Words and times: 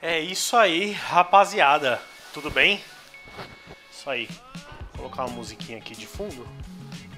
É 0.00 0.20
isso 0.20 0.56
aí, 0.56 0.92
rapaziada. 0.92 2.00
Tudo 2.32 2.52
bem? 2.52 2.80
Isso 3.90 4.08
aí. 4.08 4.28
Vou 4.92 4.98
colocar 4.98 5.24
uma 5.24 5.34
musiquinha 5.34 5.78
aqui 5.78 5.92
de 5.92 6.06
fundo. 6.06 6.46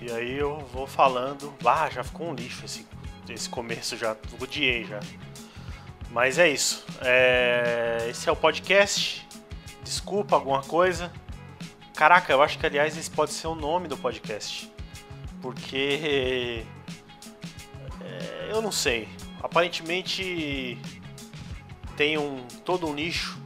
E 0.01 0.10
aí 0.10 0.38
eu 0.38 0.56
vou 0.72 0.87
falando. 0.87 1.54
Ah, 1.62 1.90
já 1.90 2.03
ficou 2.03 2.30
um 2.30 2.35
lixo 2.35 2.64
esse, 2.64 2.87
esse 3.29 3.51
começo 3.51 3.98
já. 3.98 4.16
Odiei 4.40 4.85
já. 4.85 4.98
Mas 6.11 6.38
é 6.38 6.48
isso. 6.48 6.87
É... 7.03 8.06
Esse 8.08 8.30
é 8.30 8.33
o 8.33 8.37
podcast. 8.37 9.28
Desculpa 9.83 10.35
alguma 10.35 10.62
coisa. 10.62 11.12
Caraca, 11.94 12.33
eu 12.33 12.42
acho 12.42 12.58
que 12.58 12.65
aliás 12.65 12.97
esse 12.97 13.10
pode 13.10 13.33
ser 13.33 13.49
o 13.49 13.54
nome 13.54 13.88
do 13.88 13.97
podcast. 13.99 14.72
Porque. 15.42 16.65
É, 18.01 18.48
eu 18.51 18.62
não 18.62 18.73
sei. 18.73 19.06
Aparentemente 19.42 20.78
tem 22.01 22.16
um, 22.16 22.46
todo 22.64 22.87
um 22.87 22.95
nicho 22.95 23.38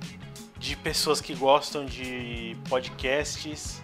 de 0.58 0.76
pessoas 0.76 1.20
que 1.20 1.34
gostam 1.34 1.84
de 1.84 2.56
podcasts 2.68 3.82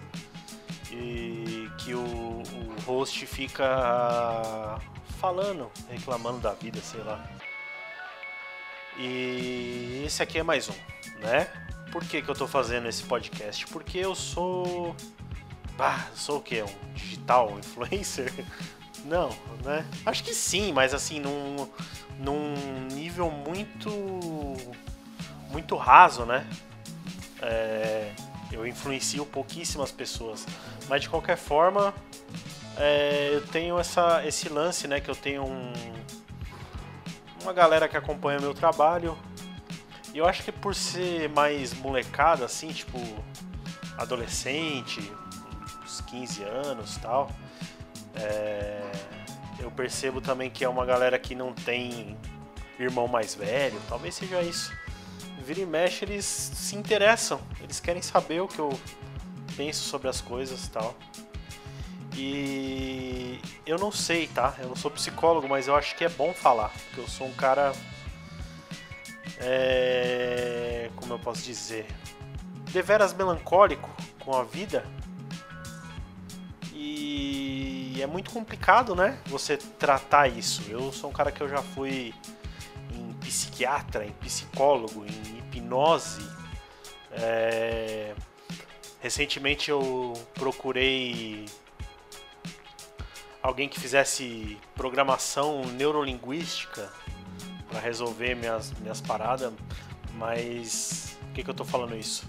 e 0.89 1.69
que 1.77 1.93
o, 1.93 1.99
o 2.01 2.81
host 2.85 3.25
fica 3.25 4.79
falando, 5.19 5.69
reclamando 5.89 6.39
da 6.39 6.53
vida, 6.53 6.79
sei 6.79 7.01
lá. 7.01 7.21
E 8.97 10.03
esse 10.05 10.23
aqui 10.23 10.39
é 10.39 10.43
mais 10.43 10.69
um, 10.69 11.19
né? 11.19 11.51
Por 11.91 12.05
que, 12.05 12.21
que 12.21 12.29
eu 12.29 12.35
tô 12.35 12.47
fazendo 12.47 12.87
esse 12.87 13.03
podcast? 13.03 13.67
Porque 13.67 13.97
eu 13.97 14.15
sou. 14.15 14.95
Sou 16.15 16.37
o 16.37 16.41
que? 16.41 16.61
Um 16.61 16.93
digital 16.93 17.59
influencer? 17.59 18.31
Não, 19.05 19.29
né? 19.63 19.85
Acho 20.05 20.23
que 20.23 20.33
sim, 20.33 20.71
mas 20.71 20.93
assim, 20.93 21.19
num, 21.19 21.67
num 22.19 22.53
nível 22.91 23.29
muito. 23.31 23.89
muito 25.49 25.75
raso, 25.75 26.25
né? 26.25 26.45
É, 27.41 28.11
eu 28.51 28.65
influencio 28.67 29.25
pouquíssimas 29.25 29.91
pessoas. 29.91 30.45
Mas 30.87 31.01
de 31.01 31.09
qualquer 31.09 31.37
forma, 31.37 31.93
é, 32.77 33.31
eu 33.33 33.45
tenho 33.47 33.79
essa, 33.79 34.25
esse 34.25 34.49
lance, 34.49 34.87
né? 34.87 34.99
Que 34.99 35.09
eu 35.09 35.15
tenho 35.15 35.43
um, 35.43 35.73
uma 37.41 37.53
galera 37.53 37.87
que 37.87 37.97
acompanha 37.97 38.39
meu 38.39 38.53
trabalho. 38.53 39.17
E 40.13 40.17
eu 40.17 40.27
acho 40.27 40.43
que 40.43 40.51
por 40.51 40.75
ser 40.75 41.29
mais 41.29 41.73
molecada, 41.73 42.45
assim, 42.45 42.67
tipo, 42.69 42.99
adolescente, 43.97 45.11
uns 45.83 46.01
15 46.01 46.43
anos 46.43 46.97
tal, 46.97 47.31
é, 48.15 48.91
eu 49.59 49.71
percebo 49.71 50.21
também 50.21 50.49
que 50.49 50.63
é 50.63 50.69
uma 50.69 50.85
galera 50.85 51.17
que 51.17 51.35
não 51.35 51.53
tem 51.53 52.17
irmão 52.79 53.07
mais 53.07 53.35
velho, 53.35 53.79
talvez 53.87 54.15
seja 54.15 54.41
isso. 54.41 54.71
Vira 55.45 55.61
e 55.61 55.65
mexe, 55.65 56.05
eles 56.05 56.25
se 56.25 56.75
interessam, 56.75 57.41
eles 57.59 57.79
querem 57.79 58.01
saber 58.01 58.41
o 58.41 58.47
que 58.47 58.59
eu 58.59 58.77
penso 59.55 59.83
sobre 59.83 60.07
as 60.07 60.21
coisas 60.21 60.67
tal. 60.67 60.95
E 62.15 63.39
eu 63.65 63.77
não 63.77 63.91
sei, 63.91 64.27
tá? 64.27 64.55
Eu 64.59 64.67
não 64.67 64.75
sou 64.75 64.91
psicólogo, 64.91 65.47
mas 65.47 65.67
eu 65.67 65.75
acho 65.75 65.95
que 65.95 66.03
é 66.03 66.09
bom 66.09 66.33
falar, 66.33 66.69
porque 66.69 66.99
eu 66.99 67.07
sou 67.07 67.27
um 67.27 67.33
cara. 67.33 67.71
É, 69.39 70.89
como 70.95 71.13
eu 71.13 71.19
posso 71.19 71.41
dizer? 71.41 71.87
Deveras 72.71 73.13
melancólico 73.13 73.89
com 74.19 74.35
a 74.35 74.43
vida. 74.43 74.85
É 78.01 78.07
muito 78.07 78.31
complicado, 78.31 78.95
né? 78.95 79.19
Você 79.27 79.57
tratar 79.57 80.27
isso. 80.27 80.63
Eu 80.67 80.91
sou 80.91 81.11
um 81.11 81.13
cara 81.13 81.31
que 81.31 81.39
eu 81.39 81.47
já 81.47 81.61
fui 81.61 82.15
em 82.91 83.13
psiquiatra, 83.13 84.03
em 84.03 84.11
psicólogo, 84.13 85.05
em 85.05 85.37
hipnose. 85.37 86.27
É... 87.11 88.15
Recentemente 88.99 89.69
eu 89.69 90.13
procurei 90.33 91.45
alguém 93.41 93.69
que 93.69 93.79
fizesse 93.79 94.57
programação 94.75 95.63
neurolinguística 95.65 96.91
para 97.69 97.79
resolver 97.79 98.35
minhas, 98.35 98.71
minhas 98.79 98.99
paradas, 98.99 99.53
mas 100.13 101.17
por 101.19 101.33
que, 101.33 101.43
que 101.43 101.49
eu 101.49 101.53
tô 101.53 101.65
falando 101.65 101.95
isso? 101.95 102.27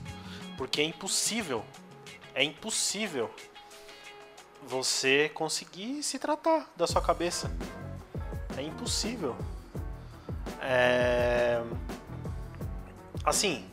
Porque 0.56 0.82
é 0.82 0.84
impossível, 0.84 1.64
é 2.34 2.44
impossível 2.44 3.30
você 4.66 5.28
conseguir 5.28 6.02
se 6.02 6.18
tratar 6.18 6.70
da 6.76 6.86
sua 6.86 7.02
cabeça. 7.02 7.50
É 8.56 8.62
impossível. 8.62 9.36
É... 10.60 11.62
Assim, 13.24 13.64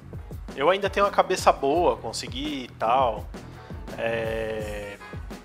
eu 0.55 0.69
ainda 0.69 0.89
tenho 0.89 1.05
uma 1.05 1.11
cabeça 1.11 1.51
boa, 1.51 1.97
consegui 1.97 2.63
e 2.63 2.67
tal. 2.77 3.25
É 3.97 4.89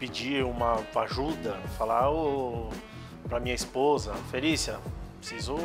pedir 0.04 0.44
uma 0.44 0.82
ajuda, 0.96 1.54
falar 1.78 2.10
oh, 2.10 2.68
para 3.26 3.40
minha 3.40 3.54
esposa, 3.54 4.12
Felícia, 4.30 4.78
preciso 5.18 5.56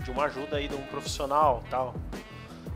de 0.00 0.12
uma 0.12 0.26
ajuda 0.26 0.58
aí 0.58 0.68
de 0.68 0.76
um 0.76 0.82
profissional, 0.86 1.64
tal. 1.68 1.92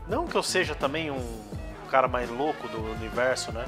Não 0.09 0.27
que 0.27 0.35
eu 0.35 0.43
seja 0.43 0.75
também 0.75 1.09
um 1.09 1.47
cara 1.89 2.09
mais 2.09 2.29
louco 2.29 2.67
do 2.67 2.91
universo, 2.91 3.49
né? 3.53 3.65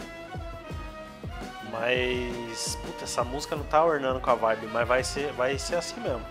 Mas, 1.71 2.77
puta, 2.83 3.05
essa 3.05 3.23
música 3.23 3.55
não 3.55 3.63
tá 3.63 3.83
ornando 3.83 4.19
com 4.19 4.29
a 4.29 4.35
vibe, 4.35 4.67
mas 4.67 4.87
vai 4.87 5.03
ser, 5.03 5.31
vai 5.33 5.57
ser 5.57 5.75
assim 5.75 5.99
mesmo. 5.99 6.21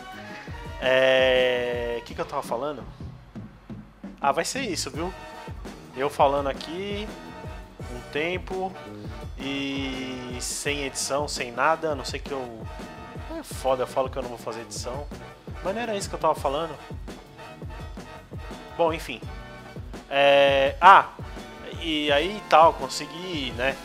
é, 0.80 1.96
o 2.00 2.04
que 2.04 2.14
que 2.14 2.20
eu 2.20 2.26
tava 2.26 2.42
falando? 2.42 2.84
Ah, 4.20 4.30
vai 4.30 4.44
ser 4.44 4.60
isso, 4.60 4.90
viu? 4.90 5.12
Eu 5.96 6.08
falando 6.08 6.48
aqui 6.48 7.08
um 7.90 8.00
tempo, 8.12 8.72
e 9.38 10.36
sem 10.40 10.84
edição, 10.84 11.26
sem 11.26 11.50
nada, 11.50 11.90
a 11.90 11.94
não 11.94 12.04
sei 12.04 12.20
que 12.20 12.30
eu. 12.30 12.62
É 13.38 13.42
foda, 13.42 13.82
eu 13.82 13.86
falo 13.86 14.08
que 14.08 14.16
eu 14.16 14.22
não 14.22 14.28
vou 14.28 14.38
fazer 14.38 14.60
edição. 14.60 15.06
Mas 15.64 15.74
não 15.74 15.82
era 15.82 15.96
isso 15.96 16.08
que 16.08 16.14
eu 16.14 16.20
tava 16.20 16.34
falando. 16.34 16.76
Bom, 18.76 18.92
enfim. 18.92 19.20
É... 20.08 20.76
Ah, 20.80 21.10
e 21.80 22.12
aí 22.12 22.40
tal, 22.48 22.74
consegui, 22.74 23.52
né, 23.52 23.76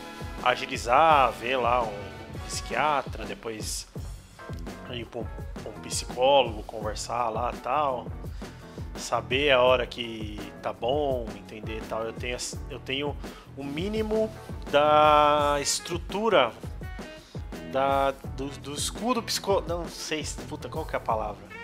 agilizar, 0.42 1.32
ver 1.32 1.56
lá 1.56 1.82
um 1.82 2.08
psiquiatra, 2.46 3.24
depois 3.24 3.86
ir 4.90 5.04
pra 5.06 5.20
um, 5.20 5.26
um 5.66 5.80
psicólogo, 5.80 6.62
conversar 6.62 7.28
lá 7.28 7.52
tal 7.62 8.06
saber 8.98 9.52
a 9.52 9.62
hora 9.62 9.86
que 9.86 10.38
tá 10.62 10.72
bom, 10.72 11.26
entender 11.36 11.80
tal. 11.88 12.02
Eu 12.02 12.12
tenho, 12.12 12.36
eu 12.68 12.80
tenho 12.80 13.16
o 13.56 13.64
mínimo 13.64 14.30
da 14.70 15.56
estrutura 15.60 16.52
da, 17.72 18.10
do, 18.36 18.48
do 18.60 18.74
escudo 18.74 19.22
psico... 19.22 19.62
Não 19.66 19.88
sei, 19.88 20.24
puta, 20.48 20.68
qual 20.68 20.84
que 20.84 20.94
é 20.94 20.98
a 20.98 21.00
palavra? 21.00 21.57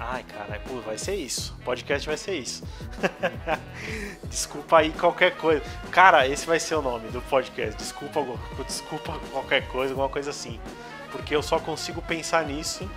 Ai, 0.00 0.24
cara, 0.24 0.58
vai 0.84 0.96
ser 0.96 1.14
isso. 1.14 1.54
Podcast 1.62 2.08
vai 2.08 2.16
ser 2.16 2.38
isso. 2.38 2.64
desculpa 4.24 4.78
aí 4.78 4.90
qualquer 4.92 5.36
coisa. 5.36 5.62
Cara, 5.90 6.26
esse 6.26 6.46
vai 6.46 6.58
ser 6.58 6.74
o 6.76 6.82
nome 6.82 7.10
do 7.10 7.20
podcast. 7.22 7.76
Desculpa, 7.76 8.20
desculpa 8.66 9.20
qualquer 9.30 9.68
coisa, 9.68 9.92
alguma 9.92 10.08
coisa 10.08 10.30
assim. 10.30 10.58
Porque 11.12 11.36
eu 11.36 11.42
só 11.42 11.58
consigo 11.60 12.00
pensar 12.00 12.46
nisso 12.46 12.88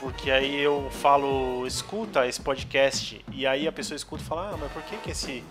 porque 0.00 0.30
aí 0.30 0.58
eu 0.58 0.88
falo, 0.90 1.66
escuta 1.66 2.26
esse 2.26 2.40
podcast, 2.40 3.22
e 3.30 3.46
aí 3.46 3.68
a 3.68 3.72
pessoa 3.72 3.94
escuta 3.94 4.22
e 4.22 4.26
fala, 4.26 4.52
ah, 4.54 4.56
mas 4.58 4.72
por 4.72 4.82
que 4.82 4.96
que 4.96 5.10
esse, 5.10 5.44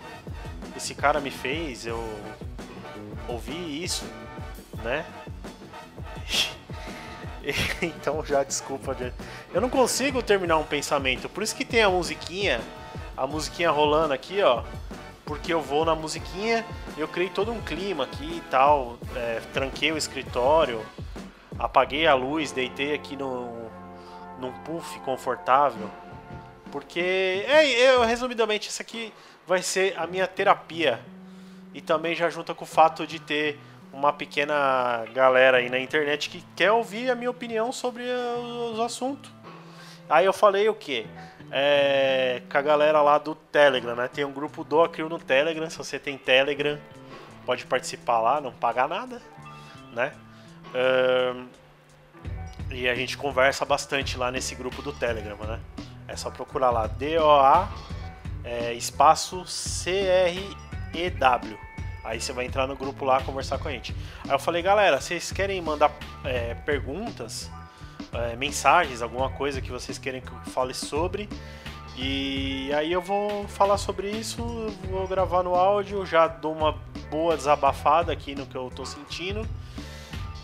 esse 0.76 0.92
cara 0.92 1.20
me 1.20 1.30
fez 1.30 1.86
eu 1.86 2.02
ouvir 3.28 3.84
isso, 3.84 4.04
né? 4.82 5.06
então 7.82 8.24
já 8.24 8.42
desculpa, 8.42 8.96
eu 9.52 9.60
não 9.60 9.70
consigo 9.70 10.22
terminar 10.22 10.58
um 10.58 10.64
pensamento, 10.64 11.28
por 11.28 11.42
isso 11.42 11.54
que 11.54 11.64
tem 11.64 11.82
a 11.82 11.90
musiquinha, 11.90 12.60
a 13.16 13.26
musiquinha 13.26 13.70
rolando 13.70 14.12
aqui, 14.12 14.42
ó, 14.42 14.62
porque 15.24 15.52
eu 15.52 15.60
vou 15.60 15.84
na 15.84 15.94
musiquinha, 15.94 16.64
eu 16.98 17.06
criei 17.06 17.30
todo 17.30 17.52
um 17.52 17.60
clima 17.60 18.04
aqui 18.04 18.38
e 18.38 18.42
tal, 18.50 18.98
é, 19.14 19.40
tranquei 19.52 19.92
o 19.92 19.96
escritório, 19.96 20.84
apaguei 21.58 22.06
a 22.06 22.14
luz, 22.14 22.50
deitei 22.50 22.94
aqui 22.94 23.16
no, 23.16 23.70
num 24.40 24.52
puff 24.64 24.98
confortável. 25.00 25.88
Porque, 26.72 27.44
é, 27.46 27.68
eu, 27.68 28.02
resumidamente, 28.02 28.68
isso 28.68 28.80
aqui 28.80 29.12
vai 29.46 29.62
ser 29.62 29.96
a 29.98 30.06
minha 30.06 30.26
terapia. 30.26 31.00
E 31.74 31.80
também 31.80 32.14
já 32.14 32.30
junta 32.30 32.54
com 32.54 32.64
o 32.64 32.68
fato 32.68 33.06
de 33.06 33.20
ter 33.20 33.58
uma 33.92 34.12
pequena 34.12 35.04
galera 35.12 35.58
aí 35.58 35.68
na 35.68 35.78
internet 35.78 36.30
que 36.30 36.44
quer 36.54 36.72
ouvir 36.72 37.10
a 37.10 37.14
minha 37.14 37.30
opinião 37.30 37.72
sobre 37.72 38.04
os 38.72 38.78
assuntos. 38.80 39.30
Aí 40.08 40.24
eu 40.24 40.32
falei 40.32 40.68
o 40.68 40.74
quê? 40.74 41.06
É, 41.50 42.42
com 42.50 42.58
a 42.58 42.62
galera 42.62 43.02
lá 43.02 43.18
do 43.18 43.34
Telegram, 43.34 43.94
né? 43.94 44.08
Tem 44.08 44.24
um 44.24 44.32
grupo 44.32 44.62
do 44.62 44.80
Acrio 44.80 45.08
no 45.08 45.18
Telegram. 45.18 45.68
Se 45.68 45.78
você 45.78 45.98
tem 45.98 46.16
Telegram, 46.16 46.78
pode 47.44 47.66
participar 47.66 48.20
lá, 48.20 48.40
não 48.40 48.52
paga 48.52 48.86
nada, 48.86 49.20
né? 49.92 50.12
Um, 50.74 51.46
e 52.70 52.88
a 52.88 52.94
gente 52.94 53.16
conversa 53.16 53.64
bastante 53.64 54.16
lá 54.16 54.30
nesse 54.30 54.54
grupo 54.54 54.80
do 54.80 54.92
Telegram, 54.92 55.36
né? 55.38 55.60
É 56.06 56.16
só 56.16 56.30
procurar 56.30 56.70
lá, 56.70 56.86
D-O-A 56.86 57.68
é, 58.44 58.72
espaço 58.74 59.44
CREW. 59.84 60.50
Aí 62.02 62.20
você 62.20 62.32
vai 62.32 62.46
entrar 62.46 62.66
no 62.66 62.76
grupo 62.76 63.04
lá 63.04 63.22
conversar 63.22 63.58
com 63.58 63.68
a 63.68 63.72
gente. 63.72 63.94
Aí 64.24 64.32
eu 64.32 64.38
falei, 64.38 64.62
galera, 64.62 65.00
vocês 65.00 65.32
querem 65.32 65.60
mandar 65.60 65.92
é, 66.24 66.54
perguntas, 66.54 67.50
é, 68.12 68.36
mensagens, 68.36 69.02
alguma 69.02 69.30
coisa 69.30 69.60
que 69.60 69.70
vocês 69.70 69.98
querem 69.98 70.20
que 70.20 70.30
eu 70.30 70.38
fale 70.52 70.74
sobre? 70.74 71.28
E 71.96 72.72
aí 72.72 72.90
eu 72.92 73.02
vou 73.02 73.46
falar 73.48 73.76
sobre 73.76 74.10
isso, 74.10 74.42
vou 74.90 75.06
gravar 75.06 75.42
no 75.42 75.54
áudio, 75.54 76.06
já 76.06 76.26
dou 76.26 76.52
uma 76.54 76.78
boa 77.10 77.36
desabafada 77.36 78.12
aqui 78.12 78.34
no 78.34 78.46
que 78.46 78.56
eu 78.56 78.70
tô 78.74 78.86
sentindo. 78.86 79.46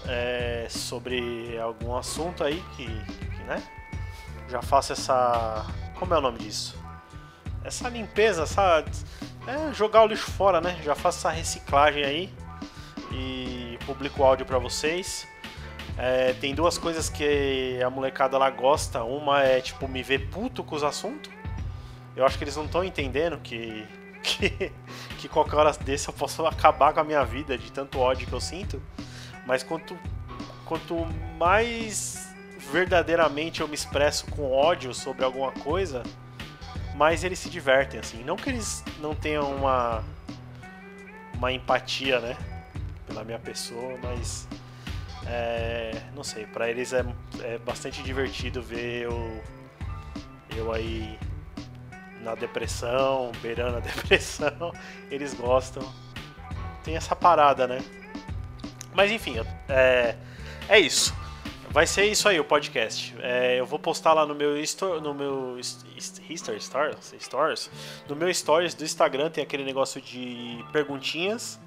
É, 0.08 0.66
sobre 0.70 1.58
algum 1.58 1.96
assunto 1.96 2.44
aí 2.44 2.62
que, 2.76 2.86
que, 2.86 3.42
né? 3.44 3.62
Já 4.48 4.62
faço 4.62 4.92
essa. 4.92 5.66
Como 5.98 6.14
é 6.14 6.18
o 6.18 6.20
nome 6.20 6.38
disso? 6.38 6.78
Essa 7.64 7.88
limpeza, 7.88 8.44
essa 8.44 8.84
é 9.46 9.72
jogar 9.72 10.02
o 10.02 10.06
lixo 10.06 10.30
fora, 10.30 10.60
né? 10.60 10.78
Já 10.82 10.94
faço 10.94 11.18
essa 11.18 11.30
reciclagem 11.30 12.04
aí 12.04 12.34
e 13.12 13.78
publico 13.86 14.22
o 14.22 14.24
áudio 14.24 14.44
para 14.44 14.58
vocês. 14.58 15.26
É, 15.98 16.34
tem 16.34 16.54
duas 16.54 16.76
coisas 16.76 17.08
que 17.08 17.80
a 17.82 17.88
molecada 17.88 18.36
lá 18.36 18.50
gosta. 18.50 19.02
Uma 19.02 19.42
é 19.42 19.60
tipo 19.60 19.88
me 19.88 20.02
ver 20.02 20.28
puto 20.28 20.62
com 20.62 20.74
os 20.74 20.84
assuntos. 20.84 21.30
Eu 22.14 22.24
acho 22.24 22.36
que 22.36 22.44
eles 22.44 22.56
não 22.56 22.64
estão 22.64 22.82
entendendo 22.82 23.38
que, 23.38 23.86
que 24.22 24.72
que 25.16 25.28
qualquer 25.28 25.56
hora 25.56 25.72
desse 25.72 26.08
eu 26.08 26.14
posso 26.14 26.46
acabar 26.46 26.92
com 26.92 27.00
a 27.00 27.04
minha 27.04 27.24
vida 27.24 27.56
de 27.56 27.72
tanto 27.72 27.98
ódio 27.98 28.26
que 28.26 28.32
eu 28.32 28.40
sinto. 28.40 28.82
Mas 29.46 29.62
quanto 29.62 29.98
quanto 30.64 31.06
mais 31.38 32.34
verdadeiramente 32.70 33.60
eu 33.60 33.68
me 33.68 33.74
expresso 33.74 34.26
com 34.26 34.50
ódio 34.50 34.92
sobre 34.92 35.24
alguma 35.24 35.52
coisa, 35.52 36.02
mais 36.96 37.22
eles 37.22 37.38
se 37.38 37.50
divertem, 37.50 38.00
assim. 38.00 38.24
Não 38.24 38.36
que 38.36 38.48
eles 38.48 38.82
não 39.00 39.14
tenham 39.14 39.54
uma, 39.54 40.02
uma 41.34 41.52
empatia, 41.52 42.18
né? 42.18 42.36
Pela 43.06 43.22
minha 43.22 43.38
pessoa, 43.38 43.96
mas. 44.02 44.48
É, 45.26 46.02
não 46.14 46.24
sei, 46.24 46.46
para 46.46 46.70
eles 46.70 46.92
é, 46.92 47.04
é 47.42 47.58
bastante 47.58 48.00
divertido 48.02 48.62
ver 48.62 49.02
eu, 49.02 49.42
eu 50.56 50.72
aí 50.72 51.18
na 52.22 52.36
depressão, 52.36 53.32
beirando 53.42 53.76
a 53.76 53.80
depressão. 53.80 54.72
Eles 55.10 55.34
gostam. 55.34 55.82
Tem 56.82 56.96
essa 56.96 57.14
parada, 57.14 57.66
né? 57.66 57.80
Mas 58.94 59.10
enfim, 59.10 59.36
é, 59.68 60.16
é 60.68 60.78
isso. 60.78 61.14
Vai 61.76 61.86
ser 61.86 62.06
isso 62.06 62.26
aí 62.26 62.40
o 62.40 62.44
podcast. 62.44 63.14
É, 63.20 63.60
eu 63.60 63.66
vou 63.66 63.78
postar 63.78 64.14
lá 64.14 64.24
no 64.24 64.34
meu 64.34 64.58
store, 64.62 64.98
no 64.98 65.12
meu 65.12 65.58
history 65.58 66.58
stories, 66.58 67.14
stories, 67.20 67.70
no 68.08 68.16
meu 68.16 68.32
stories 68.32 68.72
do 68.72 68.82
Instagram 68.82 69.28
tem 69.28 69.44
aquele 69.44 69.62
negócio 69.62 70.00
de 70.00 70.64
perguntinhas. 70.72 71.60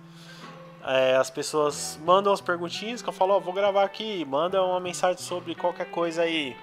É, 0.84 1.16
as 1.16 1.30
pessoas 1.30 2.00
mandam 2.04 2.34
as 2.34 2.42
perguntinhas 2.42 3.04
que 3.04 3.10
eu 3.10 3.14
falo, 3.14 3.36
oh, 3.36 3.40
vou 3.40 3.54
gravar 3.54 3.84
aqui, 3.84 4.26
manda 4.26 4.64
uma 4.64 4.80
mensagem 4.80 5.22
sobre 5.22 5.54
qualquer 5.54 5.92
coisa 5.92 6.24
aí. 6.24 6.58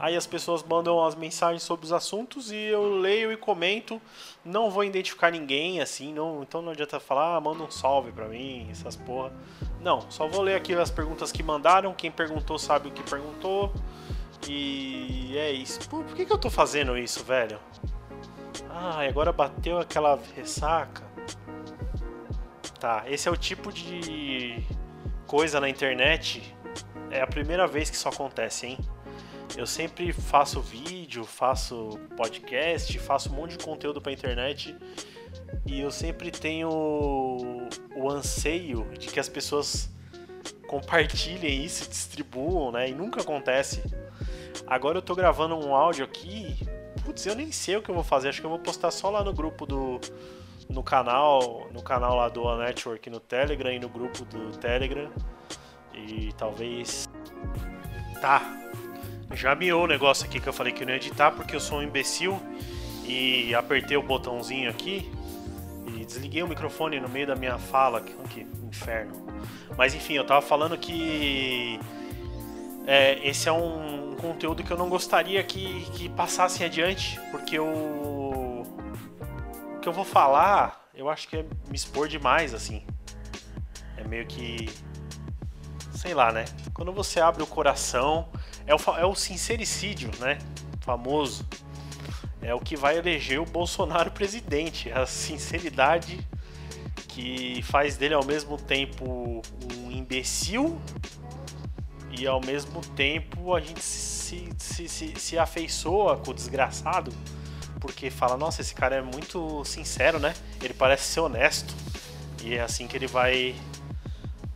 Aí 0.00 0.16
as 0.16 0.26
pessoas 0.26 0.62
mandam 0.62 1.04
as 1.04 1.14
mensagens 1.14 1.62
sobre 1.62 1.84
os 1.84 1.92
assuntos 1.92 2.50
e 2.50 2.56
eu 2.56 2.94
leio 3.00 3.30
e 3.30 3.36
comento. 3.36 4.00
Não 4.42 4.70
vou 4.70 4.82
identificar 4.82 5.30
ninguém 5.30 5.82
assim, 5.82 6.10
não, 6.10 6.42
então 6.42 6.62
não 6.62 6.72
adianta 6.72 6.98
falar, 6.98 7.36
ah, 7.36 7.40
manda 7.40 7.62
um 7.62 7.70
salve 7.70 8.10
pra 8.10 8.26
mim, 8.26 8.66
essas 8.70 8.96
porra. 8.96 9.30
Não, 9.78 10.10
só 10.10 10.26
vou 10.26 10.40
ler 10.40 10.54
aqui 10.54 10.72
as 10.72 10.90
perguntas 10.90 11.30
que 11.30 11.42
mandaram. 11.42 11.92
Quem 11.92 12.10
perguntou 12.10 12.58
sabe 12.58 12.88
o 12.88 12.90
que 12.90 13.02
perguntou. 13.02 13.74
E 14.48 15.36
é 15.36 15.52
isso. 15.52 15.86
Pô, 15.90 16.02
por 16.02 16.16
que, 16.16 16.24
que 16.24 16.32
eu 16.32 16.38
tô 16.38 16.48
fazendo 16.48 16.96
isso, 16.96 17.22
velho? 17.22 17.60
Ah, 18.70 19.06
agora 19.06 19.30
bateu 19.32 19.78
aquela 19.78 20.18
ressaca. 20.34 21.04
Tá, 22.78 23.04
esse 23.06 23.28
é 23.28 23.30
o 23.30 23.36
tipo 23.36 23.70
de 23.70 24.64
coisa 25.26 25.60
na 25.60 25.68
internet. 25.68 26.56
É 27.10 27.20
a 27.20 27.26
primeira 27.26 27.66
vez 27.66 27.90
que 27.90 27.96
isso 27.96 28.08
acontece, 28.08 28.66
hein? 28.66 28.78
Eu 29.56 29.66
sempre 29.66 30.12
faço 30.12 30.60
vídeo, 30.60 31.24
faço 31.24 31.98
podcast, 32.16 32.98
faço 32.98 33.30
um 33.30 33.34
monte 33.34 33.56
de 33.56 33.64
conteúdo 33.64 34.00
pra 34.00 34.12
internet 34.12 34.74
e 35.66 35.80
eu 35.80 35.90
sempre 35.90 36.30
tenho 36.30 36.68
o 37.94 38.10
anseio 38.10 38.86
de 38.98 39.08
que 39.08 39.20
as 39.20 39.28
pessoas 39.28 39.90
compartilhem 40.66 41.64
isso, 41.64 41.88
distribuam, 41.88 42.72
né? 42.72 42.88
E 42.88 42.94
nunca 42.94 43.20
acontece. 43.20 43.82
Agora 44.66 44.98
eu 44.98 45.02
tô 45.02 45.14
gravando 45.14 45.56
um 45.56 45.74
áudio 45.74 46.04
aqui, 46.04 46.56
putz, 47.04 47.26
eu 47.26 47.34
nem 47.34 47.50
sei 47.50 47.76
o 47.76 47.82
que 47.82 47.90
eu 47.90 47.94
vou 47.94 48.04
fazer, 48.04 48.28
acho 48.28 48.40
que 48.40 48.46
eu 48.46 48.50
vou 48.50 48.58
postar 48.58 48.90
só 48.90 49.10
lá 49.10 49.24
no 49.24 49.32
grupo 49.32 49.66
do 49.66 50.00
no 50.68 50.84
canal, 50.84 51.66
no 51.72 51.82
canal 51.82 52.16
lá 52.16 52.28
do 52.28 52.48
A 52.48 52.56
Network 52.56 53.10
no 53.10 53.18
Telegram 53.18 53.72
e 53.72 53.80
no 53.80 53.88
grupo 53.88 54.24
do 54.24 54.56
Telegram. 54.58 55.10
E 55.92 56.32
talvez 56.38 57.08
tá, 58.20 58.59
já 59.32 59.54
miou 59.54 59.84
o 59.84 59.86
negócio 59.86 60.24
aqui 60.26 60.40
que 60.40 60.48
eu 60.48 60.52
falei 60.52 60.72
que 60.72 60.82
eu 60.82 60.86
não 60.86 60.92
ia 60.92 60.98
editar 60.98 61.30
porque 61.30 61.54
eu 61.54 61.60
sou 61.60 61.78
um 61.78 61.82
imbecil 61.82 62.40
e 63.06 63.54
apertei 63.54 63.96
o 63.96 64.02
botãozinho 64.02 64.70
aqui 64.70 65.10
e 65.86 66.04
desliguei 66.04 66.42
o 66.42 66.48
microfone 66.48 67.00
no 67.00 67.08
meio 67.08 67.26
da 67.26 67.34
minha 67.34 67.58
fala. 67.58 68.00
Que, 68.00 68.46
inferno. 68.70 69.12
Mas 69.76 69.94
enfim, 69.94 70.14
eu 70.14 70.24
tava 70.24 70.40
falando 70.40 70.78
que 70.78 71.78
é, 72.86 73.18
esse 73.26 73.48
é 73.48 73.52
um 73.52 74.16
conteúdo 74.20 74.62
que 74.62 74.70
eu 74.70 74.76
não 74.76 74.88
gostaria 74.88 75.42
que, 75.42 75.84
que 75.92 76.08
passassem 76.08 76.66
adiante, 76.66 77.20
porque 77.30 77.58
o 77.58 78.64
que 79.80 79.88
eu 79.88 79.92
vou 79.92 80.04
falar, 80.04 80.88
eu 80.94 81.08
acho 81.08 81.26
que 81.28 81.36
é 81.38 81.42
me 81.42 81.74
expor 81.74 82.06
demais, 82.06 82.54
assim. 82.54 82.84
É 83.96 84.04
meio 84.04 84.26
que. 84.26 84.70
Sei 85.94 86.14
lá, 86.14 86.32
né? 86.32 86.44
Quando 86.72 86.92
você 86.92 87.20
abre 87.20 87.42
o 87.42 87.46
coração 87.46 88.28
é 88.66 88.74
o, 88.74 88.78
é 88.96 89.06
o 89.06 89.14
sincericídio, 89.14 90.10
né? 90.18 90.38
Famoso. 90.80 91.46
É 92.42 92.54
o 92.54 92.60
que 92.60 92.76
vai 92.76 92.96
eleger 92.96 93.40
o 93.40 93.44
Bolsonaro 93.44 94.10
presidente. 94.10 94.90
A 94.90 95.06
sinceridade 95.06 96.26
que 97.08 97.62
faz 97.62 97.96
dele 97.96 98.14
ao 98.14 98.24
mesmo 98.24 98.56
tempo 98.56 99.42
um 99.74 99.90
imbecil 99.90 100.80
e 102.10 102.26
ao 102.26 102.40
mesmo 102.40 102.80
tempo 102.80 103.54
a 103.54 103.60
gente 103.60 103.82
se, 103.82 104.48
se, 104.56 104.88
se, 104.88 105.14
se 105.16 105.38
afeiçoa 105.38 106.16
com 106.16 106.30
o 106.30 106.34
desgraçado 106.34 107.12
porque 107.80 108.10
fala, 108.10 108.36
nossa, 108.36 108.60
esse 108.60 108.74
cara 108.74 108.96
é 108.96 109.02
muito 109.02 109.64
sincero, 109.64 110.20
né? 110.20 110.34
Ele 110.62 110.74
parece 110.74 111.04
ser 111.04 111.20
honesto. 111.20 111.74
E 112.44 112.54
é 112.54 112.60
assim 112.60 112.86
que 112.86 112.96
ele 112.96 113.06
vai 113.06 113.56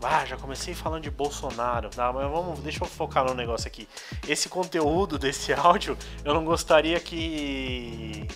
ah, 0.05 0.25
já 0.25 0.37
comecei 0.37 0.75
falando 0.75 1.03
de 1.03 1.11
Bolsonaro. 1.11 1.89
Tá, 1.91 2.13
mas 2.13 2.31
vamos, 2.31 2.61
deixa 2.61 2.83
eu 2.83 2.89
focar 2.89 3.25
no 3.25 3.35
negócio 3.35 3.67
aqui. 3.67 3.89
Esse 4.29 4.49
conteúdo 4.49 5.19
desse 5.19 5.53
áudio, 5.55 5.97
eu 6.25 6.35
não 6.35 6.45
gostaria 6.45 6.99
que 7.01 8.27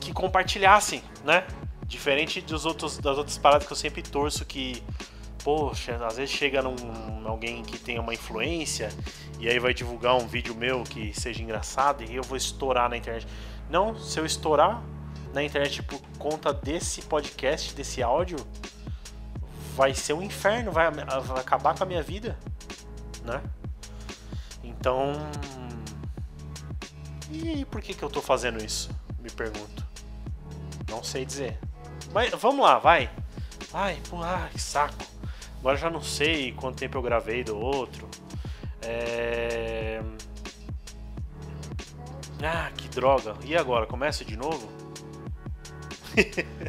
que 0.00 0.12
compartilhassem, 0.12 1.02
né? 1.24 1.46
Diferente 1.86 2.40
dos 2.40 2.64
outros 2.64 2.98
das 2.98 3.18
outras 3.18 3.38
paradas 3.38 3.66
que 3.66 3.72
eu 3.72 3.76
sempre 3.76 4.02
torço 4.02 4.44
que 4.44 4.82
poxa, 5.42 5.96
às 6.06 6.16
vezes 6.16 6.34
chega 6.34 6.62
num 6.62 6.74
alguém 7.26 7.62
que 7.62 7.78
tem 7.78 7.98
uma 7.98 8.12
influência 8.12 8.90
e 9.38 9.48
aí 9.48 9.58
vai 9.58 9.72
divulgar 9.72 10.16
um 10.16 10.26
vídeo 10.26 10.54
meu 10.54 10.82
que 10.82 11.18
seja 11.18 11.42
engraçado 11.42 12.04
e 12.04 12.14
eu 12.14 12.22
vou 12.22 12.36
estourar 12.36 12.88
na 12.88 12.96
internet. 12.96 13.26
Não, 13.70 13.96
se 13.96 14.18
eu 14.18 14.26
estourar 14.26 14.82
na 15.32 15.42
internet 15.42 15.82
por 15.82 16.00
conta 16.18 16.52
desse 16.52 17.02
podcast, 17.02 17.74
desse 17.74 18.02
áudio, 18.02 18.38
vai 19.76 19.94
ser 19.94 20.12
um 20.12 20.22
inferno, 20.22 20.72
vai, 20.72 20.90
vai 20.90 21.40
acabar 21.40 21.76
com 21.76 21.82
a 21.82 21.86
minha 21.86 22.02
vida, 22.02 22.36
né? 23.24 23.40
Então. 24.62 25.12
E 27.30 27.64
por 27.66 27.80
que, 27.80 27.94
que 27.94 28.02
eu 28.02 28.10
tô 28.10 28.20
fazendo 28.20 28.62
isso? 28.62 28.90
Me 29.20 29.30
pergunto. 29.30 29.86
Não 30.88 31.02
sei 31.02 31.24
dizer. 31.24 31.58
Mas 32.12 32.30
vamos 32.30 32.64
lá, 32.64 32.78
vai. 32.78 33.10
Ai, 33.72 34.00
pô, 34.08 34.22
ai, 34.22 34.50
que 34.50 34.60
saco. 34.60 35.04
Agora 35.60 35.76
já 35.76 35.90
não 35.90 36.02
sei 36.02 36.52
quanto 36.52 36.78
tempo 36.78 36.98
eu 36.98 37.02
gravei 37.02 37.44
do 37.44 37.56
outro. 37.56 38.08
É... 38.82 40.00
Ah, 42.42 42.70
que 42.74 42.88
droga. 42.88 43.36
E 43.44 43.54
agora? 43.56 43.86
Começa 43.86 44.24
de 44.24 44.36
novo? 44.36 44.68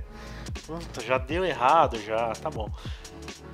Puta, 0.80 1.02
já 1.02 1.18
deu 1.18 1.44
errado 1.44 2.00
já. 2.00 2.34
Tá 2.34 2.50
bom. 2.50 2.70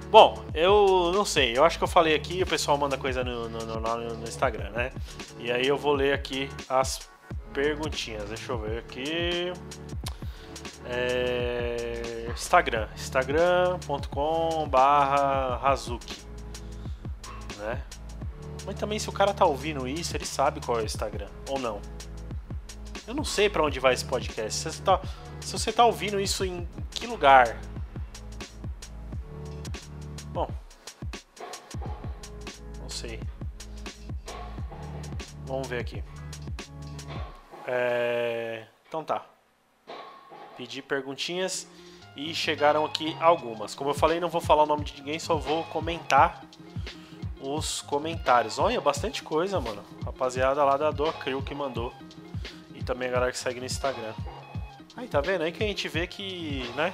Bom, 0.09 0.41
eu 0.53 1.12
não 1.13 1.25
sei, 1.25 1.57
eu 1.57 1.65
acho 1.65 1.77
que 1.77 1.83
eu 1.83 1.88
falei 1.88 2.15
aqui, 2.15 2.41
o 2.41 2.47
pessoal 2.47 2.77
manda 2.77 2.97
coisa 2.97 3.25
no, 3.25 3.50
no, 3.50 3.59
no, 3.65 4.15
no, 4.15 4.24
Instagram, 4.24 4.69
né? 4.69 4.91
E 5.38 5.51
aí 5.51 5.67
eu 5.67 5.77
vou 5.77 5.93
ler 5.93 6.13
aqui 6.13 6.50
as 6.69 7.09
perguntinhas. 7.53 8.29
Deixa 8.29 8.53
eu 8.53 8.57
ver 8.57 8.79
aqui. 8.79 9.51
É... 10.86 12.27
Instagram, 12.33 12.88
instagram.com 12.95 14.69
barra 14.69 15.59
Hazuki, 15.62 16.21
né? 17.57 17.81
Mas 18.65 18.75
também 18.75 19.00
se 19.00 19.09
o 19.09 19.12
cara 19.12 19.33
tá 19.33 19.45
ouvindo 19.45 19.88
isso, 19.88 20.15
ele 20.15 20.25
sabe 20.25 20.62
qual 20.65 20.79
é 20.79 20.83
o 20.83 20.86
Instagram, 20.86 21.27
ou 21.50 21.59
não. 21.59 21.81
Eu 23.05 23.13
não 23.13 23.25
sei 23.25 23.50
para 23.50 23.63
onde 23.63 23.79
vai 23.79 23.93
esse 23.93 24.05
podcast. 24.05 24.69
Você, 24.69 24.81
tá, 24.81 25.01
se 25.48 25.54
você 25.54 25.72
tá 25.72 25.86
ouvindo 25.86 26.20
isso 26.20 26.44
em 26.44 26.68
que 26.92 27.08
lugar? 27.08 27.58
Bom. 30.34 30.50
Não 32.82 32.89
sei. 32.89 33.22
Vamos 35.46 35.66
ver 35.70 35.80
aqui. 35.80 36.04
É... 37.66 38.66
Então 38.89 39.06
tá. 39.06 39.25
Pedi 40.58 40.82
perguntinhas 40.82 41.66
e 42.13 42.36
chegaram 42.36 42.84
aqui 42.84 43.16
algumas. 43.22 43.74
Como 43.74 43.92
eu 43.92 43.94
falei, 43.94 44.20
não 44.20 44.27
vou 44.27 44.42
falar 44.42 44.63
o 44.63 44.68
nome 44.68 44.84
de 44.84 44.96
ninguém, 44.96 45.18
só 45.18 45.38
vou 45.38 45.63
comentar 45.66 46.44
os 47.39 47.82
comentários. 47.84 48.60
Olha, 48.60 48.82
bastante 48.82 49.24
coisa, 49.24 49.62
mano. 49.62 49.82
Rapaziada 50.04 50.62
lá 50.66 50.75
da 50.75 50.92
Doa 50.92 51.13
Crew 51.13 51.42
que 51.42 51.56
mandou. 51.56 51.94
E 52.75 52.84
também 52.84 53.08
a 53.08 53.12
galera 53.12 53.32
que 53.32 53.38
segue 53.38 53.62
no 53.62 53.66
Instagram. 53.66 54.13
Aí, 54.98 55.08
tá 55.08 55.22
vendo? 55.22 55.44
Aí 55.44 55.51
que 55.51 55.63
a 55.63 55.68
gente 55.68 55.88
vê 55.88 56.06
que, 56.08 56.70
né? 56.75 56.94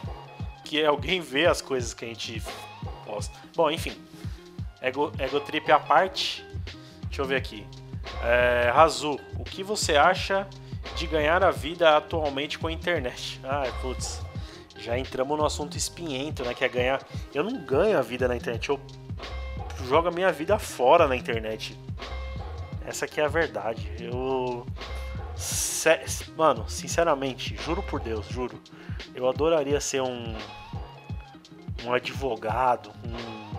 Que 0.63 0.85
alguém 0.85 1.21
vê 1.21 1.47
as 1.47 1.61
coisas 1.61 1.93
que 1.93 2.05
a 2.05 2.07
gente 2.07 2.43
posta. 3.05 3.35
Bom, 3.55 3.71
enfim. 3.71 3.97
Ego, 4.81 5.11
ego 5.17 5.39
trip 5.39 5.71
à 5.71 5.79
parte. 5.79 6.45
Deixa 7.05 7.21
eu 7.21 7.25
ver 7.25 7.37
aqui. 7.37 7.65
É, 8.21 8.69
Razu, 8.71 9.19
o 9.39 9.43
que 9.43 9.63
você 9.63 9.95
acha 9.95 10.47
de 10.95 11.07
ganhar 11.07 11.43
a 11.43 11.49
vida 11.49 11.97
atualmente 11.97 12.59
com 12.59 12.67
a 12.67 12.71
internet? 12.71 13.39
Ah, 13.43 13.63
putz 13.81 14.21
já 14.83 14.97
entramos 14.99 15.37
no 15.37 15.45
assunto 15.45 15.77
espinhento, 15.77 16.43
né? 16.43 16.53
Que 16.53 16.65
é 16.65 16.69
ganhar. 16.69 17.01
Eu 17.33 17.43
não 17.43 17.65
ganho 17.65 17.97
a 17.97 18.01
vida 18.01 18.27
na 18.27 18.35
internet, 18.35 18.69
eu 18.69 18.79
jogo 19.87 20.09
a 20.09 20.11
minha 20.11 20.31
vida 20.31 20.59
fora 20.59 21.07
na 21.07 21.15
internet. 21.15 21.77
Essa 22.85 23.05
aqui 23.05 23.21
é 23.21 23.25
a 23.25 23.29
verdade. 23.29 23.89
Eu. 23.99 24.65
Mano, 26.35 26.65
sinceramente, 26.67 27.55
juro 27.57 27.83
por 27.83 27.99
Deus, 27.99 28.27
juro. 28.27 28.61
Eu 29.13 29.27
adoraria 29.27 29.79
ser 29.79 30.01
um. 30.01 30.35
Um 31.85 31.93
advogado, 31.93 32.91
um. 33.05 33.53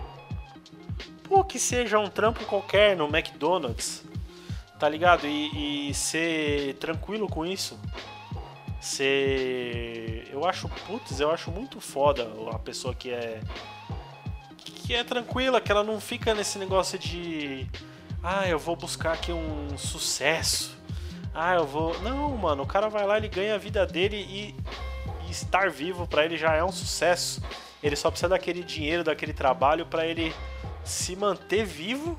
Pô, 1.23 1.43
que 1.43 1.59
seja 1.59 1.99
um 1.99 2.09
trampo 2.09 2.43
qualquer 2.45 2.95
no 2.95 3.05
McDonald's, 3.05 4.03
tá 4.79 4.89
ligado? 4.89 5.27
E, 5.27 5.89
e 5.89 5.93
ser 5.93 6.75
tranquilo 6.75 7.27
com 7.27 7.45
isso 7.45 7.77
ser. 8.85 10.27
Eu 10.31 10.45
acho, 10.45 10.69
putz, 10.85 11.19
eu 11.19 11.31
acho 11.31 11.51
muito 11.51 11.81
foda 11.81 12.29
a 12.51 12.59
pessoa 12.59 12.93
que 12.93 13.09
é. 13.09 13.41
que 14.63 14.93
é 14.93 15.03
tranquila, 15.03 15.59
que 15.59 15.71
ela 15.71 15.83
não 15.83 15.99
fica 15.99 16.33
nesse 16.33 16.59
negócio 16.59 16.97
de. 16.99 17.67
Ah, 18.23 18.47
eu 18.47 18.59
vou 18.59 18.75
buscar 18.75 19.13
aqui 19.13 19.31
um 19.31 19.77
sucesso. 19.77 20.74
Ah, 21.37 21.55
eu 21.55 21.65
vou. 21.65 21.99
Não, 21.99 22.29
mano, 22.37 22.63
o 22.63 22.65
cara 22.65 22.87
vai 22.87 23.05
lá, 23.05 23.17
ele 23.17 23.27
ganha 23.27 23.55
a 23.55 23.57
vida 23.57 23.85
dele 23.85 24.15
e, 24.15 24.55
e 25.27 25.31
estar 25.31 25.69
vivo 25.69 26.07
para 26.07 26.23
ele 26.23 26.37
já 26.37 26.55
é 26.55 26.63
um 26.63 26.71
sucesso. 26.71 27.43
Ele 27.83 27.97
só 27.97 28.09
precisa 28.09 28.29
daquele 28.29 28.63
dinheiro, 28.63 29.03
daquele 29.03 29.33
trabalho 29.33 29.85
para 29.85 30.07
ele 30.07 30.33
se 30.85 31.13
manter 31.13 31.65
vivo. 31.65 32.17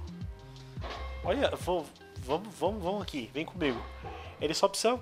Olha, 1.25 1.51
vou, 1.57 1.87
vamos, 2.19 2.55
vamos, 2.55 2.83
vamos 2.83 3.03
aqui, 3.03 3.31
vem 3.33 3.47
comigo. 3.47 3.83
Ele 4.39 4.53
só 4.53 4.69
precisa 4.69 5.01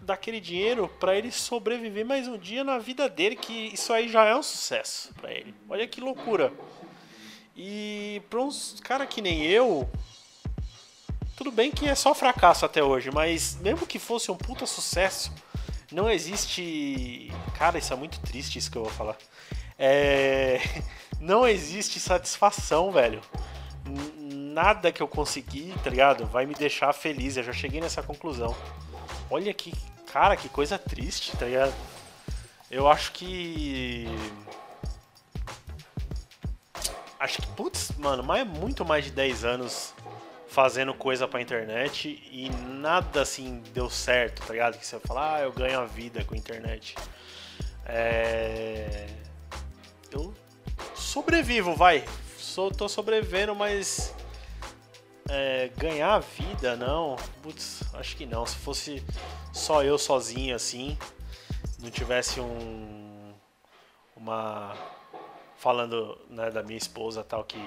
daquele 0.00 0.40
dinheiro 0.40 0.88
para 0.98 1.14
ele 1.14 1.30
sobreviver 1.30 2.06
mais 2.06 2.26
um 2.26 2.38
dia 2.38 2.64
na 2.64 2.78
vida 2.78 3.06
dele, 3.06 3.36
que 3.36 3.52
isso 3.52 3.92
aí 3.92 4.08
já 4.08 4.24
é 4.24 4.34
um 4.34 4.42
sucesso 4.42 5.12
para 5.12 5.30
ele. 5.30 5.54
Olha 5.68 5.86
que 5.86 6.00
loucura. 6.00 6.50
E 7.54 8.22
para 8.30 8.40
uns 8.40 8.80
cara 8.80 9.04
que 9.04 9.20
nem 9.20 9.44
eu, 9.44 9.86
tudo 11.36 11.50
bem 11.52 11.70
que 11.70 11.88
é 11.88 11.94
só 11.94 12.14
fracasso 12.14 12.64
até 12.64 12.82
hoje, 12.82 13.10
mas 13.10 13.56
mesmo 13.60 13.86
que 13.86 13.98
fosse 13.98 14.30
um 14.30 14.36
puta 14.36 14.66
sucesso, 14.66 15.32
não 15.92 16.10
existe. 16.10 17.32
Cara, 17.58 17.78
isso 17.78 17.92
é 17.92 17.96
muito 17.96 18.18
triste 18.20 18.58
isso 18.58 18.70
que 18.70 18.78
eu 18.78 18.82
vou 18.82 18.92
falar. 18.92 19.16
É... 19.78 20.60
Não 21.18 21.48
existe 21.48 21.98
satisfação, 21.98 22.92
velho. 22.92 23.22
Nada 24.18 24.92
que 24.92 25.02
eu 25.02 25.08
consegui, 25.08 25.74
tá 25.82 25.88
ligado? 25.88 26.26
Vai 26.26 26.44
me 26.44 26.54
deixar 26.54 26.92
feliz. 26.92 27.38
Eu 27.38 27.42
já 27.42 27.54
cheguei 27.54 27.80
nessa 27.80 28.02
conclusão. 28.02 28.54
Olha 29.30 29.52
que 29.54 29.72
Cara, 30.16 30.34
que 30.34 30.48
coisa 30.48 30.78
triste, 30.78 31.36
tá 31.36 31.44
ligado? 31.44 31.74
Eu 32.70 32.88
acho 32.88 33.12
que. 33.12 34.06
Acho 37.18 37.42
que, 37.42 37.48
putz, 37.48 37.90
mano, 37.98 38.22
mas 38.22 38.40
é 38.40 38.44
muito 38.44 38.82
mais 38.82 39.04
de 39.04 39.10
10 39.10 39.44
anos 39.44 39.92
fazendo 40.56 40.94
coisa 40.94 41.28
pra 41.28 41.38
internet 41.38 42.18
e 42.32 42.48
nada 42.48 43.20
assim 43.20 43.62
deu 43.74 43.90
certo, 43.90 44.40
tá 44.46 44.54
ligado? 44.54 44.78
Que 44.78 44.86
você 44.86 44.98
fala, 44.98 45.34
ah, 45.34 45.40
eu 45.42 45.52
ganho 45.52 45.78
a 45.78 45.84
vida 45.84 46.24
com 46.24 46.34
a 46.34 46.38
internet. 46.38 46.94
É. 47.84 49.06
Eu 50.10 50.34
sobrevivo, 50.94 51.74
vai. 51.74 52.06
Sou, 52.38 52.70
tô 52.70 52.88
sobrevivendo, 52.88 53.54
mas 53.54 54.14
é, 55.28 55.70
ganhar 55.76 56.14
a 56.14 56.20
vida, 56.20 56.74
não. 56.74 57.16
Putz, 57.42 57.82
acho 57.92 58.16
que 58.16 58.24
não. 58.24 58.46
Se 58.46 58.56
fosse 58.56 59.04
só 59.52 59.84
eu 59.84 59.98
sozinho 59.98 60.56
assim, 60.56 60.96
não 61.80 61.90
tivesse 61.90 62.40
um. 62.40 63.34
Uma. 64.16 64.74
Falando 65.58 66.18
né, 66.30 66.50
da 66.50 66.62
minha 66.62 66.78
esposa 66.78 67.22
tal, 67.22 67.44
que 67.44 67.58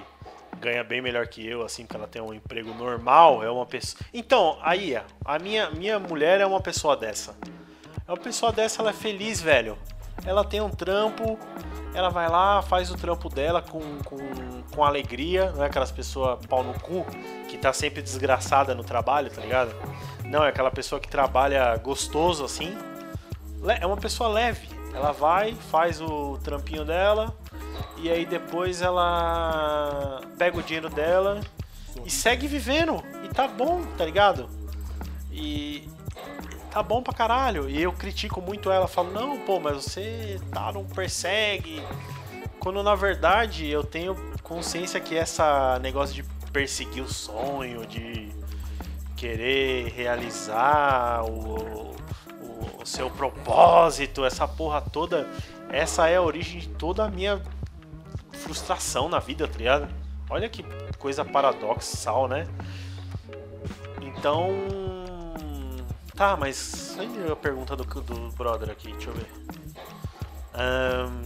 ganha 0.60 0.84
bem 0.84 1.02
melhor 1.02 1.28
que 1.28 1.46
eu, 1.46 1.64
assim, 1.64 1.84
porque 1.86 1.98
ela 1.98 2.08
tem 2.08 2.22
um 2.22 2.34
emprego 2.34 2.74
normal, 2.74 3.44
é 3.44 3.50
uma 3.50 3.66
pessoa. 3.66 4.04
Então, 4.14 4.58
aí, 4.62 5.00
a 5.26 5.40
minha, 5.40 5.70
minha 5.70 6.00
mulher 6.00 6.42
é 6.42 6.46
uma 6.46 6.60
pessoa 6.60 6.96
dessa. 6.96 7.36
É 8.08 8.12
uma 8.12 8.18
pessoa 8.18 8.52
dessa, 8.52 8.82
ela 8.82 8.90
é 8.90 8.94
feliz, 8.94 9.42
velho. 9.42 9.78
Ela 10.26 10.44
tem 10.44 10.60
um 10.60 10.70
trampo, 10.70 11.40
ela 11.94 12.10
vai 12.10 12.30
lá, 12.30 12.62
faz 12.62 12.92
o 12.92 12.96
trampo 12.96 13.30
dela 13.30 13.62
com, 13.62 13.80
com, 14.04 14.64
com 14.74 14.84
alegria, 14.84 15.52
não 15.52 15.64
é 15.64 15.68
aquelas 15.68 15.92
pessoas 15.92 16.46
pau 16.46 16.64
no 16.64 16.74
cu 16.74 17.06
que 17.48 17.58
tá 17.58 17.72
sempre 17.72 18.02
desgraçada 18.02 18.76
no 18.76 18.84
trabalho, 18.84 19.30
tá 19.32 19.42
ligado? 19.42 19.74
Não, 20.26 20.44
é 20.44 20.50
aquela 20.50 20.70
pessoa 20.70 21.00
que 21.00 21.08
trabalha 21.08 21.76
gostoso 21.78 22.44
assim. 22.44 22.78
É 23.80 23.86
uma 23.86 23.98
pessoa 23.98 24.30
leve. 24.30 24.68
Ela 24.94 25.12
vai, 25.12 25.54
faz 25.54 26.02
o 26.02 26.38
trampinho 26.44 26.84
dela 26.84 27.34
e 27.98 28.10
aí 28.10 28.26
depois 28.26 28.82
ela 28.82 30.22
pega 30.38 30.58
o 30.58 30.64
dinheiro 30.64 30.90
dela 30.90 31.42
e 32.06 32.10
segue 32.10 32.48
vivendo. 32.48 33.04
E 33.24 33.28
tá 33.30 33.48
bom, 33.48 33.84
tá 33.98 34.06
ligado? 34.06 34.50
E, 35.32 35.88
tá 36.72 36.82
bom 36.82 37.02
pra 37.02 37.14
caralho. 37.14 37.70
E 37.70 37.82
eu 37.82 37.92
critico 37.92 38.42
muito 38.42 38.72
ela, 38.72 38.88
falo, 38.88 39.12
não, 39.12 39.40
pô, 39.40 39.60
mas 39.60 39.84
você 39.84 40.40
tá, 40.52 40.72
não 40.72 40.86
persegue. 40.86 41.82
Quando 42.60 42.82
na 42.84 42.96
verdade 42.96 43.68
eu 43.68 43.84
tenho 43.84 44.16
consciência 44.44 45.00
que 45.00 45.16
essa 45.16 45.80
negócio 45.80 46.16
de 46.16 46.24
perseguir 46.52 47.04
o 47.04 47.08
sonho, 47.08 47.86
de 47.86 48.30
querer 49.16 49.90
realizar 49.90 51.24
o, 51.24 51.94
o, 52.42 52.82
o 52.82 52.86
seu 52.86 53.10
propósito, 53.10 54.26
essa 54.26 54.48
porra 54.48 54.82
toda, 54.82 55.28
essa 55.70 56.08
é 56.08 56.16
a 56.16 56.22
origem 56.22 56.62
de 56.62 56.70
toda 56.70 57.06
a 57.06 57.10
minha 57.10 57.42
frustração 58.40 59.08
na 59.08 59.20
vida, 59.20 59.48
tá 59.48 59.58
ligado? 59.58 59.88
Olha 60.30 60.50
que 60.50 60.64
coisa 60.98 61.24
paradoxal, 61.24 62.28
né? 62.28 62.48
Então, 64.02 64.50
Tá, 66.20 66.36
mas 66.36 66.98
aí 67.00 67.32
a 67.32 67.34
pergunta 67.34 67.78
do, 67.78 67.86
do 67.86 68.30
brother 68.32 68.70
aqui, 68.70 68.92
deixa 68.92 69.10
eu 69.10 69.14
ver. 69.14 69.32
Um, 70.54 71.22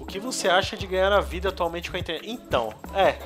o 0.00 0.04
que 0.04 0.18
você 0.18 0.48
acha 0.48 0.76
de 0.76 0.88
ganhar 0.88 1.12
a 1.12 1.20
vida 1.20 1.50
atualmente 1.50 1.88
com 1.88 1.96
a 1.96 2.00
internet? 2.00 2.28
Então, 2.28 2.74
é. 2.92 3.16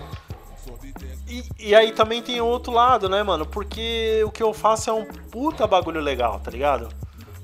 E, 1.27 1.43
e, 1.59 1.75
aí 1.75 1.93
também 1.93 2.21
tem 2.21 2.43
outro 2.43 2.75
lado, 2.75 3.09
né, 3.09 3.23
mano? 3.23 3.47
Porque 3.47 4.23
o 4.27 4.31
que 4.31 4.43
eu 4.43 4.53
faço 4.53 4.91
é 4.91 4.93
um 4.93 5.07
puta 5.07 5.67
bagulho 5.67 5.99
legal, 5.99 6.41
tá 6.41 6.51
ligado? 6.51 6.91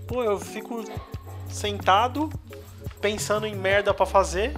Pô, 0.06 0.22
eu 0.22 0.38
fico 0.38 0.84
sentado 1.48 2.28
pensando 3.00 3.46
em 3.46 3.54
merda 3.54 3.94
para 3.94 4.04
fazer, 4.04 4.54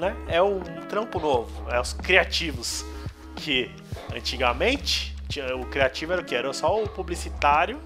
né? 0.00 0.16
É 0.26 0.42
um 0.42 0.60
trampo 0.88 1.20
novo, 1.20 1.70
é 1.70 1.78
os 1.78 1.92
criativos 1.92 2.84
que 3.36 3.70
antigamente 4.12 5.14
o 5.60 5.66
criativo 5.66 6.12
era 6.12 6.22
o 6.22 6.24
que? 6.24 6.34
Era 6.34 6.52
só 6.52 6.82
o 6.82 6.88
publicitário 6.88 7.80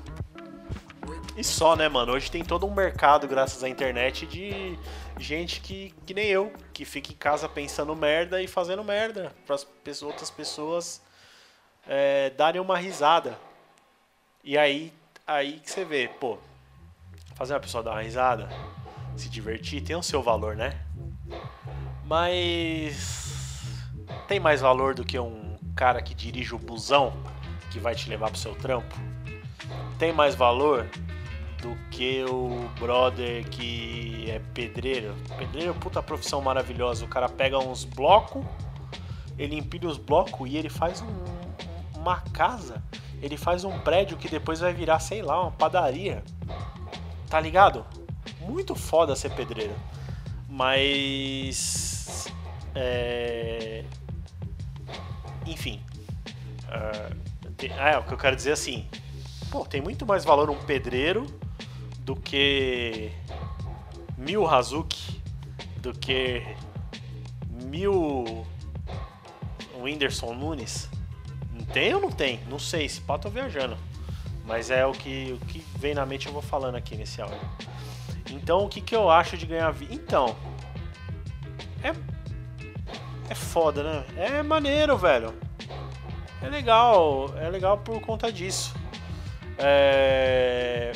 e 1.36 1.42
só, 1.42 1.74
né, 1.74 1.88
mano? 1.88 2.12
Hoje 2.12 2.30
tem 2.30 2.44
todo 2.44 2.64
um 2.64 2.72
mercado, 2.72 3.26
graças 3.26 3.62
à 3.64 3.68
internet, 3.68 4.24
de 4.24 4.78
gente 5.18 5.60
que, 5.60 5.92
que 6.06 6.14
nem 6.14 6.26
eu, 6.26 6.52
que 6.72 6.84
fica 6.84 7.12
em 7.12 7.16
casa 7.16 7.48
pensando 7.48 7.94
merda 7.94 8.40
e 8.40 8.46
fazendo 8.46 8.84
merda 8.84 9.32
para 9.44 9.56
as 9.56 10.02
outras 10.02 10.30
pessoas 10.30 11.02
é, 11.86 12.30
darem 12.30 12.60
uma 12.60 12.78
risada. 12.78 13.36
E 14.42 14.56
aí, 14.56 14.92
aí 15.26 15.58
que 15.58 15.70
você 15.70 15.84
vê, 15.84 16.08
pô, 16.20 16.38
fazer 17.34 17.54
uma 17.54 17.60
pessoa 17.60 17.82
dar 17.82 17.92
uma 17.92 18.02
risada, 18.02 18.48
se 19.16 19.28
divertir, 19.28 19.82
tem 19.82 19.96
o 19.96 20.02
seu 20.02 20.22
valor, 20.22 20.54
né? 20.54 20.80
Mas 22.14 23.74
tem 24.28 24.38
mais 24.38 24.60
valor 24.60 24.94
do 24.94 25.04
que 25.04 25.18
um 25.18 25.58
cara 25.74 26.00
que 26.00 26.14
dirige 26.14 26.54
o 26.54 26.58
busão 26.60 27.12
que 27.72 27.80
vai 27.80 27.92
te 27.92 28.08
levar 28.08 28.30
pro 28.30 28.38
seu 28.38 28.54
trampo? 28.54 28.94
tem 29.98 30.12
mais 30.12 30.36
valor 30.36 30.88
do 31.60 31.74
que 31.90 32.24
o 32.24 32.70
brother 32.78 33.44
que 33.48 34.30
é 34.30 34.38
pedreiro. 34.38 35.16
Pedreiro 35.36 35.72
é 35.72 35.74
puta 35.74 36.00
profissão 36.00 36.40
maravilhosa. 36.40 37.04
O 37.04 37.08
cara 37.08 37.28
pega 37.28 37.58
uns 37.58 37.82
blocos, 37.84 38.44
ele 39.36 39.56
empilha 39.56 39.88
os 39.88 39.98
blocos 39.98 40.48
e 40.48 40.56
ele 40.56 40.68
faz 40.68 41.02
um, 41.02 41.98
uma 41.98 42.20
casa. 42.32 42.80
Ele 43.20 43.36
faz 43.36 43.64
um 43.64 43.76
prédio 43.80 44.16
que 44.16 44.28
depois 44.28 44.60
vai 44.60 44.72
virar, 44.72 45.00
sei 45.00 45.20
lá, 45.20 45.42
uma 45.42 45.50
padaria. 45.50 46.22
Tá 47.28 47.40
ligado? 47.40 47.84
Muito 48.40 48.76
foda 48.76 49.16
ser 49.16 49.30
pedreiro. 49.30 49.74
Mas. 50.54 52.28
É... 52.76 53.84
Enfim. 55.44 55.82
Uh, 56.68 57.14
é, 57.76 57.98
o 57.98 58.04
que 58.04 58.14
eu 58.14 58.18
quero 58.18 58.36
dizer 58.36 58.52
assim. 58.52 58.86
Pô, 59.50 59.64
tem 59.66 59.80
muito 59.80 60.06
mais 60.06 60.24
valor 60.24 60.48
um 60.50 60.56
pedreiro 60.56 61.26
do 62.00 62.14
que 62.14 63.10
mil 64.16 64.46
Hazuki, 64.46 65.20
do 65.78 65.92
que 65.92 66.42
mil 67.64 68.46
Whindersson 69.76 70.34
Nunes. 70.34 70.88
Tem 71.72 71.92
ou 71.94 72.00
não 72.00 72.12
tem? 72.12 72.38
Não 72.48 72.60
sei, 72.60 72.88
se 72.88 73.00
pá 73.00 73.18
tô 73.18 73.28
viajando. 73.28 73.76
Mas 74.44 74.70
é 74.70 74.86
o 74.86 74.92
que, 74.92 75.32
o 75.32 75.46
que 75.46 75.64
vem 75.78 75.94
na 75.94 76.06
mente 76.06 76.28
eu 76.28 76.32
vou 76.32 76.42
falando 76.42 76.76
aqui 76.76 76.96
nesse 76.96 77.20
áudio. 77.20 77.40
Então 78.30 78.64
o 78.64 78.68
que, 78.68 78.80
que 78.80 78.94
eu 78.94 79.10
acho 79.10 79.36
de 79.36 79.46
ganhar 79.46 79.70
vida? 79.70 79.94
Então. 79.94 80.36
É. 81.82 81.92
É 83.28 83.34
foda, 83.34 83.82
né? 83.82 84.04
É 84.16 84.42
maneiro, 84.42 84.96
velho. 84.96 85.34
É 86.42 86.48
legal. 86.48 87.32
É 87.38 87.48
legal 87.48 87.78
por 87.78 88.00
conta 88.00 88.30
disso. 88.30 88.74
É. 89.58 90.92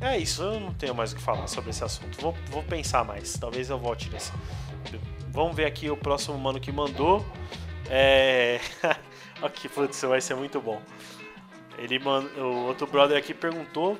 É 0.00 0.16
isso, 0.16 0.42
eu 0.42 0.58
não 0.58 0.72
tenho 0.72 0.94
mais 0.94 1.12
o 1.12 1.16
que 1.16 1.20
falar 1.20 1.46
sobre 1.46 1.70
esse 1.70 1.84
assunto. 1.84 2.18
Vou, 2.20 2.34
vou 2.48 2.62
pensar 2.62 3.04
mais. 3.04 3.34
Talvez 3.38 3.68
eu 3.68 3.78
volte 3.78 4.08
nesse. 4.08 4.32
Vamos 5.28 5.54
ver 5.54 5.66
aqui 5.66 5.90
o 5.90 5.96
próximo 5.96 6.38
mano 6.38 6.58
que 6.58 6.72
mandou. 6.72 7.24
É. 7.88 8.60
aqui, 9.42 9.68
putz, 9.68 10.00
vai 10.02 10.20
ser 10.20 10.34
muito 10.34 10.60
bom. 10.60 10.80
Ele 11.76 11.98
mand... 11.98 12.24
O 12.38 12.66
outro 12.66 12.86
brother 12.86 13.16
aqui 13.16 13.34
perguntou 13.34 13.98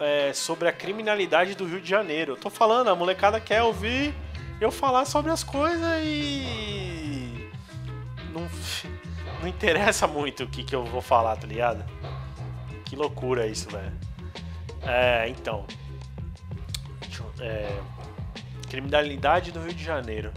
é, 0.00 0.32
sobre 0.32 0.66
a 0.66 0.72
criminalidade 0.72 1.54
do 1.54 1.66
Rio 1.66 1.80
de 1.80 1.88
Janeiro. 1.88 2.32
Eu 2.32 2.36
tô 2.36 2.50
falando, 2.50 2.88
a 2.88 2.96
molecada 2.96 3.38
quer 3.38 3.62
ouvir 3.62 4.14
eu 4.60 4.70
falar 4.70 5.04
sobre 5.04 5.30
as 5.30 5.44
coisas 5.44 6.02
e. 6.02 7.48
Não, 8.32 8.48
não 9.40 9.48
interessa 9.48 10.06
muito 10.06 10.44
o 10.44 10.48
que, 10.48 10.64
que 10.64 10.74
eu 10.74 10.84
vou 10.84 11.02
falar, 11.02 11.36
tá 11.36 11.46
ligado? 11.46 11.84
Que 12.84 12.96
loucura 12.96 13.46
isso, 13.46 13.68
velho. 13.70 13.92
É, 14.82 15.28
então. 15.28 15.66
É, 17.38 17.80
criminalidade 18.68 19.50
do 19.50 19.60
Rio 19.60 19.72
de 19.72 19.82
Janeiro. 19.82 20.32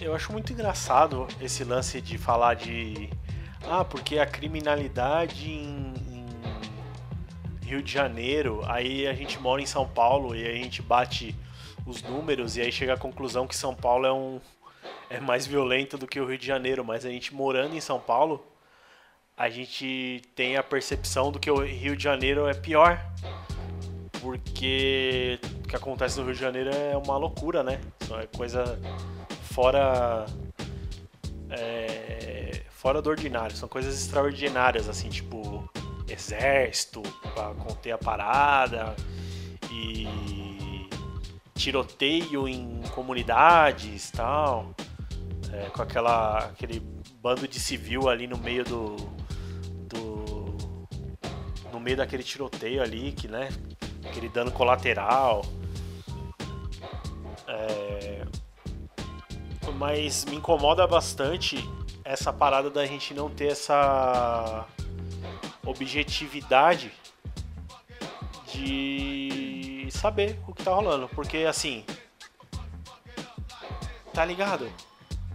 Eu 0.00 0.14
acho 0.14 0.32
muito 0.32 0.52
engraçado 0.52 1.26
esse 1.40 1.64
lance 1.64 2.00
de 2.00 2.16
falar 2.16 2.54
de. 2.54 3.10
Ah, 3.68 3.84
porque 3.84 4.18
a 4.18 4.26
criminalidade 4.26 5.50
em, 5.50 5.92
Rio 7.70 7.82
de 7.82 7.92
Janeiro, 7.92 8.62
aí 8.66 9.06
a 9.06 9.12
gente 9.12 9.38
mora 9.38 9.62
em 9.62 9.66
São 9.66 9.86
Paulo 9.86 10.34
e 10.34 10.44
a 10.44 10.52
gente 10.52 10.82
bate 10.82 11.36
os 11.86 12.02
números 12.02 12.56
e 12.56 12.60
aí 12.60 12.72
chega 12.72 12.94
à 12.94 12.96
conclusão 12.96 13.46
que 13.46 13.54
São 13.54 13.72
Paulo 13.72 14.06
é 14.06 14.12
um 14.12 14.40
é 15.08 15.20
mais 15.20 15.46
violento 15.46 15.96
do 15.96 16.04
que 16.04 16.18
o 16.18 16.26
Rio 16.26 16.36
de 16.36 16.46
Janeiro, 16.46 16.84
mas 16.84 17.06
a 17.06 17.10
gente 17.10 17.32
morando 17.32 17.76
em 17.76 17.80
São 17.80 18.00
Paulo, 18.00 18.44
a 19.36 19.48
gente 19.48 20.20
tem 20.34 20.56
a 20.56 20.64
percepção 20.64 21.30
do 21.30 21.38
que 21.38 21.48
o 21.48 21.64
Rio 21.64 21.96
de 21.96 22.02
Janeiro 22.02 22.48
é 22.48 22.54
pior. 22.54 23.00
Porque 24.20 25.38
o 25.64 25.68
que 25.68 25.74
acontece 25.74 26.18
no 26.18 26.26
Rio 26.26 26.34
de 26.34 26.40
Janeiro 26.40 26.70
é 26.70 26.96
uma 26.96 27.16
loucura, 27.16 27.62
né? 27.62 27.80
É 28.20 28.26
coisa 28.36 28.78
fora. 29.42 30.26
É, 31.50 32.62
fora 32.70 33.00
do 33.00 33.10
ordinário. 33.10 33.56
São 33.56 33.68
coisas 33.68 33.98
extraordinárias, 33.98 34.88
assim, 34.88 35.08
tipo 35.08 35.68
exército 36.12 37.02
para 37.34 37.54
conter 37.54 37.92
a 37.92 37.98
parada 37.98 38.94
e 39.70 40.88
tiroteio 41.54 42.48
em 42.48 42.82
comunidades 42.94 44.10
tal. 44.10 44.74
É, 45.52 45.68
com 45.70 45.82
aquela, 45.82 46.38
aquele 46.38 46.80
bando 47.20 47.48
de 47.48 47.58
civil 47.58 48.08
ali 48.08 48.26
no 48.26 48.38
meio 48.38 48.64
do, 48.64 48.96
no 51.80 51.84
meio 51.84 51.96
daquele 51.96 52.22
tiroteio 52.22 52.82
ali, 52.82 53.12
que, 53.12 53.26
né? 53.26 53.48
Aquele 54.04 54.28
dano 54.28 54.52
colateral. 54.52 55.44
É... 57.48 58.24
Mas 59.76 60.26
me 60.26 60.36
incomoda 60.36 60.86
bastante 60.86 61.56
essa 62.04 62.32
parada 62.32 62.68
da 62.68 62.84
gente 62.84 63.14
não 63.14 63.30
ter 63.30 63.52
essa 63.52 64.66
objetividade 65.64 66.92
de 68.52 69.88
saber 69.90 70.38
o 70.46 70.54
que 70.54 70.62
tá 70.62 70.72
rolando. 70.72 71.08
Porque 71.08 71.38
assim. 71.38 71.84
Tá 74.12 74.24
ligado? 74.24 74.70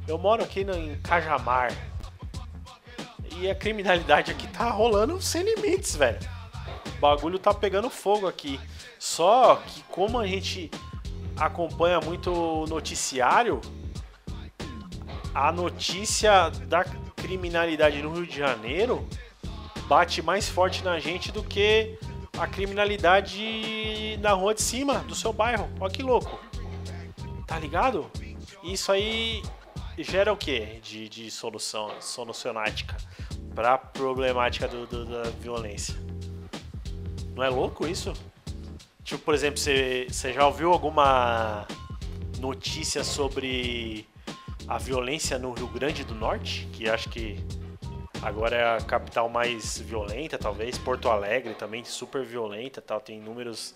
Eu 0.07 0.17
moro 0.17 0.43
aqui 0.43 0.61
em 0.61 0.99
Cajamar. 1.01 1.71
E 3.37 3.49
a 3.49 3.55
criminalidade 3.55 4.31
aqui 4.31 4.47
tá 4.47 4.69
rolando 4.69 5.21
sem 5.21 5.43
limites, 5.43 5.95
velho 5.95 6.35
bagulho 7.05 7.37
tá 7.37 7.53
pegando 7.53 7.89
fogo 7.89 8.27
aqui. 8.27 8.59
Só 8.97 9.57
que 9.57 9.83
como 9.83 10.19
a 10.19 10.25
gente 10.25 10.71
acompanha 11.37 11.99
muito 11.99 12.31
o 12.31 12.65
noticiário, 12.65 13.61
a 15.33 15.51
notícia 15.51 16.49
da 16.67 16.83
criminalidade 17.15 18.01
no 18.01 18.13
Rio 18.13 18.25
de 18.25 18.37
Janeiro 18.37 19.07
bate 19.87 20.21
mais 20.21 20.49
forte 20.49 20.83
na 20.83 20.99
gente 20.99 21.31
do 21.31 21.43
que 21.43 21.97
a 22.37 22.47
criminalidade 22.47 24.17
na 24.21 24.31
rua 24.33 24.53
de 24.53 24.61
cima 24.61 24.99
do 24.99 25.15
seu 25.15 25.31
bairro. 25.31 25.69
Olha 25.79 25.93
que 25.93 26.03
louco. 26.03 26.39
Tá 27.45 27.57
ligado? 27.59 28.09
Isso 28.63 28.91
aí 28.91 29.43
gera 29.97 30.33
o 30.33 30.37
que 30.37 30.79
de, 30.81 31.07
de 31.07 31.31
solução 31.31 31.89
solucionática 32.01 32.97
para 33.53 33.75
a 33.75 33.77
problemática 33.77 34.67
do, 34.67 34.85
do, 34.85 35.05
da 35.05 35.29
violência? 35.29 35.95
Não 37.35 37.43
é 37.43 37.49
louco 37.49 37.87
isso? 37.87 38.13
Tipo, 39.03 39.23
por 39.23 39.33
exemplo, 39.33 39.59
você, 39.59 40.07
você 40.09 40.33
já 40.33 40.45
ouviu 40.45 40.71
alguma 40.71 41.67
notícia 42.39 43.03
sobre 43.03 44.07
a 44.67 44.77
violência 44.77 45.37
no 45.37 45.53
Rio 45.53 45.67
Grande 45.67 46.03
do 46.03 46.15
Norte? 46.15 46.67
Que 46.73 46.89
acho 46.89 47.09
que 47.09 47.37
agora 48.25 48.55
é 48.55 48.77
a 48.77 48.81
capital 48.81 49.29
mais 49.29 49.77
violenta, 49.79 50.37
talvez. 50.37 50.77
Porto 50.77 51.09
Alegre 51.09 51.53
também, 51.53 51.83
super 51.85 52.25
violenta, 52.25 52.81
tal. 52.81 52.99
Tem 52.99 53.19
números 53.19 53.73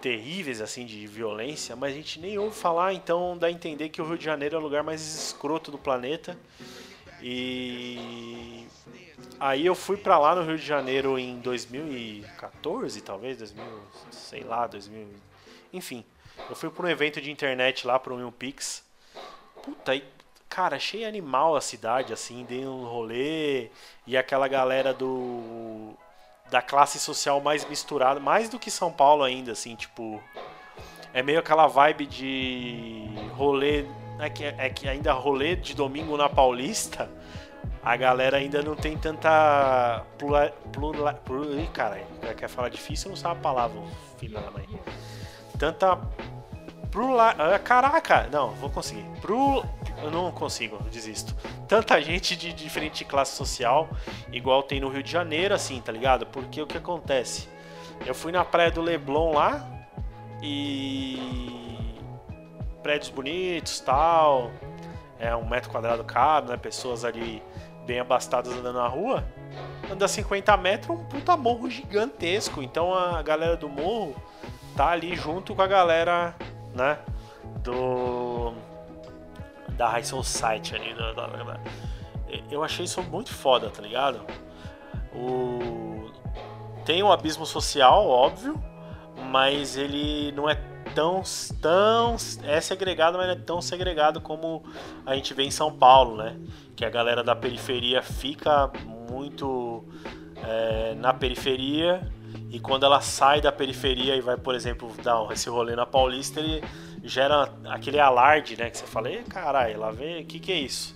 terríveis 0.00 0.60
assim 0.60 0.84
de 0.84 1.06
violência, 1.06 1.74
mas 1.74 1.92
a 1.92 1.96
gente 1.96 2.20
nem 2.20 2.38
ouve 2.38 2.54
falar, 2.54 2.92
então 2.92 3.36
dá 3.36 3.46
a 3.46 3.50
entender 3.50 3.88
que 3.88 4.00
o 4.00 4.06
Rio 4.06 4.18
de 4.18 4.24
Janeiro 4.24 4.56
é 4.56 4.58
o 4.58 4.62
lugar 4.62 4.82
mais 4.82 5.00
escroto 5.00 5.70
do 5.70 5.78
planeta. 5.78 6.38
E 7.22 8.66
Aí 9.38 9.66
eu 9.66 9.74
fui 9.74 9.98
para 9.98 10.18
lá 10.18 10.34
no 10.34 10.42
Rio 10.42 10.56
de 10.56 10.64
Janeiro 10.64 11.18
em 11.18 11.38
2014, 11.40 13.02
talvez, 13.02 13.36
2000, 13.36 13.64
sei 14.10 14.42
lá, 14.42 14.66
2000, 14.66 15.08
enfim. 15.74 16.04
Eu 16.48 16.56
fui 16.56 16.70
para 16.70 16.86
um 16.86 16.88
evento 16.88 17.20
de 17.20 17.30
internet 17.30 17.86
lá 17.86 17.98
para 17.98 18.14
o 18.14 18.32
Pix. 18.32 18.82
Puta, 19.62 19.92
aí, 19.92 20.02
cara, 20.48 20.76
achei 20.76 21.04
animal 21.04 21.56
a 21.56 21.60
cidade, 21.60 22.12
assim, 22.12 22.44
dei 22.44 22.66
um 22.66 22.84
rolê 22.84 23.70
e 24.06 24.16
aquela 24.16 24.48
galera 24.48 24.92
do 24.92 25.94
da 26.50 26.62
classe 26.62 27.00
social 27.00 27.40
mais 27.40 27.64
misturada, 27.64 28.20
mais 28.20 28.48
do 28.48 28.58
que 28.58 28.70
São 28.70 28.92
Paulo 28.92 29.24
ainda, 29.24 29.50
assim, 29.50 29.74
tipo, 29.74 30.22
é 31.12 31.20
meio 31.20 31.40
aquela 31.40 31.66
vibe 31.66 32.06
de 32.06 33.08
rolê, 33.32 33.84
é 34.20 34.30
que, 34.30 34.44
é 34.44 34.70
que 34.70 34.88
ainda 34.88 35.12
rolê 35.12 35.56
de 35.56 35.74
domingo 35.74 36.16
na 36.16 36.28
Paulista 36.28 37.10
a 37.86 37.96
galera 37.96 38.38
ainda 38.38 38.60
não 38.62 38.74
tem 38.74 38.98
tanta. 38.98 40.04
Plura, 40.18 40.52
plura, 40.72 41.14
plura, 41.14 41.66
caralho, 41.72 42.04
quer 42.36 42.48
falar 42.48 42.68
difícil, 42.68 43.10
não 43.10 43.16
sabe 43.16 43.38
a 43.38 43.42
palavra, 43.42 43.80
filho 44.18 44.34
da 44.40 44.50
mãe. 44.50 44.66
Tanta. 45.56 45.96
Plura, 46.96 47.36
ah, 47.38 47.58
caraca! 47.58 48.26
Não, 48.32 48.52
vou 48.52 48.70
conseguir. 48.70 49.04
Pro, 49.20 49.62
eu 50.02 50.10
não 50.10 50.32
consigo, 50.32 50.82
desisto. 50.84 51.36
Tanta 51.68 52.00
gente 52.00 52.34
de 52.34 52.54
diferente 52.54 53.04
classe 53.04 53.36
social, 53.36 53.90
igual 54.32 54.62
tem 54.62 54.80
no 54.80 54.88
Rio 54.88 55.02
de 55.02 55.12
Janeiro, 55.12 55.54
assim, 55.54 55.78
tá 55.78 55.92
ligado? 55.92 56.24
Porque 56.24 56.58
o 56.62 56.66
que 56.66 56.78
acontece? 56.78 57.50
Eu 58.06 58.14
fui 58.14 58.32
na 58.32 58.46
praia 58.46 58.70
do 58.70 58.80
Leblon 58.80 59.34
lá 59.34 59.68
e. 60.42 61.76
prédios 62.82 63.10
bonitos 63.10 63.78
tal. 63.80 64.50
É 65.18 65.36
um 65.36 65.46
metro 65.46 65.68
quadrado 65.68 66.02
cada, 66.02 66.52
né? 66.52 66.56
Pessoas 66.56 67.04
ali 67.04 67.42
bem 67.84 68.00
abastadas 68.00 68.54
andando 68.54 68.78
na 68.78 68.88
rua, 68.88 69.22
anda 69.92 70.08
50 70.08 70.56
metros, 70.56 70.98
um 70.98 71.04
puta 71.04 71.36
morro 71.36 71.68
gigantesco. 71.68 72.62
Então 72.62 72.94
a 72.94 73.20
galera 73.20 73.54
do 73.54 73.68
morro 73.68 74.16
tá 74.74 74.88
ali 74.88 75.14
junto 75.14 75.54
com 75.54 75.60
a 75.60 75.66
galera, 75.66 76.34
né? 76.76 76.98
Do. 77.62 78.52
Da 79.70 79.88
High 79.88 80.04
Society 80.04 80.76
ali. 80.76 80.94
Da, 80.94 81.12
da, 81.12 81.26
da, 81.26 81.60
eu 82.50 82.62
achei 82.62 82.84
isso 82.84 83.02
muito 83.02 83.32
foda, 83.32 83.70
tá 83.70 83.82
ligado? 83.82 84.20
O... 85.14 86.10
Tem 86.84 87.02
um 87.02 87.10
abismo 87.10 87.44
social, 87.44 88.06
óbvio, 88.06 88.62
mas 89.30 89.76
ele 89.76 90.32
não 90.32 90.48
é 90.48 90.54
tão, 90.94 91.22
tão 91.60 92.16
é 92.44 92.60
segregado, 92.60 93.18
mas 93.18 93.26
não 93.26 93.34
é 93.34 93.38
tão 93.38 93.60
segregado 93.60 94.20
como 94.20 94.62
a 95.04 95.14
gente 95.14 95.34
vê 95.34 95.42
em 95.42 95.50
São 95.50 95.72
Paulo, 95.72 96.16
né? 96.16 96.38
Que 96.76 96.84
a 96.84 96.90
galera 96.90 97.24
da 97.24 97.34
periferia 97.34 98.02
fica 98.02 98.70
muito 99.10 99.84
é, 100.44 100.94
na 100.94 101.12
periferia 101.12 102.08
e 102.50 102.60
quando 102.60 102.86
ela 102.86 103.00
sai 103.00 103.40
da 103.40 103.50
periferia 103.50 104.14
e 104.14 104.20
vai, 104.20 104.36
por 104.36 104.54
exemplo, 104.54 104.92
dar 105.02 105.26
esse 105.32 105.48
rolê 105.48 105.74
na 105.74 105.84
Paulista, 105.84 106.40
ele 106.40 106.62
gera 107.02 107.52
aquele 107.68 107.98
alarde, 107.98 108.56
né? 108.56 108.70
Que 108.70 108.78
você 108.78 108.86
fala, 108.86 109.10
caralho, 109.28 109.80
lá 109.80 109.90
vem, 109.90 110.22
o 110.22 110.26
que, 110.26 110.38
que 110.38 110.52
é 110.52 110.56
isso? 110.56 110.94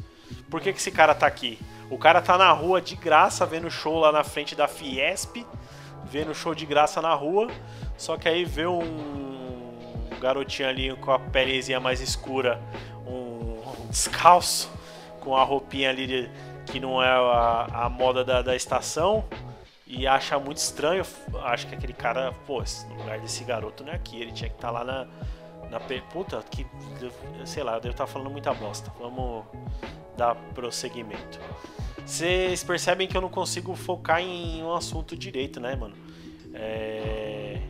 Por 0.49 0.61
que, 0.61 0.73
que 0.73 0.79
esse 0.79 0.91
cara 0.91 1.15
tá 1.15 1.27
aqui? 1.27 1.59
O 1.91 1.99
cara 1.99 2.23
tá 2.23 2.39
na 2.39 2.53
rua 2.53 2.81
de 2.81 2.95
graça 2.95 3.45
vendo 3.45 3.71
show 3.71 3.99
lá 3.99 4.13
na 4.13 4.23
frente 4.23 4.55
da 4.55 4.69
Fiesp, 4.69 5.45
vendo 6.05 6.35
show 6.35 6.55
de 6.55 6.65
graça 6.65 7.03
na 7.03 7.13
rua, 7.15 7.49
só 7.97 8.17
que 8.17 8.29
aí 8.29 8.45
vê 8.45 8.67
um 8.67 10.09
garotinho 10.21 10.69
ali 10.69 10.97
com 10.97 11.11
a 11.11 11.19
pelezinha 11.19 11.81
mais 11.81 12.01
escura, 12.01 12.61
um, 13.07 13.61
um 13.83 13.89
descalço, 13.89 14.71
com 15.21 15.37
a 15.37 15.43
roupinha 15.43 15.91
ali 15.91 16.07
de, 16.07 16.31
que 16.67 16.79
não 16.79 17.03
é 17.03 17.09
a, 17.09 17.67
a 17.73 17.89
moda 17.89 18.25
da, 18.25 18.41
da 18.41 18.55
estação 18.55 19.25
e 19.91 20.07
acha 20.07 20.39
muito 20.39 20.59
estranho. 20.59 21.05
Acho 21.43 21.67
que 21.67 21.75
aquele 21.75 21.93
cara, 21.93 22.33
pô, 22.47 22.63
no 22.89 22.95
lugar 22.97 23.19
desse 23.19 23.43
garoto 23.43 23.83
não 23.83 23.93
é 23.93 23.97
aqui, 23.97 24.21
ele 24.21 24.31
tinha 24.31 24.49
que 24.49 24.55
estar 24.55 24.69
tá 24.69 24.73
lá 24.73 24.85
na. 24.85 25.09
na 25.69 25.81
puta, 26.13 26.43
que. 26.49 26.65
Sei 27.45 27.63
lá, 27.63 27.75
eu 27.75 27.81
devo 27.81 27.93
estar 27.93 28.07
tá 28.07 28.11
falando 28.11 28.31
muita 28.31 28.55
bosta. 28.55 28.93
Vamos 29.01 29.45
dar 30.17 30.37
prosseguimento. 30.55 31.41
Vocês 32.07 32.63
percebem 32.63 33.09
que 33.09 33.17
eu 33.17 33.21
não 33.21 33.29
consigo 33.29 33.75
focar 33.75 34.21
em 34.21 34.63
um 34.63 34.73
assunto 34.73 35.17
direito, 35.17 35.61
né, 35.61 35.75
mano? 35.75 35.97
É... 36.55 37.61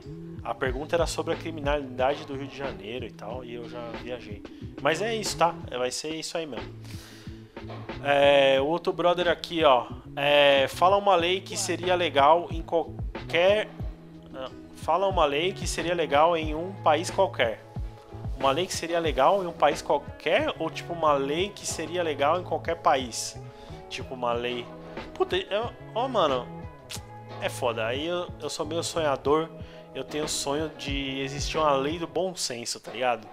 A 0.43 0.55
pergunta 0.55 0.97
era 0.97 1.07
sobre 1.07 1.35
a 1.35 1.37
criminalidade 1.37 2.27
do 2.27 2.35
Rio 2.35 2.47
de 2.47 2.57
Janeiro 2.57 3.07
e 3.07 3.11
tal, 3.11 3.45
e 3.45 3.55
eu 3.55 3.69
já 3.69 3.91
viajei. 4.03 4.43
Mas 4.81 5.03
é 5.03 5.15
isso, 5.15 5.37
tá? 5.37 5.55
Vai 5.71 5.91
ser 5.91 6.15
isso 6.15 6.37
aí 6.37 6.47
mesmo. 6.47 6.73
É, 8.03 8.61
outro 8.61 8.93
brother 8.93 9.29
aqui, 9.29 9.65
ó. 9.65 9.87
É, 10.17 10.67
fala 10.69 10.97
uma 10.97 11.15
lei 11.17 11.41
que 11.41 11.57
seria 11.57 11.95
legal 11.95 12.49
em 12.51 12.63
qualquer. 12.63 13.69
Fala 14.77 15.07
uma 15.07 15.27
lei 15.27 15.53
que 15.53 15.67
seria 15.67 15.95
legal 15.95 16.37
em 16.37 16.55
um 16.55 16.73
país 16.83 17.11
qualquer. 17.11 17.63
Uma 18.39 18.51
lei 18.51 18.67
que 18.67 18.73
seria 18.73 18.99
legal 18.99 19.43
em 19.43 19.47
um 19.47 19.53
país 19.53 19.83
qualquer 19.83 20.55
ou 20.59 20.71
tipo 20.71 20.95
uma 20.95 21.13
lei 21.13 21.51
que 21.51 21.67
seria 21.67 22.03
legal 22.03 22.41
em 22.41 22.43
qualquer 22.43 22.77
país? 22.77 23.39
Tipo 23.91 24.15
uma 24.15 24.33
lei. 24.33 24.67
Puta, 25.13 25.37
ó, 25.95 26.09
mano. 26.09 26.47
É 27.43 27.51
foda. 27.51 27.87
Aí 27.87 28.07
eu, 28.07 28.29
eu 28.41 28.49
sou 28.49 28.65
meio 28.65 28.83
sonhador. 28.83 29.51
Eu 29.95 30.05
tenho 30.05 30.25
o 30.25 30.29
sonho 30.29 30.71
de 30.79 31.21
existir 31.21 31.59
uma 31.59 31.73
lei 31.73 31.99
do 31.99 32.07
bom 32.07 32.35
senso, 32.35 32.81
tá 32.81 32.91
ligado? 32.91 33.29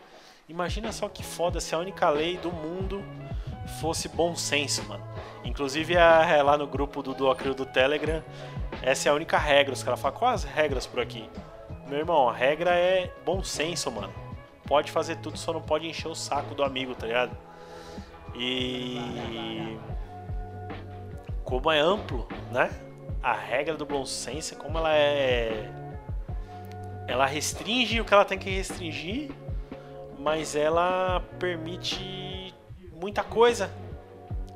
Imagina 0.50 0.92
só 0.92 1.08
que 1.08 1.24
foda 1.24 1.62
se 1.62 1.74
a 1.76 1.78
única 1.78 2.10
lei 2.10 2.38
do 2.38 2.52
mundo 2.52 3.04
fosse 3.80 4.08
bom 4.10 4.36
senso, 4.36 4.84
mano. 4.88 5.04
Inclusive 5.44 5.96
é, 5.96 6.42
lá 6.42 6.58
no 6.58 6.68
grupo 6.68 7.02
do 7.02 7.14
Duocrio 7.14 7.54
do 7.54 7.66
Telegram, 7.66 8.24
essa 8.82 9.10
é 9.10 9.12
a 9.12 9.16
única 9.16 9.38
regra. 9.38 9.74
Os 9.74 9.84
caras 9.84 10.00
falam, 10.00 10.18
quais 10.18 10.46
as 10.46 10.52
regras 10.52 10.86
por 10.86 11.00
aqui? 11.00 11.30
Meu 11.88 12.00
irmão, 12.00 12.28
a 12.28 12.34
regra 12.34 12.72
é 12.72 13.12
bom 13.26 13.44
senso, 13.44 13.92
mano. 13.92 14.14
Pode 14.66 14.92
fazer 14.92 15.18
tudo, 15.18 15.38
só 15.38 15.54
não 15.54 15.62
pode 15.62 15.88
encher 15.88 16.10
o 16.10 16.16
saco 16.16 16.54
do 16.54 16.64
amigo, 16.64 16.94
tá 16.94 17.08
ligado? 17.08 17.38
E 18.36 19.78
como 21.44 21.72
é 21.72 21.80
amplo, 21.80 22.28
né? 22.52 22.70
A 23.24 23.34
regra 23.34 23.76
do 23.76 23.86
bom 23.86 24.06
senso, 24.06 24.56
como 24.58 24.78
ela 24.78 24.94
é 24.94 25.72
ela 27.08 27.26
restringe 27.26 28.02
o 28.02 28.06
que 28.06 28.14
ela 28.14 28.26
tem 28.26 28.38
que 28.38 28.50
restringir, 28.50 29.32
mas 30.20 30.58
ela 30.58 31.24
permite 31.40 32.27
muita 33.00 33.24
coisa. 33.24 33.72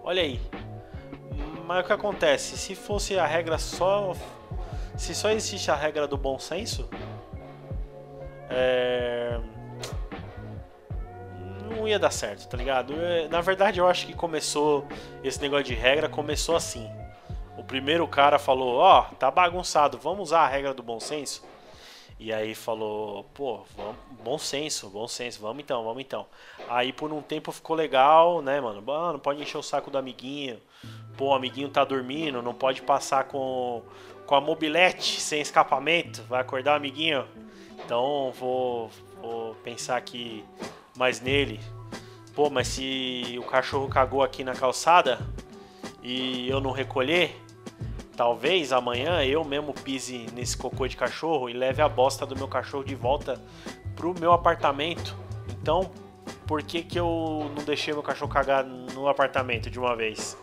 Olha 0.03 0.21
aí. 0.21 0.39
Mas 1.65 1.83
o 1.83 1.87
que 1.87 1.93
acontece? 1.93 2.57
Se 2.57 2.75
fosse 2.75 3.17
a 3.17 3.25
regra 3.25 3.57
só. 3.57 4.13
Se 4.97 5.15
só 5.15 5.29
existe 5.29 5.71
a 5.71 5.75
regra 5.75 6.07
do 6.07 6.17
bom 6.17 6.37
senso. 6.37 6.89
É... 8.49 9.39
Não 11.69 11.87
ia 11.87 11.97
dar 11.97 12.11
certo, 12.11 12.47
tá 12.47 12.57
ligado? 12.57 12.93
Na 13.29 13.41
verdade, 13.41 13.79
eu 13.79 13.87
acho 13.87 14.05
que 14.05 14.13
começou. 14.13 14.85
Esse 15.23 15.41
negócio 15.41 15.65
de 15.65 15.73
regra 15.73 16.09
começou 16.09 16.55
assim. 16.55 16.89
O 17.57 17.63
primeiro 17.63 18.07
cara 18.07 18.37
falou: 18.37 18.75
Ó, 18.75 19.01
oh, 19.01 19.15
tá 19.15 19.31
bagunçado, 19.31 19.97
vamos 19.97 20.29
usar 20.29 20.41
a 20.41 20.47
regra 20.47 20.73
do 20.73 20.83
bom 20.83 20.99
senso? 20.99 21.43
E 22.23 22.31
aí 22.31 22.53
falou, 22.53 23.23
pô, 23.33 23.63
vamos, 23.75 23.95
bom 24.23 24.37
senso, 24.37 24.89
bom 24.89 25.07
senso, 25.07 25.41
vamos 25.41 25.63
então, 25.63 25.83
vamos 25.83 26.01
então. 26.01 26.25
Aí 26.69 26.93
por 26.93 27.11
um 27.11 27.21
tempo 27.21 27.51
ficou 27.51 27.75
legal, 27.75 28.41
né, 28.41 28.61
mano? 28.61 28.81
Mano, 28.81 29.19
pode 29.19 29.41
encher 29.41 29.57
o 29.57 29.63
saco 29.63 29.91
do 29.91 29.97
amiguinho. 29.97 30.59
Pô, 31.17 31.29
o 31.29 31.33
amiguinho 31.33 31.69
tá 31.69 31.83
dormindo, 31.83 32.41
não 32.41 32.53
pode 32.53 32.81
passar 32.81 33.25
com, 33.25 33.83
com 34.25 34.35
a 34.35 34.41
mobilete 34.41 35.19
sem 35.19 35.41
escapamento, 35.41 36.23
vai 36.23 36.41
acordar 36.41 36.73
o 36.73 36.77
amiguinho. 36.77 37.25
Então 37.83 38.31
vou, 38.39 38.89
vou 39.21 39.55
pensar 39.55 39.97
aqui 39.97 40.43
mais 40.95 41.19
nele. 41.19 41.59
Pô, 42.33 42.49
mas 42.49 42.67
se 42.67 43.37
o 43.39 43.43
cachorro 43.43 43.89
cagou 43.89 44.23
aqui 44.23 44.43
na 44.43 44.55
calçada 44.55 45.19
e 46.01 46.47
eu 46.49 46.61
não 46.61 46.71
recolher, 46.71 47.35
Talvez 48.15 48.71
amanhã 48.71 49.23
eu 49.23 49.43
mesmo 49.43 49.73
pise 49.73 50.27
nesse 50.35 50.55
cocô 50.55 50.87
de 50.87 50.95
cachorro 50.95 51.49
e 51.49 51.53
leve 51.53 51.81
a 51.81 51.89
bosta 51.89 52.23
do 52.23 52.35
meu 52.35 52.47
cachorro 52.47 52.83
de 52.83 52.93
volta 52.93 53.41
pro 53.95 54.13
meu 54.19 54.31
apartamento. 54.31 55.15
Então, 55.49 55.91
por 56.47 56.63
que, 56.63 56.83
que 56.83 56.99
eu 56.99 57.51
não 57.55 57.63
deixei 57.63 57.93
meu 57.93 58.03
cachorro 58.03 58.31
cagar 58.31 58.63
no 58.63 59.07
apartamento 59.07 59.69
de 59.69 59.79
uma 59.79 59.95
vez? 59.95 60.37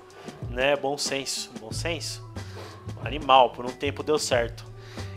Né? 0.50 0.76
Bom 0.76 0.96
senso. 0.96 1.50
Bom 1.60 1.72
senso? 1.72 2.26
Animal, 3.04 3.50
por 3.50 3.64
um 3.64 3.70
tempo 3.70 4.02
deu 4.02 4.18
certo. 4.18 4.64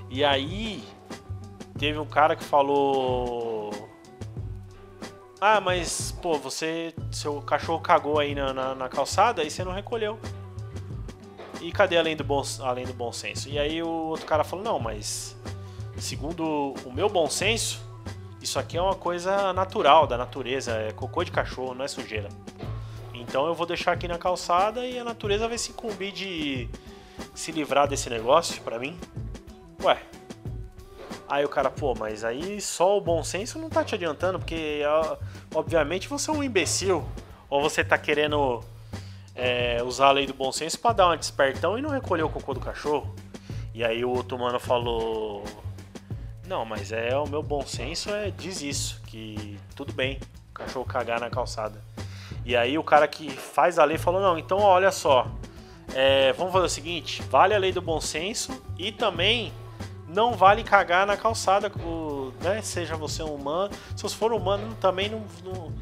E 0.09 0.23
aí, 0.23 0.83
teve 1.77 1.97
um 1.97 2.05
cara 2.05 2.35
que 2.35 2.43
falou. 2.43 3.89
Ah, 5.39 5.59
mas, 5.59 6.11
pô, 6.21 6.37
você. 6.37 6.93
Seu 7.11 7.41
cachorro 7.41 7.79
cagou 7.81 8.19
aí 8.19 8.35
na, 8.35 8.53
na, 8.53 8.75
na 8.75 8.89
calçada 8.89 9.43
e 9.43 9.49
você 9.49 9.63
não 9.63 9.71
recolheu. 9.71 10.19
E 11.61 11.71
cadê 11.71 11.97
além 11.97 12.15
do 12.15 12.23
bom, 12.23 12.41
além 12.61 12.85
do 12.85 12.93
bom 12.93 13.11
senso? 13.11 13.47
E 13.47 13.57
aí 13.57 13.81
o 13.81 13.89
outro 13.89 14.25
cara 14.25 14.43
falou: 14.43 14.63
Não, 14.63 14.79
mas 14.79 15.35
segundo 15.97 16.73
o 16.85 16.91
meu 16.91 17.07
bom 17.07 17.29
senso, 17.29 17.81
isso 18.41 18.57
aqui 18.57 18.77
é 18.77 18.81
uma 18.81 18.95
coisa 18.95 19.53
natural, 19.53 20.07
da 20.07 20.17
natureza, 20.17 20.71
é 20.71 20.91
cocô 20.91 21.23
de 21.23 21.31
cachorro, 21.31 21.73
não 21.73 21.85
é 21.85 21.87
sujeira. 21.87 22.29
Então 23.13 23.45
eu 23.45 23.53
vou 23.53 23.65
deixar 23.67 23.91
aqui 23.91 24.07
na 24.07 24.17
calçada 24.17 24.85
e 24.85 24.97
a 24.97 25.03
natureza 25.03 25.47
vai 25.47 25.57
se 25.57 25.71
incumbir 25.71 26.11
de 26.11 26.67
se 27.35 27.51
livrar 27.51 27.87
desse 27.87 28.09
negócio 28.09 28.61
pra 28.63 28.79
mim. 28.79 28.99
Ué. 29.83 30.01
Aí 31.29 31.45
o 31.45 31.49
cara, 31.49 31.69
pô, 31.69 31.93
mas 31.97 32.25
aí 32.25 32.59
só 32.59 32.97
o 32.97 32.99
bom 32.99 33.23
senso 33.23 33.57
não 33.57 33.69
tá 33.69 33.85
te 33.85 33.95
adiantando, 33.95 34.37
porque 34.37 34.81
obviamente 35.53 36.09
você 36.09 36.29
é 36.29 36.33
um 36.33 36.43
imbecil. 36.43 37.05
Ou 37.49 37.61
você 37.61 37.83
tá 37.83 37.97
querendo 37.97 38.61
é, 39.35 39.81
usar 39.83 40.07
a 40.07 40.11
lei 40.11 40.25
do 40.25 40.33
bom 40.33 40.51
senso 40.51 40.79
para 40.79 40.93
dar 40.93 41.05
uma 41.07 41.17
despertão 41.17 41.77
e 41.77 41.81
não 41.81 41.89
recolher 41.89 42.23
o 42.23 42.29
cocô 42.29 42.53
do 42.53 42.59
cachorro. 42.59 43.13
E 43.73 43.83
aí 43.83 44.03
o 44.03 44.09
outro 44.09 44.37
mano 44.37 44.59
falou: 44.59 45.43
Não, 46.51 46.65
mas 46.65 46.91
é 46.91 47.17
o 47.17 47.25
meu 47.25 47.41
bom 47.41 47.65
senso 47.65 48.09
é 48.09 48.29
diz 48.29 48.61
isso, 48.61 49.01
que 49.07 49.57
tudo 49.73 49.93
bem, 49.93 50.19
o 50.49 50.53
cachorro 50.53 50.83
cagar 50.83 51.17
na 51.17 51.29
calçada. 51.29 51.81
E 52.43 52.57
aí 52.57 52.77
o 52.77 52.83
cara 52.83 53.07
que 53.07 53.31
faz 53.31 53.79
a 53.79 53.85
lei 53.85 53.97
falou: 53.97 54.19
Não, 54.19 54.37
então 54.37 54.59
olha 54.59 54.91
só, 54.91 55.31
é, 55.95 56.33
vamos 56.33 56.51
fazer 56.51 56.65
o 56.65 56.69
seguinte: 56.69 57.21
vale 57.21 57.55
a 57.55 57.57
lei 57.57 57.71
do 57.71 57.81
bom 57.81 58.01
senso 58.01 58.61
e 58.77 58.91
também 58.91 59.53
não 60.09 60.33
vale 60.33 60.61
cagar 60.61 61.07
na 61.07 61.15
calçada, 61.15 61.71
né? 62.43 62.61
Seja 62.61 62.97
você 62.97 63.23
um 63.23 63.33
humano, 63.33 63.73
se 63.95 64.03
você 64.03 64.17
for 64.17 64.33
humano 64.33 64.75
também 64.75 65.07
não, 65.07 65.23
não 65.45 65.73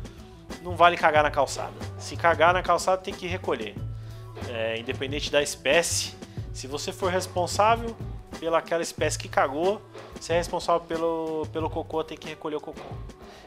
não 0.61 0.75
vale 0.75 0.95
cagar 0.97 1.23
na 1.23 1.31
calçada. 1.31 1.73
Se 1.97 2.15
cagar 2.15 2.53
na 2.53 2.61
calçada, 2.61 3.01
tem 3.01 3.13
que 3.13 3.25
recolher. 3.25 3.73
É, 4.47 4.77
independente 4.77 5.31
da 5.31 5.41
espécie, 5.41 6.13
se 6.53 6.67
você 6.67 6.91
for 6.91 7.11
responsável 7.11 7.97
pelaquela 8.39 8.81
espécie 8.81 9.17
que 9.17 9.27
cagou, 9.27 9.81
você 10.19 10.33
é 10.33 10.37
responsável 10.37 10.85
pelo, 10.87 11.47
pelo 11.51 11.69
cocô, 11.69 12.03
tem 12.03 12.17
que 12.17 12.27
recolher 12.27 12.57
o 12.57 12.61
cocô. 12.61 12.81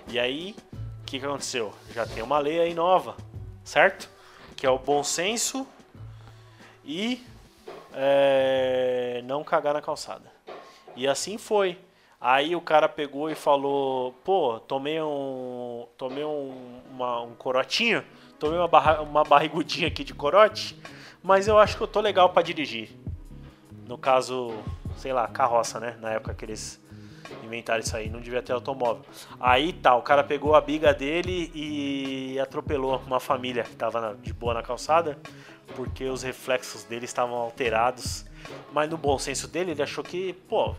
E 0.08 0.18
aí, 0.18 0.56
o 0.72 1.04
que, 1.04 1.18
que 1.18 1.26
aconteceu? 1.26 1.72
Já 1.94 2.06
tem 2.06 2.22
uma 2.22 2.38
lei 2.38 2.60
aí 2.60 2.74
nova, 2.74 3.16
certo? 3.64 4.10
Que 4.56 4.66
é 4.66 4.70
o 4.70 4.78
bom 4.78 5.02
senso 5.02 5.66
e 6.84 7.24
é, 7.94 9.22
não 9.24 9.44
cagar 9.44 9.74
na 9.74 9.82
calçada. 9.82 10.30
E 10.96 11.06
assim 11.06 11.38
foi. 11.38 11.78
Aí 12.20 12.54
o 12.54 12.60
cara 12.60 12.88
pegou 12.88 13.30
e 13.30 13.34
falou: 13.34 14.12
pô, 14.24 14.60
tomei 14.60 15.00
um. 15.00 15.86
Tomei 15.96 16.24
um, 16.24 16.80
uma, 16.90 17.20
um 17.22 17.34
corotinho, 17.34 18.04
tomei 18.38 18.58
uma, 18.58 18.68
barra, 18.68 19.02
uma 19.02 19.24
barrigudinha 19.24 19.88
aqui 19.88 20.04
de 20.04 20.14
corote, 20.14 20.78
mas 21.22 21.48
eu 21.48 21.58
acho 21.58 21.76
que 21.76 21.82
eu 21.82 21.88
tô 21.88 22.00
legal 22.00 22.30
para 22.30 22.42
dirigir. 22.42 22.90
No 23.86 23.98
caso, 23.98 24.52
sei 24.96 25.12
lá, 25.12 25.26
carroça, 25.28 25.78
né? 25.80 25.96
Na 26.00 26.10
época 26.10 26.34
que 26.34 26.44
eles 26.44 26.80
inventaram 27.42 27.80
isso 27.80 27.96
aí, 27.96 28.08
não 28.08 28.20
devia 28.20 28.42
ter 28.42 28.52
automóvel. 28.52 29.04
Aí 29.40 29.72
tá, 29.72 29.94
o 29.94 30.02
cara 30.02 30.24
pegou 30.24 30.54
a 30.54 30.60
biga 30.60 30.94
dele 30.94 31.50
e 31.54 32.38
atropelou 32.40 33.02
uma 33.06 33.20
família 33.20 33.64
que 33.64 33.76
tava 33.76 34.16
de 34.22 34.32
boa 34.32 34.54
na 34.54 34.62
calçada, 34.62 35.18
porque 35.74 36.04
os 36.04 36.22
reflexos 36.22 36.84
dele 36.84 37.04
estavam 37.04 37.36
alterados. 37.36 38.24
Mas 38.72 38.88
no 38.88 38.96
bom 38.96 39.18
senso 39.18 39.46
dele, 39.48 39.72
ele 39.72 39.82
achou 39.82 40.02
que, 40.02 40.32
pô, 40.48 40.74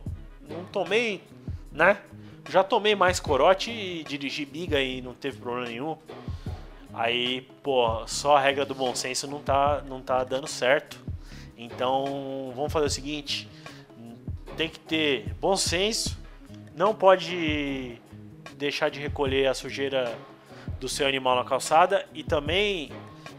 não 0.49 0.65
tomei, 0.65 1.23
né? 1.71 2.01
Já 2.49 2.63
tomei 2.63 2.95
mais 2.95 3.19
corote 3.19 3.71
e 3.71 4.03
dirigi 4.03 4.45
biga 4.45 4.81
e 4.81 5.01
não 5.01 5.13
teve 5.13 5.39
problema 5.39 5.67
nenhum. 5.67 5.97
Aí, 6.93 7.41
pô, 7.63 8.05
só 8.05 8.35
a 8.35 8.39
regra 8.39 8.65
do 8.65 8.75
bom 8.75 8.93
senso 8.93 9.27
não 9.27 9.41
tá, 9.41 9.81
não 9.87 10.01
tá 10.01 10.23
dando 10.23 10.47
certo. 10.47 10.99
Então, 11.57 12.51
vamos 12.55 12.71
fazer 12.71 12.87
o 12.87 12.89
seguinte: 12.89 13.47
tem 14.57 14.69
que 14.69 14.79
ter 14.79 15.33
bom 15.39 15.55
senso, 15.55 16.17
não 16.75 16.93
pode 16.93 17.99
deixar 18.57 18.89
de 18.89 18.99
recolher 18.99 19.47
a 19.47 19.53
sujeira 19.53 20.17
do 20.79 20.87
seu 20.87 21.07
animal 21.07 21.35
na 21.35 21.43
calçada 21.43 22.05
e 22.13 22.23
também 22.23 22.91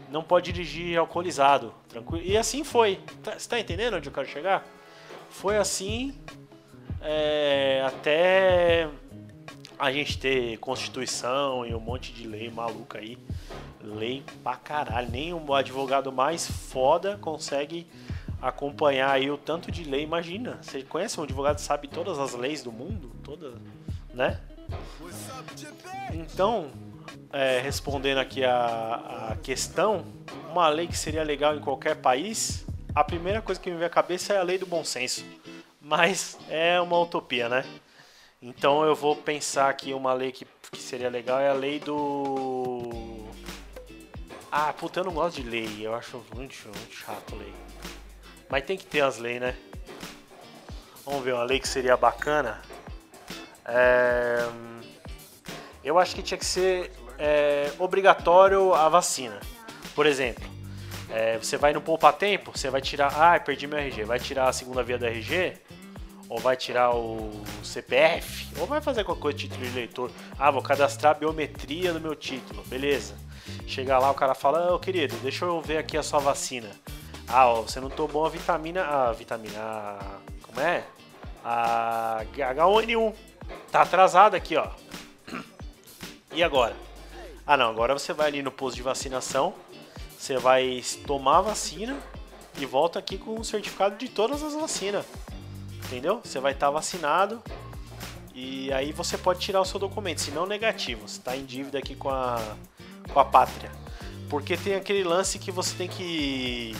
não 0.09 0.23
pode 0.23 0.51
dirigir 0.51 0.97
alcoolizado, 0.97 1.73
tranquilo. 1.87 2.25
E 2.25 2.37
assim 2.37 2.63
foi. 2.63 2.99
Tá, 3.23 3.37
você 3.37 3.49
tá 3.49 3.59
entendendo 3.59 3.95
onde 3.95 4.07
eu 4.07 4.13
quero 4.13 4.27
chegar? 4.27 4.65
Foi 5.29 5.57
assim 5.57 6.15
é, 7.01 7.83
até 7.85 8.89
a 9.77 9.91
gente 9.91 10.17
ter 10.17 10.57
Constituição 10.57 11.65
e 11.65 11.73
um 11.73 11.79
monte 11.79 12.13
de 12.13 12.27
lei 12.27 12.49
maluca 12.49 12.99
aí. 12.99 13.17
Lei 13.81 14.23
pra 14.43 14.55
caralho. 14.55 15.09
Nem 15.09 15.33
um 15.33 15.53
advogado 15.53 16.11
mais 16.11 16.49
foda 16.49 17.17
consegue 17.17 17.87
acompanhar 18.41 19.11
aí 19.11 19.29
o 19.29 19.37
tanto 19.37 19.71
de 19.71 19.83
lei. 19.83 20.03
Imagina, 20.03 20.59
você 20.61 20.83
conhece 20.83 21.19
um 21.19 21.23
advogado 21.23 21.55
que 21.55 21.61
sabe 21.61 21.87
todas 21.87 22.19
as 22.19 22.33
leis 22.33 22.63
do 22.63 22.71
mundo? 22.71 23.11
Toda, 23.23 23.53
né? 24.13 24.39
Então, 26.13 26.71
é, 27.31 27.59
respondendo 27.59 28.17
aqui 28.17 28.43
a, 28.43 29.31
a 29.31 29.35
questão, 29.37 30.05
uma 30.49 30.67
lei 30.69 30.87
que 30.87 30.97
seria 30.97 31.23
legal 31.23 31.55
em 31.55 31.59
qualquer 31.59 31.95
país, 31.95 32.65
a 32.93 33.03
primeira 33.03 33.41
coisa 33.41 33.59
que 33.59 33.69
me 33.69 33.77
vem 33.77 33.85
à 33.85 33.89
cabeça 33.89 34.33
é 34.33 34.37
a 34.37 34.43
lei 34.43 34.57
do 34.57 34.65
bom 34.65 34.83
senso. 34.83 35.23
Mas 35.81 36.37
é 36.49 36.79
uma 36.81 36.99
utopia, 36.99 37.47
né? 37.47 37.63
Então 38.41 38.83
eu 38.83 38.95
vou 38.95 39.15
pensar 39.15 39.69
aqui 39.69 39.93
uma 39.93 40.13
lei 40.13 40.31
que, 40.31 40.45
que 40.71 40.81
seria 40.81 41.09
legal 41.09 41.39
é 41.39 41.49
a 41.49 41.53
lei 41.53 41.79
do. 41.79 43.25
Ah, 44.51 44.71
puta, 44.73 44.99
eu 44.99 45.03
não 45.03 45.13
gosto 45.13 45.41
de 45.41 45.49
lei. 45.49 45.85
Eu 45.85 45.95
acho 45.95 46.23
muito, 46.33 46.55
muito 46.65 46.93
chato 46.93 47.35
lei. 47.35 47.53
Mas 48.49 48.63
tem 48.63 48.77
que 48.77 48.85
ter 48.85 49.01
as 49.01 49.17
leis, 49.17 49.41
né? 49.41 49.55
Vamos 51.03 51.23
ver 51.23 51.33
uma 51.33 51.43
lei 51.43 51.59
que 51.59 51.67
seria 51.67 51.97
bacana. 51.97 52.61
É... 53.65 54.47
Eu 55.83 55.99
acho 55.99 56.15
que 56.15 56.23
tinha 56.23 56.37
que 56.37 56.45
ser 56.45 56.91
é, 57.17 57.71
obrigatório 57.77 58.73
a 58.73 58.89
vacina. 58.89 59.39
Por 59.93 60.05
exemplo, 60.05 60.43
é, 61.09 61.37
você 61.37 61.57
vai 61.57 61.73
no 61.73 61.81
poupa 61.81 62.11
tempo, 62.11 62.51
você 62.55 62.69
vai 62.69 62.81
tirar. 62.81 63.13
Ah, 63.15 63.39
perdi 63.39 63.67
meu 63.67 63.79
RG. 63.79 64.03
Vai 64.03 64.19
tirar 64.19 64.49
a 64.49 64.53
segunda 64.53 64.83
via 64.83 64.97
do 64.97 65.05
RG, 65.05 65.57
ou 66.29 66.39
vai 66.39 66.55
tirar 66.55 66.95
o 66.95 67.31
CPF, 67.63 68.47
ou 68.59 68.65
vai 68.65 68.81
fazer 68.81 69.03
qualquer 69.03 69.21
coisa 69.21 69.37
de 69.37 69.47
título 69.47 69.65
de 69.65 69.71
eleitor. 69.71 70.11
Ah, 70.37 70.51
vou 70.51 70.61
cadastrar 70.61 71.15
a 71.15 71.19
biometria 71.19 71.93
do 71.93 71.99
meu 71.99 72.15
título, 72.15 72.63
beleza. 72.65 73.15
Chega 73.67 73.97
lá, 73.97 74.09
o 74.11 74.15
cara 74.15 74.33
fala: 74.33 74.71
Ô 74.71 74.75
oh, 74.75 74.79
querido, 74.79 75.15
deixa 75.17 75.45
eu 75.45 75.61
ver 75.61 75.77
aqui 75.77 75.97
a 75.97 76.03
sua 76.03 76.19
vacina. 76.19 76.69
Ah, 77.27 77.47
ó, 77.47 77.61
você 77.61 77.79
não 77.79 77.89
tomou 77.89 78.25
a 78.25 78.29
vitamina. 78.29 78.83
A 78.83 79.11
vitamina. 79.11 79.59
A, 79.59 80.17
como 80.43 80.59
é? 80.59 80.83
A 81.43 82.23
H1N1. 82.35 83.13
Tá 83.71 83.81
atrasada 83.81 84.37
aqui, 84.37 84.55
ó. 84.55 84.69
E 86.31 86.43
agora? 86.43 86.75
Ah, 87.47 87.55
não. 87.55 87.69
Agora 87.69 87.93
você 87.93 88.13
vai 88.13 88.27
ali 88.27 88.41
no 88.41 88.51
posto 88.51 88.75
de 88.75 88.81
vacinação. 88.83 89.53
Você 90.17 90.37
vai 90.37 90.83
tomar 91.05 91.37
a 91.37 91.41
vacina 91.41 91.97
e 92.57 92.65
volta 92.65 92.99
aqui 92.99 93.17
com 93.17 93.39
o 93.39 93.45
certificado 93.45 93.95
de 93.95 94.09
todas 94.09 94.43
as 94.43 94.53
vacinas. 94.53 95.05
Entendeu? 95.95 96.19
Você 96.21 96.41
vai 96.41 96.51
estar 96.51 96.65
tá 96.65 96.71
vacinado 96.73 97.41
e 98.33 98.69
aí 98.73 98.91
você 98.91 99.17
pode 99.17 99.39
tirar 99.39 99.61
o 99.61 99.65
seu 99.65 99.79
documento, 99.79 100.19
se 100.19 100.29
não 100.29 100.45
negativo. 100.45 101.07
Você 101.07 101.19
está 101.19 101.37
em 101.37 101.45
dívida 101.45 101.77
aqui 101.79 101.95
com 101.95 102.09
a, 102.09 102.37
com 103.13 103.17
a 103.17 103.23
pátria. 103.23 103.71
Porque 104.29 104.57
tem 104.57 104.75
aquele 104.75 105.05
lance 105.05 105.39
que 105.39 105.51
você 105.51 105.73
tem 105.73 105.87
que 105.87 106.75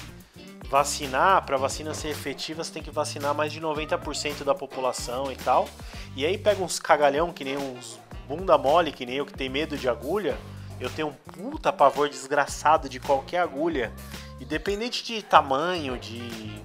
vacinar, 0.70 1.46
para 1.46 1.56
vacina 1.56 1.94
ser 1.94 2.10
efetiva, 2.10 2.62
você 2.62 2.74
tem 2.74 2.84
que 2.84 2.92
vacinar 2.92 3.34
mais 3.34 3.54
de 3.54 3.62
90% 3.62 4.44
da 4.44 4.54
população 4.54 5.32
e 5.32 5.38
tal. 5.38 5.70
E 6.14 6.26
aí 6.26 6.38
pega 6.38 6.62
uns 6.62 6.78
cagalhão, 6.78 7.32
que 7.32 7.46
nem 7.46 7.56
uns 7.56 7.98
bunda 8.28 8.58
mole, 8.58 8.92
que 8.92 9.06
nem 9.06 9.16
eu 9.16 9.26
que 9.26 9.34
tem 9.34 9.48
medo 9.48 9.78
de 9.78 9.88
agulha. 9.88 10.38
Eu 10.78 10.90
tenho 10.90 11.08
um 11.08 11.14
puta 11.14 11.72
pavor 11.72 12.10
desgraçado 12.10 12.90
de 12.90 13.00
qualquer 13.00 13.40
agulha. 13.40 13.94
Independente 14.42 15.06
de 15.06 15.22
tamanho, 15.22 15.98
de. 15.98 16.62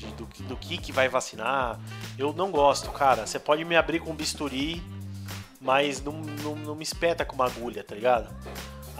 De, 0.00 0.06
do, 0.14 0.26
do 0.44 0.56
que 0.56 0.78
que 0.78 0.92
vai 0.92 1.08
vacinar. 1.08 1.78
Eu 2.18 2.32
não 2.32 2.50
gosto, 2.50 2.90
cara. 2.90 3.26
Você 3.26 3.38
pode 3.38 3.64
me 3.64 3.76
abrir 3.76 4.00
com 4.00 4.14
bisturi, 4.14 4.82
mas 5.60 6.02
não, 6.02 6.12
não, 6.12 6.56
não 6.56 6.74
me 6.74 6.82
espeta 6.82 7.24
com 7.24 7.34
uma 7.34 7.46
agulha, 7.46 7.84
tá 7.84 7.94
ligado? 7.94 8.34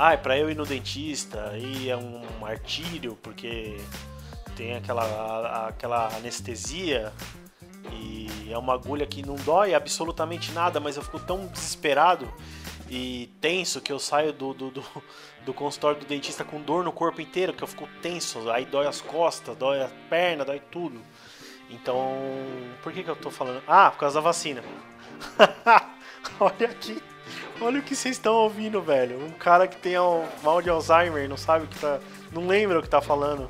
ah, 0.01 0.15
é 0.15 0.17
pra 0.17 0.39
eu 0.39 0.51
ir 0.51 0.57
no 0.57 0.65
dentista, 0.65 1.51
aí 1.51 1.91
é 1.91 1.97
um 1.97 2.23
martírio, 2.41 3.19
porque 3.23 3.77
tem 4.57 4.75
aquela, 4.75 5.69
aquela 5.69 6.09
anestesia 6.17 7.13
e 7.93 8.51
é 8.51 8.57
uma 8.57 8.73
agulha 8.73 9.07
que 9.07 9.23
não 9.23 9.35
dói 9.37 9.75
absolutamente 9.75 10.53
nada, 10.53 10.81
mas 10.81 10.97
eu 10.97 11.03
fico 11.03 11.21
tão 11.21 11.47
desesperado 11.49 12.27
e 12.91 13.31
tenso 13.41 13.81
que 13.81 13.93
eu 13.93 14.01
saio 14.01 14.33
do, 14.33 14.53
do, 14.53 14.71
do, 14.71 14.85
do 15.47 15.55
consultório 15.55 16.01
do 16.01 16.07
dentista 16.07 16.45
com 16.45 16.61
dor 16.61 16.85
no 16.85 16.93
corpo 16.93 17.21
inteiro, 17.21 17.53
que 17.53 17.63
eu 17.63 17.69
fico 17.69 17.89
tenso, 18.03 18.51
aí 18.51 18.67
dói 18.67 18.87
as 18.87 19.01
costas, 19.01 19.57
dói 19.57 19.81
a 19.81 19.89
perna, 20.09 20.45
dói 20.45 20.61
tudo. 20.71 21.01
Então, 21.71 22.19
por 22.83 22.93
que, 22.93 23.05
que 23.05 23.09
eu 23.09 23.15
tô 23.15 23.31
falando? 23.31 23.63
Ah, 23.67 23.91
por 23.93 24.01
causa 24.01 24.17
da 24.17 24.21
vacina. 24.21 24.63
Olha 26.41 26.67
aqui. 26.67 27.01
Olha 27.61 27.79
o 27.79 27.83
que 27.83 27.95
vocês 27.95 28.17
estão 28.17 28.35
ouvindo, 28.35 28.83
velho. 28.83 29.25
Um 29.25 29.31
cara 29.31 29.69
que 29.69 29.77
tem 29.77 29.95
mal 30.43 30.61
de 30.61 30.69
Alzheimer, 30.69 31.29
não 31.29 31.37
sabe 31.37 31.67
o 31.67 31.69
que 31.69 31.79
tá. 31.79 32.01
não 32.33 32.47
lembra 32.47 32.81
o 32.81 32.83
que 32.83 32.89
tá 32.89 33.01
falando. 33.01 33.49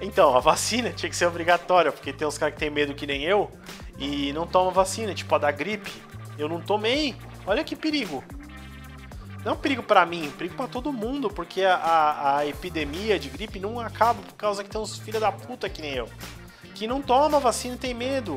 Então, 0.00 0.36
a 0.36 0.40
vacina 0.40 0.90
tinha 0.90 1.08
que 1.08 1.16
ser 1.16 1.26
obrigatória, 1.26 1.90
porque 1.90 2.12
tem 2.12 2.28
uns 2.28 2.36
caras 2.36 2.54
que 2.54 2.60
tem 2.60 2.70
medo 2.70 2.94
que 2.94 3.06
nem 3.06 3.22
eu 3.22 3.50
e 3.98 4.32
não 4.32 4.46
tomam 4.46 4.72
vacina, 4.72 5.14
tipo 5.14 5.34
a 5.34 5.38
da 5.38 5.50
gripe. 5.50 5.92
Eu 6.36 6.48
não 6.48 6.60
tomei. 6.60 7.16
Olha 7.48 7.64
que 7.64 7.74
perigo. 7.74 8.22
Não 9.42 9.52
é 9.52 9.54
um 9.54 9.58
perigo 9.58 9.82
para 9.82 10.04
mim, 10.04 10.26
é 10.26 10.28
um 10.28 10.32
perigo 10.32 10.54
para 10.54 10.68
todo 10.68 10.92
mundo, 10.92 11.30
porque 11.30 11.62
a, 11.62 11.76
a, 11.76 12.36
a, 12.38 12.46
epidemia 12.46 13.18
de 13.18 13.30
gripe 13.30 13.58
não 13.58 13.80
acaba 13.80 14.20
por 14.20 14.34
causa 14.34 14.62
que 14.62 14.68
tem 14.68 14.78
uns 14.78 14.98
filha 14.98 15.18
da 15.18 15.32
puta 15.32 15.66
que 15.66 15.80
nem 15.80 15.94
eu. 15.94 16.08
Que 16.74 16.86
não 16.86 17.00
toma 17.00 17.40
vacina 17.40 17.74
e 17.74 17.78
tem 17.78 17.94
medo 17.94 18.36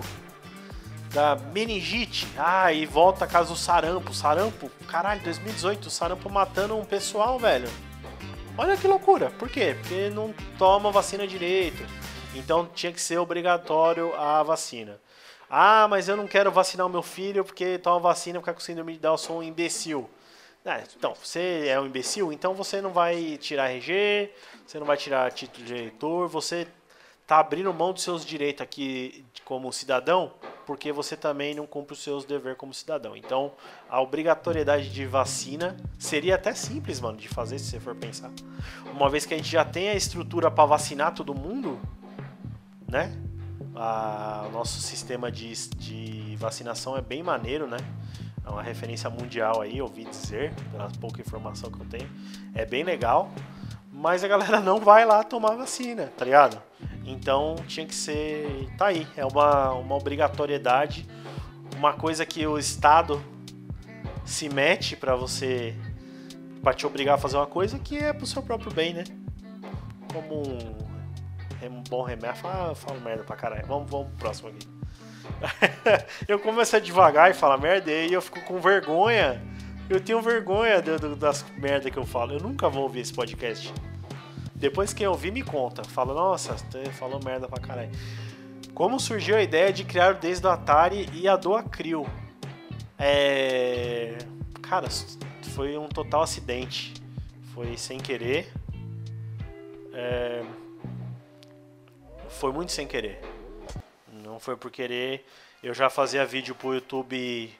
da 1.13 1.36
meningite. 1.52 2.26
Ah, 2.38 2.71
e 2.71 2.86
volta 2.86 3.28
caso 3.28 3.54
do 3.54 3.60
sarampo. 3.60 4.13
Sarampo, 4.13 4.69
caralho, 4.88 5.21
2018, 5.24 5.88
o 5.88 5.91
sarampo 5.91 6.30
matando 6.30 6.78
um 6.78 6.86
pessoal, 6.86 7.38
velho. 7.38 7.69
Olha 8.58 8.78
que 8.78 8.88
loucura. 8.88 9.30
Por 9.32 9.50
quê? 9.50 9.76
Porque 9.82 10.10
não 10.10 10.34
toma 10.58 10.89
vacina 10.89 11.28
direito. 11.28 11.84
Então 12.34 12.65
tinha 12.74 12.93
que 12.93 13.02
ser 13.02 13.17
obrigatório 13.17 14.15
a 14.15 14.41
vacina. 14.41 14.97
Ah, 15.53 15.85
mas 15.89 16.07
eu 16.07 16.15
não 16.15 16.27
quero 16.27 16.49
vacinar 16.49 16.87
o 16.87 16.89
meu 16.89 17.03
filho 17.03 17.43
porque 17.43 17.77
toma 17.77 17.99
vacina 17.99 18.39
ficar 18.39 18.53
com 18.53 18.61
síndrome 18.61 18.93
de 18.93 18.99
Down, 18.99 19.17
sou 19.17 19.39
um 19.39 19.43
imbecil. 19.43 20.09
Ah, 20.65 20.81
então, 20.97 21.13
você 21.13 21.65
é 21.67 21.77
um 21.77 21.87
imbecil, 21.87 22.31
então 22.31 22.53
você 22.53 22.79
não 22.79 22.93
vai 22.93 23.37
tirar 23.37 23.69
RG, 23.71 24.31
você 24.65 24.79
não 24.79 24.85
vai 24.85 24.95
tirar 24.95 25.29
título 25.33 25.65
de 25.65 25.73
eleitor, 25.73 26.29
você 26.29 26.65
tá 27.27 27.39
abrindo 27.39 27.73
mão 27.73 27.91
dos 27.91 28.01
seus 28.01 28.25
direitos 28.25 28.61
aqui 28.61 29.25
como 29.43 29.73
cidadão 29.73 30.31
porque 30.65 30.89
você 30.89 31.17
também 31.17 31.53
não 31.53 31.67
cumpre 31.67 31.93
os 31.93 32.01
seus 32.01 32.23
deveres 32.23 32.57
como 32.57 32.73
cidadão. 32.73 33.13
Então, 33.13 33.51
a 33.89 33.99
obrigatoriedade 33.99 34.89
de 34.89 35.05
vacina 35.05 35.75
seria 35.99 36.35
até 36.35 36.53
simples, 36.53 37.01
mano, 37.01 37.17
de 37.17 37.27
fazer 37.27 37.59
se 37.59 37.65
você 37.65 37.79
for 37.81 37.93
pensar. 37.93 38.31
Uma 38.93 39.09
vez 39.09 39.25
que 39.25 39.33
a 39.33 39.37
gente 39.37 39.49
já 39.49 39.65
tem 39.65 39.89
a 39.89 39.95
estrutura 39.95 40.49
para 40.49 40.65
vacinar 40.65 41.13
todo 41.13 41.33
mundo, 41.33 41.77
né? 42.87 43.11
A, 43.75 44.45
o 44.49 44.51
nosso 44.51 44.79
sistema 44.81 45.31
de, 45.31 45.53
de 45.69 46.36
vacinação 46.38 46.97
é 46.97 47.01
bem 47.01 47.23
maneiro, 47.23 47.67
né? 47.67 47.77
É 48.45 48.49
uma 48.49 48.62
referência 48.62 49.10
mundial 49.10 49.62
aí, 49.62 49.81
ouvi 49.81 50.03
dizer, 50.05 50.53
pela 50.71 50.89
pouca 50.99 51.21
informação 51.21 51.71
que 51.71 51.79
eu 51.79 51.86
tenho. 51.86 52.10
É 52.55 52.65
bem 52.65 52.84
legal. 52.84 53.31
Mas 53.91 54.23
a 54.23 54.27
galera 54.27 54.60
não 54.60 54.79
vai 54.79 55.05
lá 55.05 55.23
tomar 55.23 55.55
vacina, 55.55 56.12
tá 56.17 56.25
ligado? 56.25 56.62
Então 57.05 57.55
tinha 57.67 57.86
que 57.86 57.93
ser. 57.93 58.69
Tá 58.77 58.88
aí. 58.88 59.07
É 59.15 59.25
uma, 59.25 59.73
uma 59.73 59.95
obrigatoriedade. 59.95 61.07
Uma 61.77 61.93
coisa 61.93 62.25
que 62.25 62.45
o 62.45 62.57
Estado 62.57 63.23
se 64.25 64.49
mete 64.49 64.95
para 64.95 65.15
você. 65.15 65.75
pra 66.63 66.73
te 66.73 66.86
obrigar 66.86 67.15
a 67.15 67.17
fazer 67.17 67.38
uma 67.38 67.47
coisa 67.47 67.77
que 67.77 67.97
é 67.97 68.12
pro 68.12 68.25
seu 68.25 68.41
próprio 68.41 68.73
bem, 68.73 68.93
né? 68.93 69.03
Como 70.12 70.41
um 70.41 70.90
bom 71.69 72.04
remédio. 72.04 72.36
Fala, 72.38 72.76
falo 72.76 73.00
merda 73.02 73.24
pra 73.24 73.36
caralho. 73.36 73.65
Vamos, 73.65 73.89
vamos 73.89 74.08
pro 74.10 74.17
próximo 74.17 74.50
aqui. 74.50 74.67
eu 76.28 76.39
começo 76.39 76.76
a 76.76 76.80
devagar 76.80 77.32
e 77.32 77.34
falar 77.34 77.58
merda, 77.58 77.91
e 77.91 78.06
aí 78.06 78.13
eu 78.13 78.21
fico 78.21 78.41
com 78.41 78.60
vergonha. 78.60 79.41
Eu 79.89 80.00
tenho 80.00 80.21
vergonha 80.21 80.82
das 80.82 81.45
merda 81.58 81.91
que 81.91 81.97
eu 81.97 82.06
falo. 82.06 82.34
Eu 82.34 82.39
nunca 82.39 82.69
vou 82.69 82.84
ouvir 82.84 83.02
esse 83.02 83.13
podcast. 83.13 83.74
Depois 84.56 84.93
que 84.93 85.04
eu 85.04 85.12
ouvir, 85.12 85.32
me 85.32 85.41
conta. 85.41 85.84
Fala, 85.84 86.13
nossa, 86.13 86.56
você 86.56 86.86
falou 86.91 87.19
merda 87.24 87.47
pra 87.47 87.60
caralho. 87.60 87.91
Como 88.74 89.00
surgiu 89.00 89.36
a 89.36 89.41
ideia 89.41 89.74
de 89.74 89.84
criar 89.84 90.13
desde 90.13 90.45
o 90.45 90.50
Atari 90.50 91.10
e 91.13 91.28
a 91.28 91.36
do 91.36 91.54
Acryl? 91.54 92.08
É. 92.97 94.17
Cara, 94.62 94.88
foi 95.56 95.78
um 95.78 95.88
total 95.89 96.21
acidente. 96.21 96.93
Foi 97.54 97.76
sem 97.76 98.00
querer. 98.00 98.54
É... 99.93 100.43
Foi 102.41 102.51
muito 102.51 102.71
sem 102.71 102.88
querer. 102.88 103.21
Não 104.12 104.39
foi 104.39 104.58
por 104.58 104.71
querer. 104.71 105.27
Eu 105.62 105.75
já 105.75 105.91
fazia 105.91 106.25
vídeo 106.25 106.56
pro 106.56 106.73
YouTube 106.73 107.56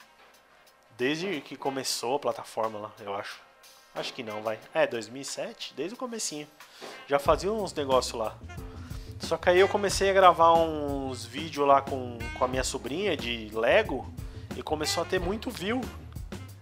desde 0.98 1.40
que 1.42 1.56
começou 1.56 2.16
a 2.16 2.20
plataforma 2.20 2.80
lá, 2.80 2.92
eu 3.00 3.14
acho. 3.14 3.40
Acho 3.94 4.12
que 4.12 4.24
não, 4.24 4.42
vai. 4.42 4.58
É, 4.74 4.88
2007, 4.88 5.76
desde 5.78 5.94
o 5.94 5.98
comecinho. 5.98 6.48
Já 7.06 7.20
fazia 7.20 7.52
uns 7.54 7.72
negócios 7.76 8.20
lá. 8.20 8.36
Só 9.20 9.38
que 9.38 9.52
aí 9.52 9.60
eu 9.60 9.68
comecei 9.68 10.10
a 10.10 10.14
gravar 10.14 10.54
uns 10.54 11.26
vídeos 11.26 11.68
lá 11.68 11.84
com, 11.84 12.18
com 12.40 12.44
a 12.44 12.48
minha 12.48 12.64
sobrinha 12.64 13.16
de 13.16 13.52
Lego 13.54 14.12
e 14.58 14.64
começou 14.64 15.04
a 15.04 15.06
ter 15.06 15.20
muito 15.20 15.52
view. 15.52 15.80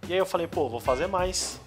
E 0.10 0.12
aí 0.12 0.20
eu 0.20 0.26
falei, 0.26 0.46
pô, 0.46 0.68
vou 0.68 0.82
fazer 0.82 1.08
mais. 1.08 1.58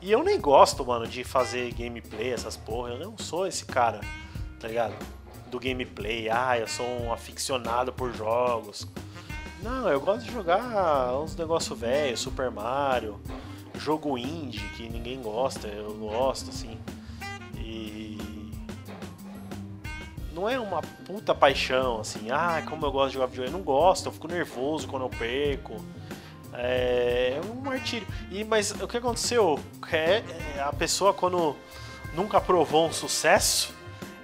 E 0.00 0.10
eu 0.10 0.22
nem 0.22 0.40
gosto, 0.40 0.86
mano, 0.86 1.06
de 1.06 1.22
fazer 1.22 1.70
gameplay, 1.74 2.32
essas 2.32 2.56
porra. 2.56 2.92
Eu 2.92 2.98
não 2.98 3.18
sou 3.18 3.46
esse 3.46 3.66
cara, 3.66 4.00
tá 4.58 4.68
ligado? 4.68 4.96
Do 5.50 5.58
gameplay. 5.58 6.28
Ah, 6.28 6.58
eu 6.58 6.68
sou 6.68 6.86
um 6.86 7.12
aficionado 7.12 7.92
por 7.92 8.12
jogos. 8.12 8.86
Não, 9.62 9.88
eu 9.88 10.00
gosto 10.00 10.24
de 10.24 10.32
jogar 10.32 11.18
uns 11.18 11.34
negócios 11.34 11.78
velhos, 11.78 12.20
Super 12.20 12.50
Mario, 12.50 13.20
jogo 13.74 14.16
indie 14.16 14.60
que 14.76 14.88
ninguém 14.88 15.20
gosta, 15.20 15.66
eu 15.66 15.94
gosto, 15.94 16.50
assim. 16.50 16.78
E. 17.56 18.18
Não 20.32 20.48
é 20.48 20.60
uma 20.60 20.80
puta 21.04 21.34
paixão, 21.34 22.00
assim, 22.00 22.30
ah, 22.30 22.62
como 22.68 22.86
eu 22.86 22.92
gosto 22.92 23.08
de 23.08 23.14
jogar 23.14 23.26
videogame. 23.26 23.54
Eu 23.54 23.58
não 23.58 23.64
gosto, 23.64 24.06
eu 24.06 24.12
fico 24.12 24.28
nervoso 24.28 24.86
quando 24.86 25.02
eu 25.02 25.10
perco. 25.10 25.76
É, 26.54 27.36
é 27.36 27.40
um 27.50 27.60
martírio. 27.60 28.06
E, 28.30 28.44
mas 28.44 28.70
o 28.70 28.86
que 28.86 28.96
aconteceu? 28.96 29.58
É, 29.90 30.22
é, 30.56 30.62
a 30.62 30.72
pessoa, 30.72 31.12
quando 31.12 31.56
nunca 32.14 32.40
provou 32.40 32.86
um 32.86 32.92
sucesso, 32.92 33.74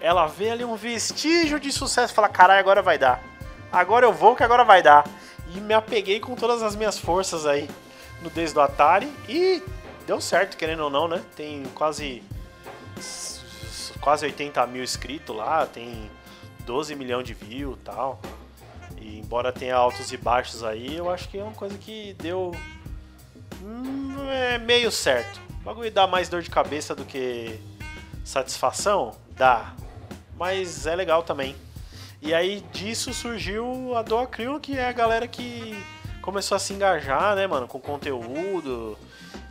ela 0.04 0.26
vê 0.26 0.50
ali 0.50 0.62
um 0.66 0.76
vestígio 0.76 1.58
de 1.58 1.72
sucesso 1.72 2.12
e 2.12 2.14
fala: 2.14 2.28
caralho, 2.28 2.60
agora 2.60 2.82
vai 2.82 2.98
dar. 2.98 3.24
Agora 3.72 4.04
eu 4.04 4.12
vou 4.12 4.36
que 4.36 4.42
agora 4.42 4.62
vai 4.62 4.82
dar. 4.82 5.08
E 5.54 5.58
me 5.58 5.72
apeguei 5.72 6.20
com 6.20 6.36
todas 6.36 6.62
as 6.62 6.76
minhas 6.76 6.98
forças 6.98 7.46
aí 7.46 7.70
no 8.20 8.28
desde 8.28 8.58
o 8.58 8.60
Atari 8.60 9.10
e 9.26 9.62
deu 10.06 10.20
certo, 10.20 10.58
querendo 10.58 10.84
ou 10.84 10.90
não, 10.90 11.08
né? 11.08 11.22
Tem 11.34 11.62
quase 11.74 12.22
quase 13.98 14.26
80 14.26 14.66
mil 14.66 14.84
inscritos 14.84 15.34
lá, 15.34 15.64
tem 15.64 16.10
12 16.66 16.94
milhões 16.94 17.26
de 17.26 17.32
views 17.32 17.78
tal. 17.82 18.20
E 19.00 19.18
embora 19.18 19.52
tenha 19.52 19.74
altos 19.74 20.12
e 20.12 20.18
baixos 20.18 20.62
aí, 20.62 20.96
eu 20.96 21.08
acho 21.08 21.30
que 21.30 21.38
é 21.38 21.42
uma 21.42 21.52
coisa 21.54 21.78
que 21.78 22.14
deu 22.18 22.52
hum, 23.62 24.16
é 24.28 24.58
meio 24.58 24.90
certo. 24.90 25.40
O 25.62 25.64
bagulho 25.64 25.90
dá 25.90 26.06
mais 26.06 26.28
dor 26.28 26.42
de 26.42 26.50
cabeça 26.50 26.94
do 26.94 27.06
que 27.06 27.58
satisfação? 28.22 29.16
Dá. 29.34 29.72
Mas 30.36 30.86
é 30.86 30.94
legal 30.94 31.22
também. 31.22 31.54
E 32.20 32.32
aí 32.32 32.64
disso 32.72 33.12
surgiu 33.12 33.94
a 33.94 34.02
Doacryl, 34.02 34.58
que 34.58 34.78
é 34.78 34.88
a 34.88 34.92
galera 34.92 35.28
que 35.28 35.78
começou 36.22 36.56
a 36.56 36.58
se 36.58 36.72
engajar, 36.72 37.36
né, 37.36 37.46
mano, 37.46 37.68
com 37.68 37.78
conteúdo 37.78 38.96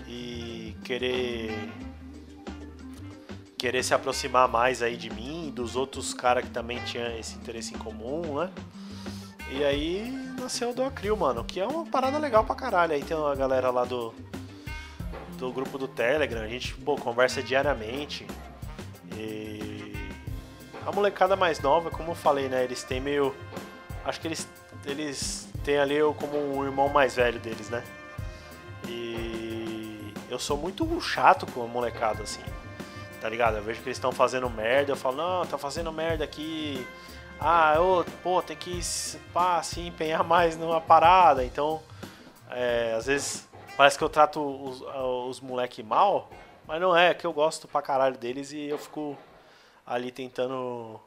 e 0.07 0.75
querer 0.83 1.51
querer 3.57 3.83
se 3.83 3.93
aproximar 3.93 4.49
mais 4.49 4.81
aí 4.81 4.97
de 4.97 5.09
mim, 5.09 5.49
dos 5.55 5.77
outros 5.77 6.13
caras 6.13 6.43
que 6.43 6.49
também 6.49 6.83
tinham 6.83 7.15
esse 7.17 7.35
interesse 7.35 7.73
em 7.73 7.77
comum, 7.77 8.39
né? 8.39 8.49
E 9.49 9.63
aí 9.63 10.11
nasceu 10.37 10.71
o 10.71 10.73
Doacryl, 10.73 11.15
mano, 11.15 11.45
que 11.45 11.59
é 11.61 11.65
uma 11.65 11.85
parada 11.85 12.17
legal 12.17 12.43
pra 12.43 12.55
caralho. 12.55 12.93
Aí 12.93 13.03
tem 13.03 13.15
uma 13.15 13.35
galera 13.35 13.69
lá 13.69 13.85
do 13.85 14.13
do 15.37 15.51
grupo 15.51 15.77
do 15.77 15.87
Telegram, 15.87 16.41
a 16.41 16.47
gente, 16.47 16.73
pô, 16.73 16.95
conversa 16.95 17.41
diariamente. 17.41 18.25
E 19.15 19.72
a 20.85 20.91
molecada 20.91 21.35
mais 21.35 21.59
nova, 21.59 21.89
como 21.89 22.11
eu 22.11 22.15
falei, 22.15 22.47
né? 22.47 22.63
Eles 22.63 22.83
têm 22.83 22.99
meio. 22.99 23.35
Acho 24.05 24.19
que 24.19 24.27
eles, 24.27 24.47
eles 24.85 25.49
têm 25.63 25.77
ali 25.77 25.95
eu 25.95 26.13
como 26.13 26.37
um 26.37 26.63
irmão 26.63 26.89
mais 26.89 27.15
velho 27.15 27.39
deles, 27.39 27.69
né? 27.69 27.83
E 28.87 30.13
eu 30.29 30.37
sou 30.37 30.57
muito 30.57 30.99
chato 30.99 31.45
com 31.47 31.63
a 31.63 31.67
molecada, 31.67 32.23
assim. 32.23 32.41
Tá 33.21 33.29
ligado? 33.29 33.57
Eu 33.57 33.63
vejo 33.63 33.81
que 33.81 33.87
eles 33.87 33.97
estão 33.97 34.11
fazendo 34.11 34.49
merda, 34.49 34.91
eu 34.91 34.95
falo, 34.97 35.15
não, 35.15 35.45
tá 35.45 35.57
fazendo 35.57 35.91
merda 35.91 36.23
aqui. 36.23 36.85
Ah, 37.39 37.73
eu, 37.75 38.05
pô, 38.21 38.41
tem 38.41 38.55
que 38.55 38.79
pá, 39.33 39.61
se 39.63 39.79
empenhar 39.81 40.23
mais 40.23 40.57
numa 40.57 40.81
parada. 40.81 41.45
Então, 41.45 41.81
é, 42.49 42.93
às 42.97 43.05
vezes 43.05 43.47
parece 43.77 43.97
que 43.97 44.03
eu 44.03 44.09
trato 44.09 44.39
os, 44.41 44.81
os 45.29 45.39
moleque 45.39 45.81
mal, 45.81 46.29
mas 46.67 46.81
não 46.81 46.95
é, 46.95 47.09
é 47.09 47.13
que 47.13 47.25
eu 47.25 47.33
gosto 47.33 47.67
pra 47.67 47.81
caralho 47.81 48.17
deles 48.17 48.51
e 48.51 48.67
eu 48.67 48.77
fico 48.77 49.17
ali 49.85 50.11
tentando 50.11 50.99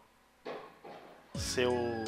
ser 1.35 1.67
o. 1.67 2.05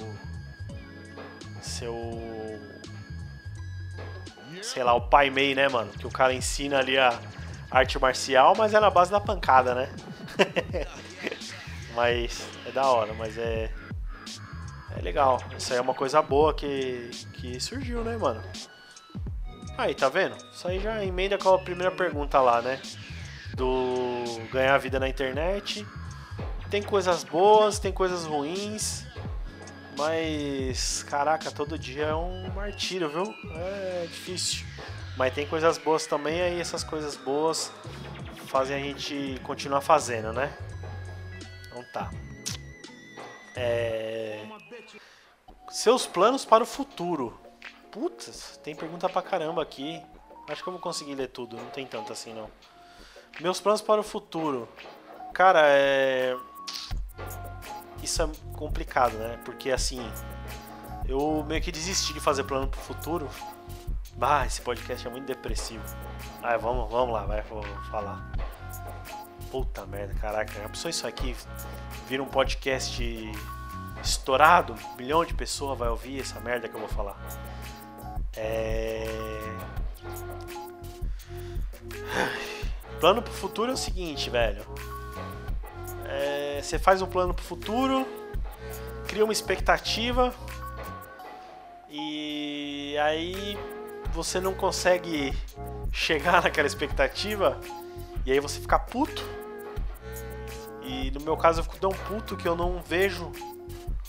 sei 4.63 4.83
lá, 4.83 4.95
o 4.95 5.01
pai 5.01 5.31
Mei, 5.31 5.55
né, 5.55 5.69
mano? 5.69 5.93
Que 5.93 6.07
o 6.07 6.11
cara 6.11 6.33
ensina 6.33 6.79
ali 6.79 6.99
a 6.99 7.19
arte 7.71 7.99
marcial, 7.99 8.55
mas 8.57 8.75
é 8.75 8.81
na 8.81 8.91
base 8.91 9.11
da 9.11 9.21
pancada, 9.21 9.75
né? 9.75 9.89
mas 11.95 12.47
é 12.67 12.71
da 12.71 12.87
hora, 12.87 13.13
mas 13.15 13.37
é. 13.39 13.73
É 14.97 15.03
legal. 15.03 15.41
Isso 15.57 15.73
aí 15.73 15.79
é 15.79 15.83
uma 15.83 15.95
coisa 15.95 16.21
boa 16.23 16.55
que, 16.55 17.11
que 17.35 17.61
surgiu, 17.61 18.03
né, 18.03 18.17
mano? 18.17 18.43
Aí, 19.77 19.95
tá 19.95 20.09
vendo? 20.09 20.37
Isso 20.53 20.67
aí 20.67 20.81
já 20.81 21.05
emenda 21.05 21.39
com 21.39 21.55
a 21.55 21.59
primeira 21.59 21.95
pergunta 21.95 22.41
lá, 22.41 22.61
né? 22.61 22.81
Do 23.55 24.25
ganhar 24.51 24.77
vida 24.79 24.99
na 24.99 25.09
internet 25.09 25.87
tem 26.71 26.83
coisas 26.83 27.25
boas, 27.25 27.79
tem 27.79 27.93
coisas 27.93 28.25
ruins, 28.25 29.05
mas 29.97 31.03
caraca, 31.05 31.51
todo 31.51 31.79
dia 31.79 32.07
é 32.07 32.15
um 32.15 32.53
martírio, 32.53 33.09
viu? 33.09 33.35
É 33.55 34.07
difícil. 34.07 34.67
Mas 35.17 35.35
tem 35.35 35.47
coisas 35.47 35.79
boas 35.79 36.07
também, 36.07 36.41
aí 36.41 36.61
essas 36.61 36.85
coisas 36.85 37.17
boas 37.17 37.73
fazem 38.47 38.77
a 38.77 38.81
gente 38.81 39.41
continuar 39.43 39.81
fazendo, 39.81 40.33
né? 40.33 40.57
Então 41.67 41.85
tá. 41.93 42.11
É... 43.57 44.47
Seus 45.71 46.07
planos 46.07 46.45
para 46.45 46.63
o 46.63 46.67
futuro. 46.67 47.39
Putz, 47.91 48.61
tem 48.63 48.77
pergunta 48.77 49.09
pra 49.09 49.23
caramba 49.23 49.63
aqui. 49.63 50.01
Acho 50.49 50.63
que 50.63 50.69
eu 50.69 50.73
vou 50.73 50.81
conseguir 50.81 51.15
ler 51.15 51.29
tudo, 51.29 51.57
não 51.57 51.71
tem 51.71 51.87
tanto 51.87 52.13
assim 52.13 52.33
não. 52.33 52.51
Meus 53.41 53.61
planos 53.61 53.81
para 53.81 54.01
o 54.01 54.05
futuro. 54.05 54.69
Cara, 55.33 55.63
é 55.65 56.37
isso 58.03 58.23
é 58.23 58.29
complicado, 58.55 59.13
né? 59.15 59.39
Porque 59.45 59.71
assim, 59.71 60.01
eu 61.07 61.45
meio 61.47 61.61
que 61.61 61.71
desisti 61.71 62.13
de 62.13 62.21
fazer 62.21 62.45
plano 62.45 62.69
pro 62.69 62.81
futuro. 62.81 63.29
Ah, 64.21 64.45
esse 64.45 64.61
podcast 64.61 65.07
é 65.07 65.11
muito 65.11 65.27
depressivo. 65.27 65.85
Ah, 66.43 66.57
vamos, 66.57 66.91
vamos 66.91 67.15
lá, 67.15 67.25
vai, 67.25 67.43
vou 67.43 67.63
falar. 67.91 68.31
Puta 69.51 69.87
merda, 69.87 70.15
caraca, 70.15 70.53
já 70.53 70.69
pensou 70.69 70.91
isso 70.91 71.07
aqui? 71.07 71.37
Vira 72.09 72.23
um 72.23 72.27
podcast 72.27 73.03
estourado, 74.03 74.75
um 74.75 74.97
milhão 74.97 75.25
de 75.25 75.35
pessoas 75.35 75.79
vai 75.79 75.89
ouvir 75.89 76.21
essa 76.21 76.41
merda 76.41 76.69
que 76.69 76.75
eu 76.75 76.81
vou 76.81 76.89
falar. 76.89 77.17
É. 78.37 79.07
Plano 83.01 83.23
pro 83.23 83.33
futuro 83.33 83.71
é 83.71 83.75
o 83.75 83.77
seguinte, 83.77 84.29
velho. 84.29 84.65
Você 86.63 86.79
faz 86.79 87.03
um 87.03 87.07
plano 87.07 87.33
pro 87.33 87.45
futuro, 87.45 88.07
cria 89.07 89.25
uma 89.25 89.33
expectativa 89.33 90.35
e 91.89 92.97
aí 93.03 93.59
você 94.13 94.41
não 94.41 94.53
consegue 94.55 95.33
chegar 95.93 96.43
naquela 96.45 96.67
expectativa 96.67 97.59
e 98.25 98.33
aí 98.33 98.41
você 98.41 98.61
fica 98.61 98.79
puto. 98.79 99.25
E 100.83 101.11
no 101.11 101.21
meu 101.21 101.37
caso 101.37 101.61
eu 101.61 101.65
fico 101.65 101.77
tão 101.77 101.91
puto 101.91 102.37
que 102.37 102.49
eu 102.49 102.57
não 102.57 102.83
vejo 102.83 103.31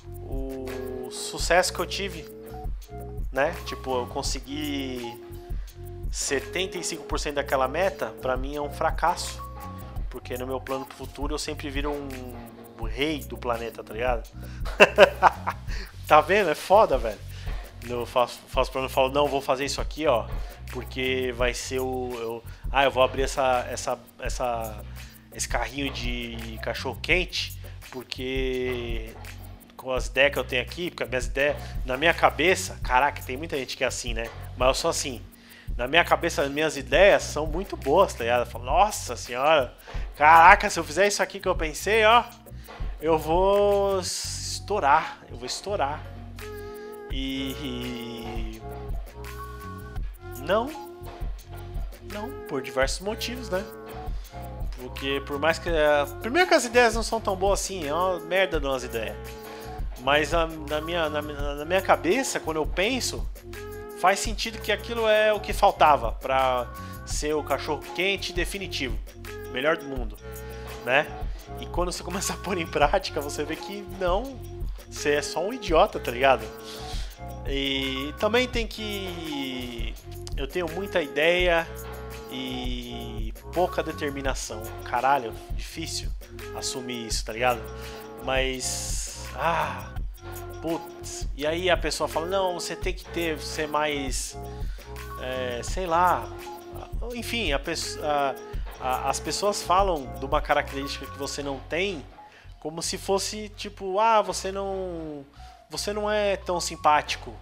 o 0.08 1.10
sucesso 1.12 1.74
que 1.74 1.80
eu 1.80 1.86
tive, 1.86 2.26
né? 3.32 3.54
Tipo, 3.66 4.02
eu 4.02 4.08
consegui 4.08 5.22
75% 6.12 7.34
daquela 7.34 7.68
meta, 7.68 8.08
para 8.22 8.36
mim 8.36 8.56
é 8.56 8.62
um 8.62 8.72
fracasso. 8.72 9.42
Porque 10.10 10.38
no 10.38 10.48
meu 10.48 10.60
plano 10.60 10.88
futuro 10.98 11.34
eu 11.36 11.40
sempre 11.40 11.70
viro 11.70 11.92
um 11.92 12.60
rei 12.90 13.20
do 13.24 13.38
planeta, 13.38 13.84
tá 13.84 13.94
ligado? 13.94 14.30
tá 16.08 16.22
vendo? 16.22 16.50
É 16.50 16.56
foda, 16.56 16.98
velho. 16.98 17.20
Eu 17.88 18.06
faço, 18.06 18.40
faço 18.48 18.72
plano 18.72 18.88
e 18.88 18.92
falo, 18.92 19.10
não, 19.10 19.28
vou 19.28 19.42
fazer 19.42 19.66
isso 19.66 19.80
aqui, 19.80 20.06
ó. 20.06 20.28
Porque 20.72 21.34
vai 21.36 21.54
ser 21.54 21.80
o. 21.80 22.12
Eu, 22.20 22.44
ah, 22.72 22.84
eu 22.84 22.92
vou 22.92 23.02
abrir 23.02 23.24
essa, 23.24 23.66
essa, 23.70 23.98
essa, 24.20 24.84
esse 25.34 25.48
carrinho 25.48 25.92
de 25.92 26.60
cachorro 26.62 27.00
quente. 27.02 27.58
Porque 27.92 29.14
com 29.76 29.92
as 29.92 30.08
ideias 30.08 30.34
que 30.34 30.40
eu 30.40 30.44
tenho 30.44 30.62
aqui, 30.62 30.92
porque 30.92 31.04
as 31.04 31.10
minhas 31.10 31.26
ideias, 31.26 31.58
na 31.86 31.96
minha 31.96 32.14
cabeça, 32.14 32.78
caraca, 32.84 33.24
tem 33.24 33.38
muita 33.38 33.58
gente 33.58 33.78
que 33.78 33.84
é 33.84 33.88
assim, 33.88 34.14
né? 34.14 34.30
Mas 34.58 34.68
eu 34.68 34.74
sou 34.74 34.90
assim. 34.90 35.22
Na 35.80 35.88
minha 35.88 36.04
cabeça, 36.04 36.42
as 36.42 36.52
minhas 36.52 36.76
ideias 36.76 37.24
são 37.24 37.48
muito 37.48 37.78
boas, 37.78 38.14
tá 38.14 38.26
ligado? 38.26 38.42
Eu 38.42 38.46
falo, 38.48 38.66
nossa 38.66 39.16
senhora, 39.16 39.74
caraca, 40.18 40.70
se 40.70 40.78
eu 40.78 40.84
fizer 40.84 41.08
isso 41.08 41.24
aqui 41.24 41.40
que 41.40 41.48
eu 41.48 41.56
pensei, 41.56 42.04
ó, 42.04 42.26
eu 43.02 43.18
vou 43.18 43.98
estourar, 44.02 45.20
eu 45.32 45.38
vou 45.38 45.46
estourar. 45.46 46.04
E. 47.10 48.62
Não. 50.40 50.70
Não, 52.12 52.30
por 52.50 52.62
diversos 52.62 53.00
motivos, 53.00 53.50
né? 53.50 53.64
Porque 54.76 55.24
por 55.26 55.40
mais 55.40 55.60
que. 55.60 55.70
Primeiro 56.22 56.50
que 56.50 56.56
as 56.56 56.66
ideias 56.66 56.94
não 56.94 57.04
são 57.04 57.22
tão 57.22 57.38
boas 57.38 57.62
assim, 57.62 57.88
é 57.88 57.94
uma 57.94 58.20
merda 58.20 58.60
de 58.60 58.66
umas 58.66 58.84
ideias. 58.84 59.16
Mas 60.02 60.34
na, 60.34 60.46
na 60.46 60.82
minha, 60.82 61.10
na, 61.10 61.22
minha 61.64 61.82
cabeça, 61.82 62.38
quando 62.38 62.58
eu 62.58 62.66
penso, 62.66 63.26
faz 64.00 64.20
sentido 64.20 64.60
que 64.62 64.72
aquilo 64.72 65.08
é 65.08 65.34
o 65.34 65.40
que 65.40 65.54
faltava 65.54 66.14
para 66.14 66.68
ser 67.06 67.34
o 67.34 67.44
cachorro 67.44 67.82
quente 67.96 68.32
definitivo, 68.32 68.98
melhor 69.52 69.78
do 69.78 69.86
mundo, 69.86 70.18
né? 70.86 71.06
E 71.60 71.66
quando 71.66 71.92
você 71.92 72.02
começa 72.04 72.34
a 72.34 72.38
pôr 72.38 72.58
em 72.58 72.68
prática, 72.68 73.20
você 73.20 73.44
vê 73.44 73.56
que 73.56 73.86
não, 74.00 74.40
você 74.90 75.16
é 75.16 75.22
só 75.22 75.46
um 75.46 75.54
idiota, 75.54 76.00
tá 76.00 76.12
ligado? 76.12 76.46
E 77.48 78.14
também 78.20 78.48
tem 78.48 78.68
que 78.68 79.94
eu 80.38 80.48
tenho 80.48 80.70
muita 80.72 81.02
ideia 81.02 81.68
e 82.32 83.34
pouca 83.54 83.84
determinação. 83.84 84.62
Caralho, 84.86 85.34
difícil 85.52 86.10
assumir 86.56 87.08
isso, 87.08 87.26
tá 87.26 87.34
ligado? 87.34 87.62
Mas 88.24 89.26
ah, 89.36 89.92
putz. 90.62 91.28
E 91.36 91.46
aí 91.46 91.70
a 91.70 91.78
pessoa 91.78 92.08
fala: 92.08 92.26
não, 92.26 92.54
você 92.54 92.76
tem 92.76 92.94
que 92.94 93.06
ter, 93.06 93.40
ser 93.40 93.68
mais. 93.68 94.38
É, 95.22 95.62
sei 95.64 95.86
lá. 95.86 96.30
Enfim, 97.14 97.52
a, 97.54 97.58
a, 97.58 98.36
a, 98.80 99.10
as 99.10 99.20
pessoas 99.20 99.62
falam 99.62 100.06
de 100.20 100.26
uma 100.26 100.42
característica 100.42 101.06
que 101.06 101.18
você 101.18 101.42
não 101.42 101.60
tem 101.62 102.06
como 102.60 102.82
se 102.82 102.98
fosse 102.98 103.50
tipo: 103.50 104.00
ah, 104.00 104.22
você 104.22 104.52
não. 104.52 105.26
Você 105.70 105.94
não 105.94 106.10
é 106.10 106.36
tão 106.36 106.60
simpático. 106.60 107.36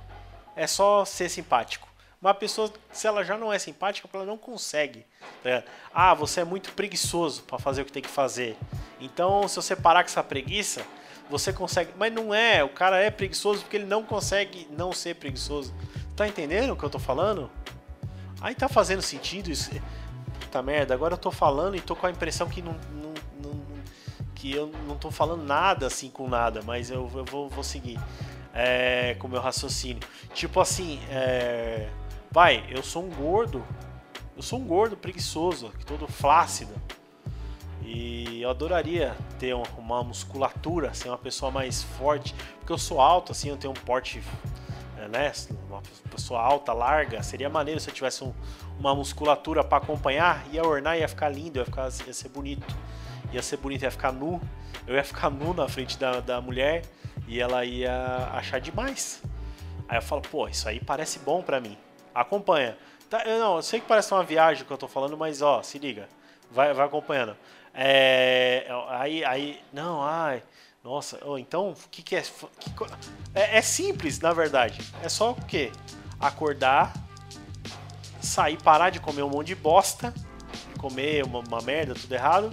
É 0.55 0.67
só 0.67 1.05
ser 1.05 1.29
simpático. 1.29 1.87
Uma 2.19 2.33
pessoa, 2.33 2.71
se 2.91 3.05
ela 3.05 3.23
já 3.23 3.37
não 3.37 3.53
é 3.53 3.59
simpática, 3.59 4.09
ela 4.11 4.25
não 4.25 4.37
consegue. 4.37 5.05
Tá 5.43 5.63
ah, 5.93 6.13
você 6.15 6.41
é 6.41 6.43
muito 6.43 6.71
preguiçoso 6.73 7.43
para 7.43 7.59
fazer 7.59 7.83
o 7.83 7.85
que 7.85 7.91
tem 7.91 8.01
que 8.01 8.09
fazer. 8.09 8.57
Então, 8.99 9.47
se 9.47 9.55
você 9.55 9.75
parar 9.75 10.03
com 10.03 10.09
essa 10.09 10.23
preguiça, 10.23 10.83
você 11.29 11.51
consegue. 11.53 11.91
Mas 11.97 12.13
não 12.13 12.33
é, 12.33 12.63
o 12.63 12.69
cara 12.69 12.97
é 12.99 13.09
preguiçoso 13.09 13.61
porque 13.61 13.77
ele 13.77 13.85
não 13.85 14.03
consegue 14.03 14.67
não 14.71 14.91
ser 14.91 15.15
preguiçoso. 15.15 15.73
Tá 16.15 16.27
entendendo 16.27 16.71
o 16.71 16.75
que 16.75 16.83
eu 16.83 16.89
tô 16.89 16.99
falando? 16.99 17.49
Aí 18.41 18.55
tá 18.55 18.67
fazendo 18.67 19.01
sentido 19.01 19.49
isso. 19.49 19.71
Puta 20.39 20.61
merda, 20.61 20.93
agora 20.93 21.13
eu 21.13 21.17
tô 21.17 21.31
falando 21.31 21.75
e 21.75 21.81
tô 21.81 21.95
com 21.95 22.07
a 22.07 22.11
impressão 22.11 22.47
que 22.47 22.61
não, 22.61 22.75
não, 22.93 23.13
não 23.41 23.61
que 24.35 24.51
eu 24.53 24.71
não 24.87 24.97
tô 24.97 25.09
falando 25.11 25.43
nada 25.43 25.87
assim 25.87 26.09
com 26.09 26.27
nada, 26.27 26.61
mas 26.63 26.89
eu, 26.89 27.09
eu 27.15 27.25
vou, 27.25 27.49
vou 27.49 27.63
seguir 27.63 27.99
é, 28.53 29.15
com 29.19 29.27
o 29.27 29.29
meu 29.29 29.41
raciocínio. 29.41 30.01
Tipo 30.33 30.59
assim, 30.59 30.99
é, 31.09 31.89
vai, 32.31 32.65
eu 32.69 32.81
sou 32.81 33.03
um 33.03 33.09
gordo, 33.09 33.63
eu 34.35 34.41
sou 34.41 34.59
um 34.59 34.65
gordo 34.65 34.95
preguiçoso, 34.95 35.71
todo 35.85 36.07
flácido. 36.07 36.73
E 37.87 38.41
eu 38.41 38.49
adoraria 38.49 39.15
ter 39.39 39.55
uma 39.77 40.03
musculatura, 40.03 40.93
ser 40.93 41.07
uma 41.07 41.17
pessoa 41.17 41.49
mais 41.49 41.83
forte, 41.83 42.35
porque 42.59 42.73
eu 42.73 42.77
sou 42.77 42.99
alto, 42.99 43.31
assim, 43.31 43.47
eu 43.47 43.55
tenho 43.55 43.71
um 43.71 43.75
porte, 43.85 44.21
é, 44.97 45.07
né? 45.07 45.31
Uma 45.69 45.81
pessoa 46.11 46.41
alta, 46.41 46.73
larga. 46.73 47.23
Seria 47.23 47.49
maneiro 47.49 47.79
se 47.79 47.89
eu 47.89 47.93
tivesse 47.93 48.25
um, 48.25 48.33
uma 48.77 48.93
musculatura 48.93 49.63
para 49.63 49.77
acompanhar, 49.77 50.45
ia 50.51 50.67
ornar, 50.67 50.97
ia 50.97 51.07
ficar 51.07 51.29
lindo, 51.29 51.59
ia, 51.59 51.65
ficar, 51.65 51.89
ia 52.05 52.13
ser 52.13 52.27
bonito. 52.27 52.75
Ia 53.31 53.41
ser 53.41 53.55
bonito, 53.55 53.83
ia 53.83 53.91
ficar 53.91 54.11
nu. 54.11 54.41
Eu 54.85 54.95
ia 54.95 55.03
ficar 55.03 55.29
nu 55.29 55.53
na 55.53 55.69
frente 55.69 55.97
da, 55.97 56.19
da 56.19 56.41
mulher 56.41 56.83
e 57.25 57.39
ela 57.39 57.63
ia 57.63 58.29
achar 58.33 58.59
demais. 58.59 59.23
Aí 59.87 59.97
eu 59.97 60.01
falo, 60.01 60.21
pô, 60.21 60.45
isso 60.49 60.67
aí 60.67 60.81
parece 60.81 61.19
bom 61.19 61.41
para 61.41 61.61
mim. 61.61 61.77
Acompanha. 62.13 62.77
Tá, 63.09 63.23
eu, 63.23 63.39
não, 63.39 63.55
eu 63.55 63.61
sei 63.61 63.79
que 63.79 63.87
parece 63.87 64.13
uma 64.13 64.23
viagem 64.23 64.65
que 64.65 64.71
eu 64.71 64.77
tô 64.77 64.89
falando, 64.89 65.15
mas 65.15 65.41
ó, 65.41 65.63
se 65.63 65.79
liga. 65.79 66.09
Vai, 66.51 66.73
vai 66.73 66.85
acompanhando. 66.85 67.37
É, 67.79 68.65
aí, 68.89 69.23
aí, 69.23 69.61
não, 69.71 70.01
ai, 70.01 70.41
nossa, 70.83 71.19
oh, 71.23 71.37
então, 71.37 71.69
o 71.69 71.89
que, 71.91 72.01
que, 72.01 72.15
é, 72.15 72.23
que 72.23 72.83
é? 73.35 73.57
É 73.57 73.61
simples, 73.61 74.19
na 74.19 74.33
verdade. 74.33 74.79
É 75.03 75.07
só 75.07 75.31
o 75.31 75.35
quê? 75.35 75.71
Acordar, 76.19 76.91
sair, 78.19 78.57
parar 78.63 78.89
de 78.89 78.99
comer 78.99 79.21
um 79.21 79.29
monte 79.29 79.47
de 79.47 79.55
bosta, 79.55 80.11
comer 80.79 81.23
uma, 81.23 81.39
uma 81.39 81.61
merda, 81.61 81.93
tudo 81.93 82.11
errado, 82.11 82.51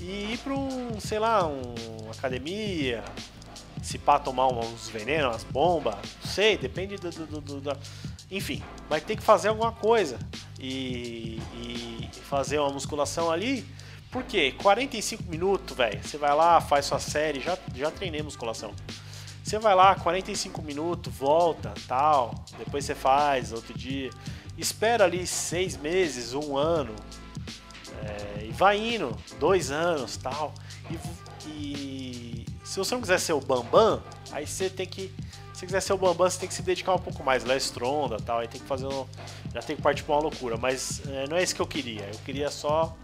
e 0.00 0.32
ir 0.32 0.38
para 0.38 0.54
um, 0.54 0.98
sei 0.98 1.18
lá, 1.18 1.46
um, 1.46 1.74
uma 2.00 2.12
academia, 2.12 3.04
se 3.82 3.98
pá 3.98 4.18
tomar 4.18 4.48
uns 4.48 4.88
venenos, 4.88 5.32
umas 5.32 5.44
bombas, 5.44 5.96
não 6.24 6.30
sei, 6.30 6.56
depende 6.56 6.96
do, 6.96 7.10
do, 7.10 7.40
do, 7.42 7.60
do, 7.60 7.78
Enfim, 8.30 8.62
vai 8.88 9.02
ter 9.02 9.16
que 9.16 9.22
fazer 9.22 9.48
alguma 9.48 9.72
coisa 9.72 10.18
e, 10.58 11.42
e 11.56 12.08
fazer 12.22 12.58
uma 12.58 12.70
musculação 12.70 13.30
ali 13.30 13.66
por 14.12 14.22
quê? 14.24 14.54
45 14.62 15.22
minutos, 15.24 15.74
velho. 15.74 15.98
Você 16.04 16.18
vai 16.18 16.34
lá, 16.34 16.60
faz 16.60 16.84
sua 16.84 17.00
série, 17.00 17.40
já, 17.40 17.56
já 17.74 17.90
treinei 17.90 18.22
musculação. 18.22 18.74
Você 19.42 19.58
vai 19.58 19.74
lá, 19.74 19.94
45 19.94 20.60
minutos, 20.60 21.12
volta, 21.12 21.72
tal. 21.88 22.44
Depois 22.58 22.84
você 22.84 22.94
faz, 22.94 23.52
outro 23.52 23.76
dia. 23.76 24.10
Espera 24.56 25.04
ali 25.04 25.26
seis 25.26 25.78
meses, 25.78 26.34
um 26.34 26.58
ano. 26.58 26.94
É, 28.02 28.44
e 28.44 28.52
vai 28.52 28.78
indo, 28.94 29.16
dois 29.40 29.70
anos, 29.70 30.18
tal. 30.18 30.52
E, 30.90 31.48
e, 31.48 32.46
se 32.62 32.78
você 32.78 32.94
não 32.94 33.00
quiser 33.00 33.18
ser 33.18 33.32
o 33.32 33.40
Bambam, 33.40 34.02
aí 34.30 34.46
você 34.46 34.68
tem 34.68 34.86
que. 34.86 35.10
Se 35.54 35.64
quiser 35.64 35.80
ser 35.80 35.94
o 35.94 35.98
Bambam, 35.98 36.28
você 36.28 36.38
tem 36.38 36.48
que 36.48 36.54
se 36.54 36.62
dedicar 36.62 36.94
um 36.94 36.98
pouco 36.98 37.24
mais. 37.24 37.44
Lá 37.44 37.56
estronda 37.56 38.18
tal. 38.18 38.40
Aí 38.40 38.48
tem 38.48 38.60
que 38.60 38.66
fazer. 38.66 38.86
Um, 38.86 39.06
já 39.54 39.62
tem 39.62 39.74
que 39.74 39.80
partir 39.80 40.04
pra 40.04 40.16
uma 40.16 40.22
loucura. 40.22 40.58
Mas 40.58 41.00
é, 41.08 41.26
não 41.28 41.36
é 41.38 41.42
isso 41.42 41.54
que 41.54 41.62
eu 41.62 41.66
queria. 41.66 42.02
Eu 42.12 42.18
queria 42.26 42.50
só, 42.50 42.94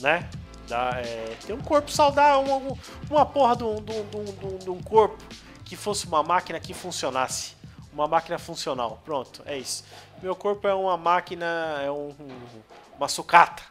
né? 0.00 0.28
Dá, 0.68 1.00
é, 1.04 1.36
ter 1.46 1.52
um 1.52 1.60
corpo 1.60 1.90
saudável, 1.90 2.40
uma, 2.40 2.78
uma 3.10 3.26
porra 3.26 3.56
de 3.56 3.64
um, 3.64 3.76
de, 3.82 3.92
um, 3.92 4.58
de 4.58 4.70
um 4.70 4.82
corpo 4.82 5.22
que 5.64 5.76
fosse 5.76 6.06
uma 6.06 6.22
máquina 6.22 6.58
que 6.60 6.72
funcionasse. 6.72 7.54
Uma 7.92 8.08
máquina 8.08 8.38
funcional. 8.38 9.00
Pronto, 9.04 9.42
é 9.46 9.56
isso. 9.56 9.84
Meu 10.22 10.34
corpo 10.34 10.66
é 10.66 10.74
uma 10.74 10.96
máquina, 10.96 11.80
é 11.84 11.90
um, 11.90 12.12
uma 12.96 13.08
sucata. 13.08 13.62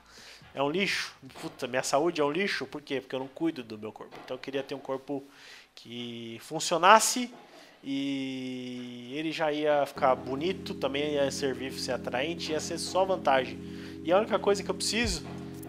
É 0.53 0.61
um 0.61 0.69
lixo. 0.69 1.13
Puta, 1.41 1.67
minha 1.67 1.83
saúde 1.83 2.21
é 2.21 2.23
um 2.23 2.31
lixo. 2.31 2.65
Por 2.65 2.81
quê? 2.81 3.01
Porque 3.01 3.15
eu 3.15 3.19
não 3.19 3.27
cuido 3.27 3.63
do 3.63 3.77
meu 3.77 3.91
corpo. 3.91 4.15
Então 4.23 4.35
eu 4.35 4.39
queria 4.39 4.63
ter 4.63 4.75
um 4.75 4.79
corpo 4.79 5.23
que 5.75 6.39
funcionasse 6.41 7.33
e 7.83 9.11
ele 9.13 9.31
já 9.31 9.51
ia 9.51 9.85
ficar 9.85 10.15
bonito, 10.15 10.73
também 10.73 11.15
ia 11.15 11.29
servir, 11.31 11.73
ser 11.73 11.91
atraente, 11.91 12.51
ia 12.51 12.59
ser 12.59 12.77
só 12.77 13.03
vantagem. 13.03 13.59
E 14.05 14.11
a 14.11 14.17
única 14.17 14.39
coisa 14.39 14.63
que 14.63 14.71
eu 14.71 14.75
preciso 14.75 15.25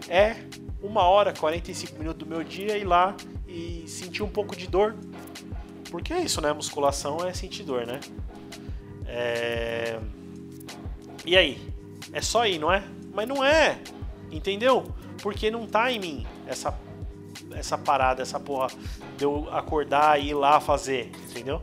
é 0.08 0.36
uma 0.84 1.02
hora, 1.02 1.32
45 1.32 1.98
minutos 1.98 2.18
do 2.18 2.26
meu 2.26 2.44
dia 2.44 2.76
ir 2.76 2.84
lá 2.84 3.16
e 3.48 3.84
sentir 3.88 4.22
um 4.22 4.28
pouco 4.28 4.54
de 4.54 4.66
dor. 4.66 4.94
Porque 5.90 6.12
é 6.12 6.20
isso, 6.20 6.40
né? 6.40 6.52
Musculação 6.52 7.24
é 7.26 7.32
sentir 7.32 7.64
dor, 7.64 7.86
né? 7.86 8.00
É... 9.06 9.98
E 11.24 11.36
aí? 11.36 11.72
É 12.12 12.20
só 12.20 12.46
ir, 12.46 12.58
não 12.58 12.70
é? 12.70 12.84
Mas 13.12 13.26
não 13.26 13.42
é! 13.42 13.78
Entendeu? 14.30 14.84
Porque 15.22 15.50
não 15.50 15.66
tá 15.66 15.90
em 15.90 15.98
mim 15.98 16.26
essa, 16.46 16.76
essa 17.52 17.78
parada, 17.78 18.20
essa 18.20 18.38
porra 18.38 18.68
de 19.16 19.24
eu 19.24 19.48
acordar 19.52 20.20
e 20.20 20.28
ir 20.30 20.34
lá 20.34 20.60
fazer, 20.60 21.10
entendeu? 21.30 21.62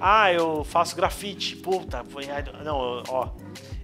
Ah, 0.00 0.32
eu 0.32 0.62
faço 0.64 0.94
grafite. 0.94 1.56
Puta. 1.56 2.04
Não, 2.62 3.02
ó. 3.08 3.30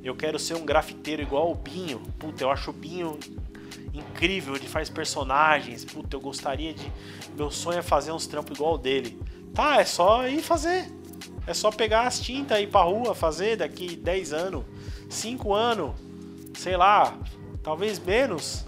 Eu 0.02 0.14
quero 0.14 0.38
ser 0.38 0.54
um 0.54 0.64
grafiteiro 0.64 1.22
igual 1.22 1.50
o 1.50 1.54
Binho. 1.54 2.00
Puta, 2.18 2.44
eu 2.44 2.50
acho 2.50 2.70
o 2.70 2.74
Binho 2.74 3.18
incrível, 4.00 4.56
ele 4.56 4.66
faz 4.66 4.88
personagens. 4.88 5.84
Puta, 5.84 6.16
eu 6.16 6.20
gostaria 6.20 6.72
de. 6.72 6.90
Meu 7.36 7.50
sonho 7.50 7.78
é 7.78 7.82
fazer 7.82 8.12
uns 8.12 8.26
trampos 8.26 8.56
igual 8.56 8.76
dele. 8.76 9.18
Tá, 9.54 9.80
é 9.80 9.84
só 9.84 10.26
ir 10.26 10.42
fazer. 10.42 10.90
É 11.46 11.54
só 11.54 11.70
pegar 11.70 12.06
as 12.06 12.20
tintas 12.20 12.58
e 12.58 12.62
ir 12.62 12.66
pra 12.68 12.82
rua 12.82 13.14
fazer 13.14 13.56
daqui 13.56 13.96
10 13.96 14.32
anos, 14.32 14.64
5 15.08 15.52
anos, 15.52 15.94
sei 16.54 16.76
lá, 16.76 17.16
talvez 17.62 17.98
menos. 17.98 18.64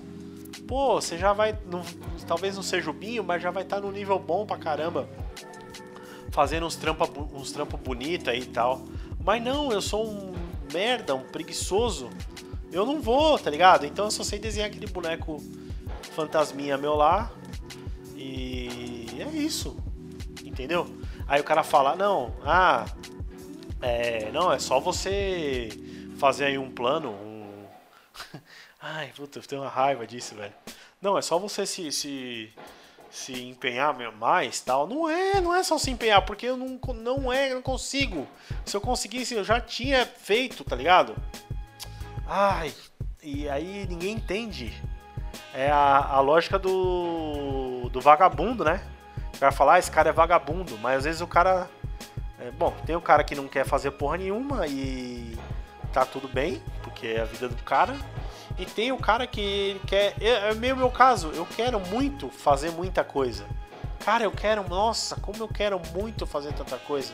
Pô, 0.67 1.01
você 1.01 1.19
já 1.19 1.33
vai. 1.33 1.57
Não, 1.71 1.83
talvez 2.27 2.57
não 2.57 2.63
seja 2.63 2.91
o 2.91 2.93
binho, 2.93 3.23
mas 3.23 3.43
já 3.43 3.51
vai 3.51 3.63
estar 3.63 3.77
tá 3.77 3.83
no 3.83 3.93
nível 3.93 4.19
bom 4.19 4.47
pra 4.47 4.57
caramba. 4.57 5.09
Fazendo 6.31 6.67
uns 6.67 6.77
trampos 6.77 7.11
uns 7.35 7.53
trampo 7.53 7.77
bonitos 7.77 8.29
aí 8.29 8.41
e 8.41 8.47
tal. 8.47 8.83
Mas 9.25 9.43
não, 9.43 9.71
eu 9.71 9.83
sou 9.83 10.07
um 10.09 10.33
merda, 10.73 11.15
um 11.15 11.23
preguiçoso. 11.23 12.09
Eu 12.73 12.87
não 12.87 13.01
vou, 13.01 13.39
tá 13.39 13.51
ligado? 13.51 13.85
Então 13.85 14.07
eu 14.07 14.11
só 14.11 14.25
sei 14.25 14.39
desenhar 14.39 14.71
aquele 14.71 14.87
boneco 14.87 15.43
fantasminha 16.15 16.79
meu 16.79 16.95
lá. 16.95 17.31
E 18.17 19.09
é 19.21 19.29
isso. 19.29 19.77
Entendeu? 20.43 20.87
Aí 21.29 21.41
o 21.41 21.45
cara 21.45 21.63
fala, 21.63 21.95
não, 21.95 22.35
ah, 22.45 22.87
é, 23.81 24.31
não, 24.33 24.53
é 24.53 24.59
só 24.59 24.81
você 24.81 25.69
fazer 26.19 26.47
aí 26.47 26.59
um 26.59 26.71
plano, 26.71 27.11
um... 27.11 27.67
Ai, 28.81 29.13
puta, 29.15 29.39
eu 29.39 29.43
tenho 29.43 29.63
uma 29.63 29.71
raiva 29.71 30.07
disso, 30.07 30.35
velho. 30.35 30.53
Não, 31.01 31.19
é 31.19 31.23
só 31.23 31.39
você 31.39 31.67
se, 31.67 31.91
se, 31.93 32.53
se 33.11 33.43
empenhar 33.43 33.95
mais 34.13 34.61
tal. 34.61 34.87
Não 34.87 35.09
é, 35.09 35.41
não 35.41 35.55
é 35.55 35.63
só 35.63 35.79
se 35.79 35.91
empenhar, 35.91 36.25
porque 36.25 36.47
eu 36.47 36.57
não, 36.57 36.79
não 36.95 37.33
é, 37.33 37.51
eu 37.51 37.57
não 37.57 37.63
consigo. 37.63 38.27
Se 38.65 38.77
eu 38.77 38.81
conseguisse, 38.81 39.35
eu 39.35 39.45
já 39.45 39.61
tinha 39.61 40.07
feito, 40.07 40.65
tá 40.65 40.77
ligado? 40.77 41.15
Ai, 42.27 42.73
e 43.23 43.49
aí 43.49 43.87
ninguém 43.89 44.15
entende. 44.15 44.73
É 45.55 45.71
a, 45.71 45.99
a 45.99 46.21
lógica 46.21 46.59
do, 46.59 47.89
do 47.91 48.01
vagabundo, 48.01 48.65
né? 48.65 48.83
cara 49.43 49.51
falar, 49.51 49.75
ah, 49.75 49.79
esse 49.81 49.91
cara 49.91 50.11
é 50.11 50.13
vagabundo, 50.13 50.79
mas 50.79 50.99
às 50.99 51.05
vezes 51.05 51.21
o 51.21 51.27
cara. 51.27 51.69
É, 52.39 52.53
bom, 52.53 52.73
tem 52.87 52.95
o 52.95 53.01
cara 53.01 53.25
que 53.25 53.35
não 53.35 53.49
quer 53.49 53.67
fazer 53.67 53.91
porra 53.93 54.17
nenhuma 54.17 54.67
e 54.69 55.37
tá 55.93 56.05
tudo 56.05 56.29
bem, 56.29 56.63
porque 56.83 57.09
é 57.09 57.23
a 57.23 57.25
vida 57.25 57.49
do 57.49 57.63
cara. 57.65 57.97
E 58.57 58.65
tem 58.65 58.93
o 58.93 58.99
cara 58.99 59.27
que 59.27 59.81
quer. 59.85 60.15
É, 60.21 60.51
é 60.51 60.55
meio 60.55 60.77
meu 60.77 60.91
caso, 60.91 61.33
eu 61.35 61.45
quero 61.45 61.81
muito 61.81 62.29
fazer 62.29 62.71
muita 62.71 63.03
coisa. 63.03 63.45
Cara, 64.05 64.23
eu 64.23 64.31
quero. 64.31 64.69
Nossa, 64.69 65.17
como 65.17 65.43
eu 65.43 65.49
quero 65.49 65.81
muito 65.93 66.25
fazer 66.25 66.53
tanta 66.53 66.77
coisa. 66.77 67.13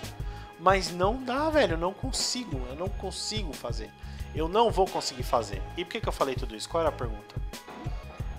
Mas 0.61 0.93
não 0.93 1.23
dá, 1.23 1.49
velho, 1.49 1.75
eu 1.75 1.79
não 1.79 1.95
consigo. 1.95 2.61
Eu 2.69 2.77
não 2.77 2.89
consigo 2.91 3.55
fazer. 3.55 3.91
Eu 4.35 4.49
não 4.49 4.71
vou 4.71 4.87
conseguir 4.87 5.23
fazer. 5.23 5.63
E 5.77 5.85
por 5.85 5.93
que, 5.93 6.01
que 6.01 6.09
eu 6.09 6.13
falei 6.13 6.35
tudo 6.35 6.55
isso? 6.55 6.69
Qual 6.69 6.81
era 6.81 6.91
a 6.91 6.93
pergunta? 6.93 7.35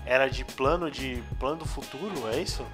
Era 0.04 0.28
de 0.28 0.44
plano 0.44 0.90
de 0.90 1.22
plano 1.38 1.56
do 1.56 1.66
futuro, 1.66 2.28
é 2.32 2.40
isso? 2.40 2.66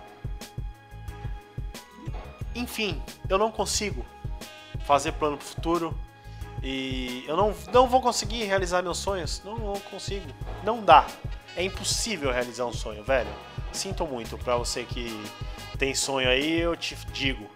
Enfim, 2.54 3.02
eu 3.28 3.36
não 3.36 3.50
consigo 3.50 4.04
fazer 4.86 5.12
plano 5.12 5.38
futuro 5.38 5.94
e 6.62 7.24
eu 7.26 7.36
não, 7.36 7.54
não 7.72 7.86
vou 7.86 8.00
conseguir 8.00 8.44
realizar 8.44 8.82
meus 8.82 8.98
sonhos. 8.98 9.42
Não, 9.44 9.56
não 9.56 9.80
consigo. 9.80 10.26
Não 10.64 10.82
dá. 10.82 11.06
É 11.56 11.62
impossível 11.62 12.32
realizar 12.32 12.64
um 12.64 12.72
sonho, 12.72 13.04
velho. 13.04 13.30
Sinto 13.72 14.06
muito 14.06 14.38
pra 14.38 14.56
você 14.56 14.84
que 14.84 15.08
tem 15.78 15.94
sonho 15.94 16.28
aí, 16.28 16.58
eu 16.58 16.74
te 16.74 16.96
digo. 17.12 17.46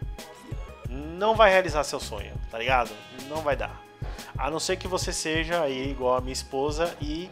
Não 0.89 1.35
vai 1.35 1.51
realizar 1.51 1.85
seu 1.85 2.01
sonho, 2.01 2.35
tá 2.51 2.59
ligado? 2.59 2.91
Não 3.29 3.39
vai 3.39 3.57
dar. 3.57 3.80
A 4.37 4.51
não 4.51 4.61
ser 4.61 4.77
que 4.77 4.89
você 4.89 5.13
seja 5.13 5.63
aí 5.63 5.91
igual 5.91 6.17
a 6.17 6.21
minha 6.21 6.33
esposa 6.33 6.97
e 7.01 7.31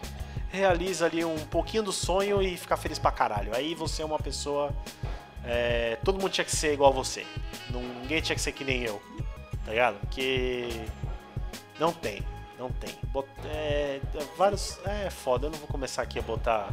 realiza 0.50 1.06
ali 1.06 1.24
um 1.24 1.38
pouquinho 1.46 1.82
do 1.82 1.92
sonho 1.92 2.42
e 2.42 2.56
fica 2.56 2.76
feliz 2.76 2.98
pra 2.98 3.10
caralho. 3.10 3.54
Aí 3.54 3.74
você 3.74 4.02
é 4.02 4.04
uma 4.04 4.18
pessoa 4.18 4.72
é, 5.44 5.96
todo 6.04 6.20
mundo 6.20 6.30
tinha 6.30 6.44
que 6.44 6.54
ser 6.54 6.74
igual 6.74 6.90
a 6.90 6.94
você. 6.94 7.26
Ninguém 7.70 8.20
tinha 8.20 8.36
que 8.36 8.42
ser 8.42 8.52
que 8.52 8.64
nem 8.64 8.82
eu. 8.82 9.00
Tá 9.64 9.70
ligado? 9.70 9.98
Porque. 10.00 10.68
Não 11.78 11.92
tem. 11.92 12.22
Não 12.58 12.70
tem. 12.70 12.94
Bot, 13.04 13.28
é, 13.46 14.00
vários. 14.36 14.78
É 14.84 15.08
foda, 15.10 15.46
eu 15.46 15.50
não 15.50 15.58
vou 15.58 15.68
começar 15.68 16.02
aqui 16.02 16.18
a 16.18 16.22
botar 16.22 16.68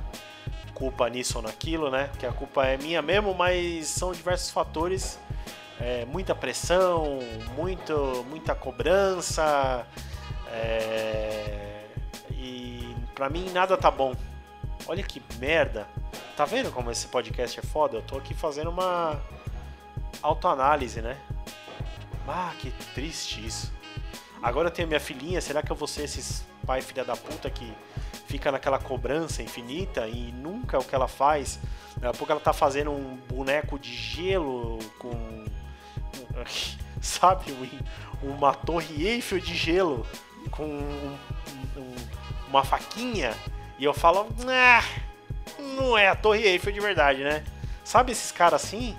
culpa 0.74 1.08
nisso 1.10 1.38
ou 1.38 1.44
naquilo, 1.44 1.90
né? 1.90 2.10
Que 2.20 2.26
a 2.26 2.34
culpa 2.34 2.66
é 2.66 2.78
minha 2.78 3.02
mesmo, 3.02 3.34
mas 3.34 3.88
são 3.88 4.12
diversos 4.12 4.52
fatores. 4.52 5.18
É, 5.80 6.06
muita 6.06 6.34
pressão, 6.36 7.20
muito, 7.56 8.26
muita 8.30 8.54
cobrança. 8.56 9.88
É, 10.56 11.84
e 12.32 12.96
pra 13.14 13.30
mim 13.30 13.50
nada 13.52 13.78
tá 13.78 13.92
bom. 13.92 14.16
Olha 14.88 15.04
que 15.04 15.22
merda. 15.38 15.88
Tá 16.38 16.46
vendo 16.46 16.72
como 16.72 16.92
esse 16.92 17.08
podcast 17.08 17.60
é 17.60 17.64
foda? 17.64 17.98
Eu 17.98 18.02
tô 18.02 18.18
aqui 18.18 18.34
fazendo 18.34 18.70
uma 18.70 19.22
autoanálise, 20.22 21.02
né? 21.02 21.18
Ah, 22.28 22.54
que 22.60 22.72
triste 22.94 23.46
isso. 23.46 23.74
Agora 24.42 24.68
eu 24.68 24.72
tenho 24.72 24.88
minha 24.88 25.00
filhinha, 25.00 25.42
será 25.42 25.62
que 25.62 25.72
eu 25.72 25.76
vou 25.76 25.88
ser 25.88 26.04
esses 26.04 26.46
pai 26.66 26.82
filha 26.82 27.06
da 27.06 27.16
puta 27.16 27.50
que 27.50 27.72
fica 28.28 28.52
naquela 28.52 28.80
cobrança 28.80 29.44
infinita 29.44 30.08
e 30.08 30.32
nunca 30.32 30.80
o 30.80 30.84
que 30.84 30.96
ela 30.96 31.08
faz? 31.08 31.60
Daqui 31.96 32.08
a 32.08 32.14
pouco 32.14 32.32
ela 32.32 32.42
tá 32.42 32.54
fazendo 32.54 32.92
um 32.92 33.18
boneco 33.28 33.78
de 33.78 33.94
gelo 33.94 34.80
com. 35.00 35.46
Sabe? 37.02 37.54
Uma 38.24 38.54
torre 38.54 39.08
Eiffel 39.08 39.40
de 39.40 39.56
gelo 39.56 40.06
com 40.50 40.66
um, 40.66 41.18
um, 41.78 41.96
uma 42.50 42.64
faquinha. 42.64 43.36
E 43.78 43.84
eu 43.84 43.94
falo. 43.94 44.28
Ah, 44.48 44.84
não 45.78 45.98
é 45.98 46.08
a 46.08 46.16
Torre 46.16 46.44
Eiffel 46.44 46.74
de 46.74 46.80
verdade, 46.80 47.24
né? 47.24 47.44
Sabe 47.84 48.12
esses 48.12 48.32
caras 48.32 48.64
assim? 48.64 48.98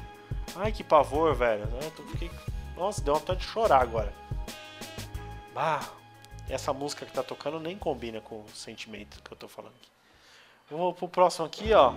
Ai, 0.54 0.72
que 0.72 0.84
pavor, 0.84 1.34
velho. 1.34 1.66
Fiquei... 2.12 2.30
Nossa, 2.76 3.02
deu 3.02 3.14
vontade 3.14 3.40
de 3.40 3.46
chorar 3.46 3.82
agora. 3.82 4.12
Ah, 5.54 5.84
essa 6.48 6.72
música 6.72 7.04
que 7.04 7.12
tá 7.12 7.22
tocando 7.22 7.58
nem 7.58 7.76
combina 7.76 8.20
com 8.20 8.36
o 8.42 8.48
sentimento 8.54 9.22
que 9.22 9.32
eu 9.32 9.36
tô 9.36 9.48
falando 9.48 9.72
aqui. 9.72 9.88
Vou 10.70 10.92
pro 10.92 11.08
próximo 11.08 11.46
aqui, 11.46 11.72
ó. 11.72 11.94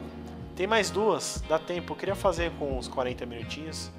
Tem 0.55 0.67
mais 0.67 0.89
duas, 0.89 1.43
dá 1.47 1.59
tempo. 1.59 1.93
Eu 1.93 1.97
queria 1.97 2.15
fazer 2.15 2.51
com 2.57 2.77
uns 2.77 2.87
40 2.87 3.25
minutinhos. 3.25 3.91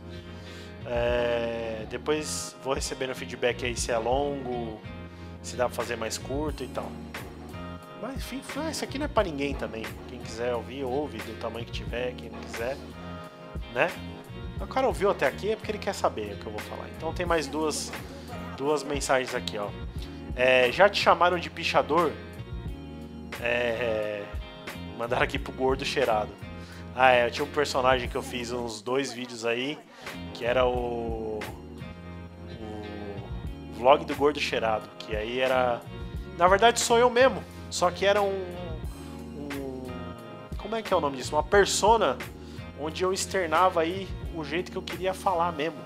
É... 0.86 1.86
Depois 1.90 2.56
vou 2.62 2.72
recebendo 2.72 3.14
feedback 3.14 3.64
aí 3.64 3.76
se 3.76 3.90
é 3.92 3.98
longo, 3.98 4.80
se 5.42 5.56
dá 5.56 5.66
pra 5.66 5.74
fazer 5.74 5.96
mais 5.96 6.18
curto 6.18 6.62
e 6.62 6.68
tal. 6.68 6.90
Mas 8.00 8.16
enfim, 8.16 8.42
isso 8.70 8.84
aqui 8.84 8.98
não 8.98 9.04
é 9.04 9.08
pra 9.08 9.22
ninguém 9.22 9.54
também. 9.54 9.84
Quem 10.08 10.18
quiser 10.18 10.54
ouvir, 10.54 10.84
ouve 10.84 11.18
do 11.18 11.38
tamanho 11.38 11.66
que 11.66 11.72
tiver, 11.72 12.14
quem 12.14 12.30
não 12.30 12.38
quiser, 12.40 12.76
né? 13.74 13.90
O 14.60 14.66
cara 14.66 14.86
ouviu 14.86 15.10
até 15.10 15.26
aqui 15.26 15.50
é 15.50 15.56
porque 15.56 15.70
ele 15.70 15.78
quer 15.78 15.94
saber 15.94 16.34
o 16.34 16.36
que 16.36 16.46
eu 16.46 16.52
vou 16.52 16.60
falar. 16.60 16.86
Então 16.96 17.12
tem 17.12 17.24
mais 17.24 17.46
duas, 17.46 17.92
duas 18.56 18.82
mensagens 18.82 19.34
aqui, 19.34 19.56
ó. 19.58 19.68
É, 20.36 20.70
já 20.70 20.88
te 20.88 21.00
chamaram 21.00 21.38
de 21.38 21.50
pichador? 21.50 22.12
É, 23.40 24.22
mandaram 24.98 25.24
aqui 25.24 25.38
pro 25.38 25.52
gordo 25.52 25.84
cheirado. 25.84 26.30
Ah, 26.94 27.12
é, 27.12 27.26
eu 27.26 27.30
tinha 27.30 27.44
um 27.44 27.50
personagem 27.50 28.08
que 28.08 28.16
eu 28.16 28.22
fiz 28.22 28.52
uns 28.52 28.82
dois 28.82 29.12
vídeos 29.12 29.46
aí, 29.46 29.78
que 30.34 30.44
era 30.44 30.66
o. 30.66 31.40
Vlog 33.80 34.04
do 34.04 34.14
gordo 34.14 34.38
cheirado. 34.38 34.88
Que 34.98 35.16
aí 35.16 35.40
era. 35.40 35.80
Na 36.36 36.46
verdade 36.46 36.80
sou 36.80 36.98
eu 36.98 37.08
mesmo. 37.08 37.42
Só 37.70 37.90
que 37.90 38.04
era 38.04 38.20
um, 38.20 38.44
um, 39.36 39.82
Como 40.58 40.76
é 40.76 40.82
que 40.82 40.92
é 40.92 40.96
o 40.96 41.00
nome 41.00 41.16
disso? 41.16 41.34
Uma 41.34 41.42
persona 41.42 42.18
onde 42.78 43.02
eu 43.02 43.12
externava 43.12 43.80
aí 43.80 44.06
o 44.34 44.44
jeito 44.44 44.70
que 44.70 44.76
eu 44.76 44.82
queria 44.82 45.14
falar 45.14 45.52
mesmo. 45.52 45.78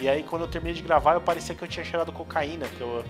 E 0.00 0.08
aí 0.08 0.22
quando 0.22 0.42
eu 0.42 0.48
terminei 0.48 0.74
de 0.74 0.82
gravar, 0.82 1.14
eu 1.14 1.20
parecia 1.20 1.54
que 1.54 1.62
eu 1.62 1.68
tinha 1.68 1.84
cheirado 1.84 2.12
cocaína, 2.12 2.66
que 2.68 2.80
eu 2.80 3.04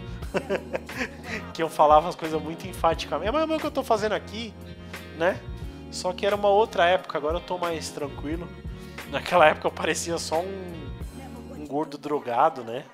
que 1.52 1.62
eu 1.62 1.68
falava 1.68 2.08
as 2.08 2.14
coisas 2.14 2.40
muito 2.40 2.66
enfaticamente. 2.66 3.28
É 3.28 3.32
mais 3.32 3.48
o 3.50 3.58
que 3.58 3.66
eu 3.66 3.70
tô 3.70 3.82
fazendo 3.82 4.12
aqui, 4.12 4.54
né? 5.18 5.38
Só 5.90 6.12
que 6.12 6.24
era 6.24 6.36
uma 6.36 6.48
outra 6.48 6.86
época, 6.86 7.18
agora 7.18 7.36
eu 7.36 7.40
tô 7.40 7.58
mais 7.58 7.90
tranquilo. 7.90 8.48
Naquela 9.10 9.46
época 9.46 9.66
eu 9.66 9.72
parecia 9.72 10.16
só 10.18 10.40
um, 10.40 10.90
um 11.56 11.66
gordo 11.66 11.98
drogado, 11.98 12.62
né? 12.62 12.84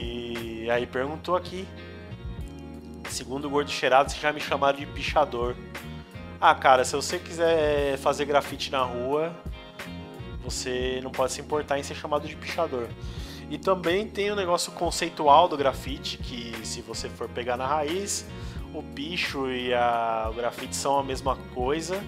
E 0.00 0.70
aí 0.70 0.86
perguntou 0.86 1.34
aqui 1.34 1.66
Segundo 3.10 3.46
o 3.46 3.50
Gordo 3.50 3.70
Cheirado, 3.70 4.10
vocês 4.10 4.20
já 4.20 4.32
me 4.32 4.40
chamaram 4.40 4.78
de 4.78 4.86
pichador. 4.86 5.56
Ah, 6.40 6.54
cara, 6.54 6.84
se 6.84 6.94
você 6.94 7.18
quiser 7.18 7.96
fazer 7.98 8.26
grafite 8.26 8.70
na 8.70 8.82
rua, 8.82 9.34
você 10.44 11.00
não 11.02 11.10
pode 11.10 11.32
se 11.32 11.40
importar 11.40 11.78
em 11.78 11.82
ser 11.82 11.94
chamado 11.94 12.28
de 12.28 12.36
pichador. 12.36 12.86
E 13.50 13.56
também 13.56 14.06
tem 14.06 14.30
o 14.30 14.34
um 14.34 14.36
negócio 14.36 14.70
conceitual 14.72 15.48
do 15.48 15.56
grafite, 15.56 16.18
que 16.18 16.54
se 16.64 16.82
você 16.82 17.08
for 17.08 17.28
pegar 17.30 17.56
na 17.56 17.66
raiz, 17.66 18.26
o 18.74 18.82
picho 18.82 19.50
e 19.50 19.72
a, 19.72 20.28
o 20.30 20.34
grafite 20.34 20.76
são 20.76 20.98
a 20.98 21.02
mesma 21.02 21.34
coisa. 21.54 22.00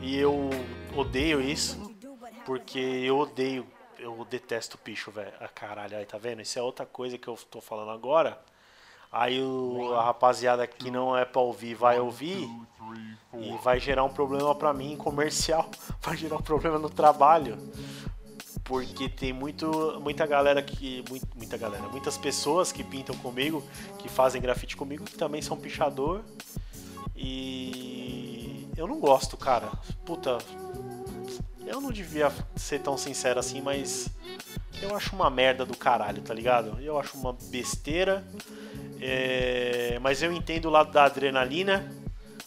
E 0.00 0.16
eu 0.16 0.50
odeio 0.96 1.42
isso, 1.42 1.94
porque 2.46 2.80
eu 2.80 3.18
odeio, 3.18 3.66
eu 4.02 4.26
detesto 4.28 4.76
picho, 4.76 5.10
velho. 5.10 5.32
Ah, 5.40 5.48
caralho, 5.48 5.96
aí 5.96 6.04
tá 6.04 6.18
vendo? 6.18 6.42
Isso 6.42 6.58
é 6.58 6.62
outra 6.62 6.84
coisa 6.84 7.16
que 7.16 7.28
eu 7.28 7.36
tô 7.50 7.60
falando 7.60 7.90
agora 7.90 8.38
Aí 9.12 9.42
o, 9.42 9.92
a 9.94 10.02
rapaziada 10.02 10.66
que 10.66 10.90
não 10.90 11.14
é 11.14 11.26
pra 11.26 11.42
ouvir 11.42 11.74
vai 11.74 12.00
ouvir 12.00 12.48
e 13.34 13.52
vai 13.62 13.78
gerar 13.78 14.04
um 14.04 14.08
problema 14.08 14.54
pra 14.54 14.72
mim 14.72 14.96
comercial, 14.96 15.70
vai 16.00 16.16
gerar 16.16 16.36
um 16.36 16.42
problema 16.42 16.78
no 16.78 16.88
trabalho. 16.88 17.58
Porque 18.64 19.10
tem 19.10 19.32
muito, 19.32 20.00
muita 20.00 20.24
galera 20.24 20.62
que. 20.62 21.04
Muito, 21.10 21.28
muita 21.36 21.58
galera, 21.58 21.82
muitas 21.88 22.16
pessoas 22.16 22.72
que 22.72 22.82
pintam 22.82 23.14
comigo, 23.18 23.62
que 23.98 24.08
fazem 24.08 24.40
grafite 24.40 24.76
comigo, 24.76 25.04
que 25.04 25.16
também 25.16 25.42
são 25.42 25.58
pichador. 25.58 26.22
E 27.14 28.66
eu 28.76 28.86
não 28.86 28.98
gosto, 28.98 29.36
cara. 29.36 29.70
Puta, 30.06 30.38
eu 31.66 31.80
não 31.80 31.90
devia 31.90 32.30
ser 32.56 32.80
tão 32.80 32.96
sincero 32.96 33.38
assim, 33.40 33.60
mas 33.60 34.08
eu 34.80 34.94
acho 34.96 35.14
uma 35.14 35.30
merda 35.30 35.64
do 35.64 35.76
caralho, 35.76 36.22
tá 36.22 36.34
ligado? 36.34 36.80
Eu 36.80 36.98
acho 36.98 37.16
uma 37.16 37.32
besteira. 37.32 38.24
É... 39.00 39.98
Mas 40.00 40.22
eu 40.22 40.32
entendo 40.32 40.66
o 40.66 40.70
lado 40.70 40.92
da 40.92 41.04
adrenalina, 41.04 41.90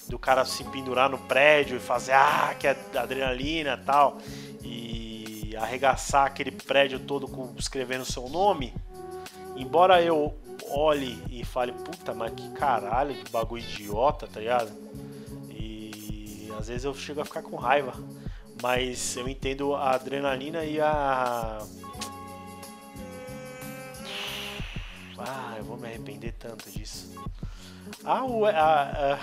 do 0.08 0.20
cara 0.20 0.46
se 0.46 0.64
pendurar 0.66 1.10
no 1.10 1.18
prédio 1.18 1.78
e 1.78 1.80
fazer, 1.80 2.14
ah, 2.14 2.56
que 2.60 2.68
é 2.68 2.78
adrenalina 2.96 3.78
tal, 3.78 4.20
e 4.64 5.56
arregaçar 5.58 6.26
aquele 6.26 6.52
prédio 6.52 7.00
todo 7.00 7.28
com, 7.28 7.54
escrevendo 7.58 8.06
seu 8.06 8.30
nome. 8.30 8.74
Embora 9.56 10.02
eu 10.02 10.38
olhe 10.70 11.18
e 11.30 11.44
fale, 11.46 11.72
puta, 11.72 12.14
mas 12.14 12.34
que 12.34 12.50
caralho, 12.50 13.16
que 13.16 13.32
bagulho 13.32 13.64
idiota, 13.64 14.28
tá 14.28 14.40
ligado? 14.40 14.72
Às 16.60 16.68
vezes 16.68 16.86
eu 16.86 16.94
chego 16.94 17.22
a 17.22 17.26
ficar 17.26 17.42
com 17.42 17.56
raiva. 17.56 17.94
Mas 18.62 19.16
eu 19.18 19.28
entendo 19.28 19.76
a 19.76 19.92
adrenalina 19.92 20.64
e 20.64 20.80
a. 20.80 21.60
Ah, 25.18 25.56
eu 25.58 25.64
vou 25.64 25.78
me 25.78 25.88
arrepender 25.88 26.34
tanto 26.34 26.70
disso. 26.70 27.14
Ah, 28.04 28.24
o, 28.24 28.46
a, 28.46 28.52
a, 28.52 29.20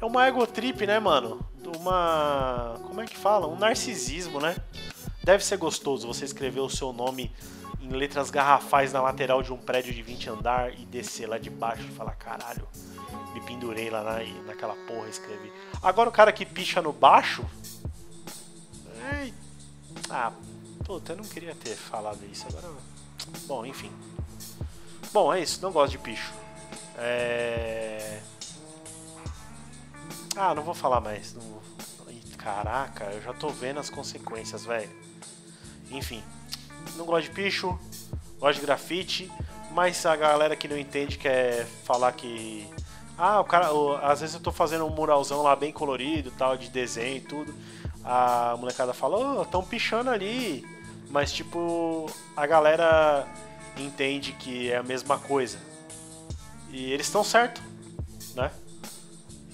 é 0.00 0.04
uma 0.04 0.26
ego 0.26 0.46
trip, 0.46 0.86
né, 0.86 0.98
mano? 0.98 1.40
Uma. 1.78 2.76
Como 2.82 3.00
é 3.00 3.06
que 3.06 3.16
fala? 3.16 3.46
Um 3.46 3.58
narcisismo, 3.58 4.40
né? 4.40 4.56
Deve 5.24 5.44
ser 5.44 5.56
gostoso 5.56 6.06
você 6.06 6.24
escrever 6.24 6.60
o 6.60 6.68
seu 6.68 6.92
nome 6.92 7.32
em 7.86 7.96
letras 7.96 8.30
garrafais 8.30 8.92
na 8.92 9.00
lateral 9.00 9.42
de 9.42 9.52
um 9.52 9.56
prédio 9.56 9.94
de 9.94 10.02
20 10.02 10.30
andar 10.30 10.72
e 10.72 10.84
descer 10.86 11.28
lá 11.28 11.38
de 11.38 11.48
baixo 11.48 11.84
e 11.84 11.92
falar: 11.92 12.14
caralho, 12.16 12.66
me 13.32 13.40
pendurei 13.42 13.88
lá 13.88 14.02
na, 14.02 14.18
naquela 14.44 14.74
porra 14.86 15.08
escrevi. 15.08 15.52
Agora 15.82 16.08
o 16.08 16.12
cara 16.12 16.32
que 16.32 16.44
picha 16.44 16.82
no 16.82 16.92
baixo 16.92 17.44
é... 19.12 19.30
Ah, 20.10 20.32
puta, 20.84 21.12
eu 21.12 21.16
não 21.16 21.24
queria 21.24 21.54
ter 21.54 21.76
falado 21.76 22.18
isso 22.30 22.46
agora. 22.48 22.74
Bom, 23.46 23.64
enfim. 23.64 23.92
Bom, 25.12 25.32
é 25.32 25.40
isso, 25.40 25.62
não 25.62 25.70
gosto 25.70 25.92
de 25.92 25.98
picho. 25.98 26.32
É. 26.98 28.20
Ah, 30.36 30.54
não 30.54 30.62
vou 30.62 30.74
falar 30.74 31.00
mais. 31.00 31.34
Não... 31.34 31.56
Caraca, 32.38 33.06
eu 33.06 33.22
já 33.22 33.32
tô 33.32 33.48
vendo 33.48 33.80
as 33.80 33.90
consequências, 33.90 34.64
velho. 34.64 34.90
Enfim, 35.90 36.22
não 36.96 37.04
gosto 37.04 37.28
de 37.28 37.30
picho, 37.30 37.78
gosto 38.38 38.60
de 38.60 38.66
grafite, 38.66 39.30
mas 39.72 40.04
a 40.06 40.14
galera 40.16 40.54
que 40.54 40.68
não 40.68 40.78
entende 40.78 41.18
quer 41.18 41.66
falar 41.84 42.12
que. 42.12 42.66
Ah, 43.18 43.40
o 43.40 43.44
cara. 43.44 43.72
O... 43.72 43.96
Às 43.96 44.20
vezes 44.20 44.34
eu 44.34 44.40
tô 44.40 44.52
fazendo 44.52 44.86
um 44.86 44.90
muralzão 44.90 45.42
lá 45.42 45.56
bem 45.56 45.72
colorido, 45.72 46.30
tal, 46.32 46.56
de 46.56 46.68
desenho 46.68 47.16
e 47.16 47.20
tudo 47.20 47.54
a 48.06 48.56
molecada 48.56 48.94
fala, 48.94 49.40
oh, 49.40 49.44
tão 49.44 49.64
pichando 49.64 50.10
ali. 50.10 50.64
Mas 51.10 51.32
tipo, 51.32 52.06
a 52.36 52.46
galera 52.46 53.26
entende 53.76 54.32
que 54.32 54.70
é 54.70 54.76
a 54.76 54.82
mesma 54.82 55.18
coisa. 55.18 55.58
E 56.70 56.92
eles 56.92 57.06
estão 57.06 57.24
certo, 57.24 57.60
né? 58.34 58.50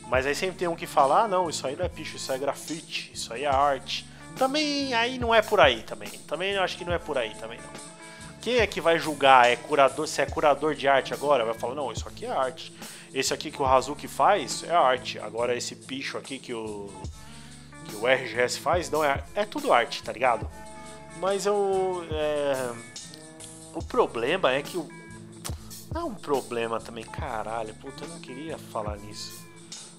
Mas 0.09 0.27
aí 0.27 0.35
sempre 0.35 0.57
tem 0.57 0.69
um 0.69 0.77
que 0.77 0.87
fala, 0.87 1.23
ah, 1.23 1.29
não, 1.29 1.49
isso 1.49 1.67
aí 1.67 1.75
não 1.75 1.87
é 1.87 1.89
picho, 1.89 2.17
isso 2.17 2.31
é 2.31 2.39
grafite, 2.39 3.11
isso 3.15 3.33
aí 3.33 3.45
é 3.45 3.49
arte. 3.49 4.07
Também 4.37 4.95
aí 4.95 5.19
não 5.19 5.35
é 5.35 5.43
por 5.43 5.61
aí 5.61 5.83
também. 5.83 6.11
Também 6.27 6.57
acho 6.57 6.77
que 6.77 6.85
não 6.85 6.93
é 6.93 6.99
por 6.99 7.17
aí 7.19 7.35
também 7.35 7.59
não. 7.59 7.93
Quem 8.41 8.59
é 8.59 8.67
que 8.67 8.81
vai 8.81 8.99
julgar? 8.99 9.49
É 9.49 9.55
curador, 9.55 10.07
se 10.09 10.21
é 10.21 10.27
curador 10.27 10.75
de 10.75 10.89
arte 10.89 11.15
agora, 11.15 11.45
vai 11.45 11.55
falar, 11.55 11.77
não, 11.77 11.93
isso 11.93 12.09
aqui 12.09 12.27
é 12.27 12.31
arte. 12.31 12.75
Esse 13.15 13.33
aqui 13.33 13.51
que 13.51 13.63
o 13.63 13.67
Hazuki 13.67 14.09
faz 14.09 14.65
é 14.65 14.75
arte. 14.75 15.19
Agora 15.19 15.55
esse 15.55 15.77
picho 15.77 16.19
aqui 16.19 16.39
que 16.41 16.53
o 16.53 16.91
que 17.85 17.97
o 17.97 18.07
RGS 18.07 18.59
faz, 18.59 18.91
não 18.91 19.05
é, 19.05 19.23
é 19.35 19.45
tudo 19.45 19.73
arte, 19.73 20.03
tá 20.03 20.13
ligado? 20.13 20.49
Mas 21.19 21.47
eu. 21.47 22.05
É, 22.11 22.73
o 23.75 23.83
problema 23.83 24.53
é 24.53 24.63
que 24.63 24.77
o. 24.77 24.89
Não 25.93 26.01
é 26.01 26.05
um 26.05 26.15
problema 26.15 26.81
também, 26.81 27.05
caralho, 27.05 27.75
puta, 27.75 28.05
eu 28.05 28.09
não 28.09 28.19
queria 28.19 28.57
falar 28.57 28.97
nisso. 28.97 29.47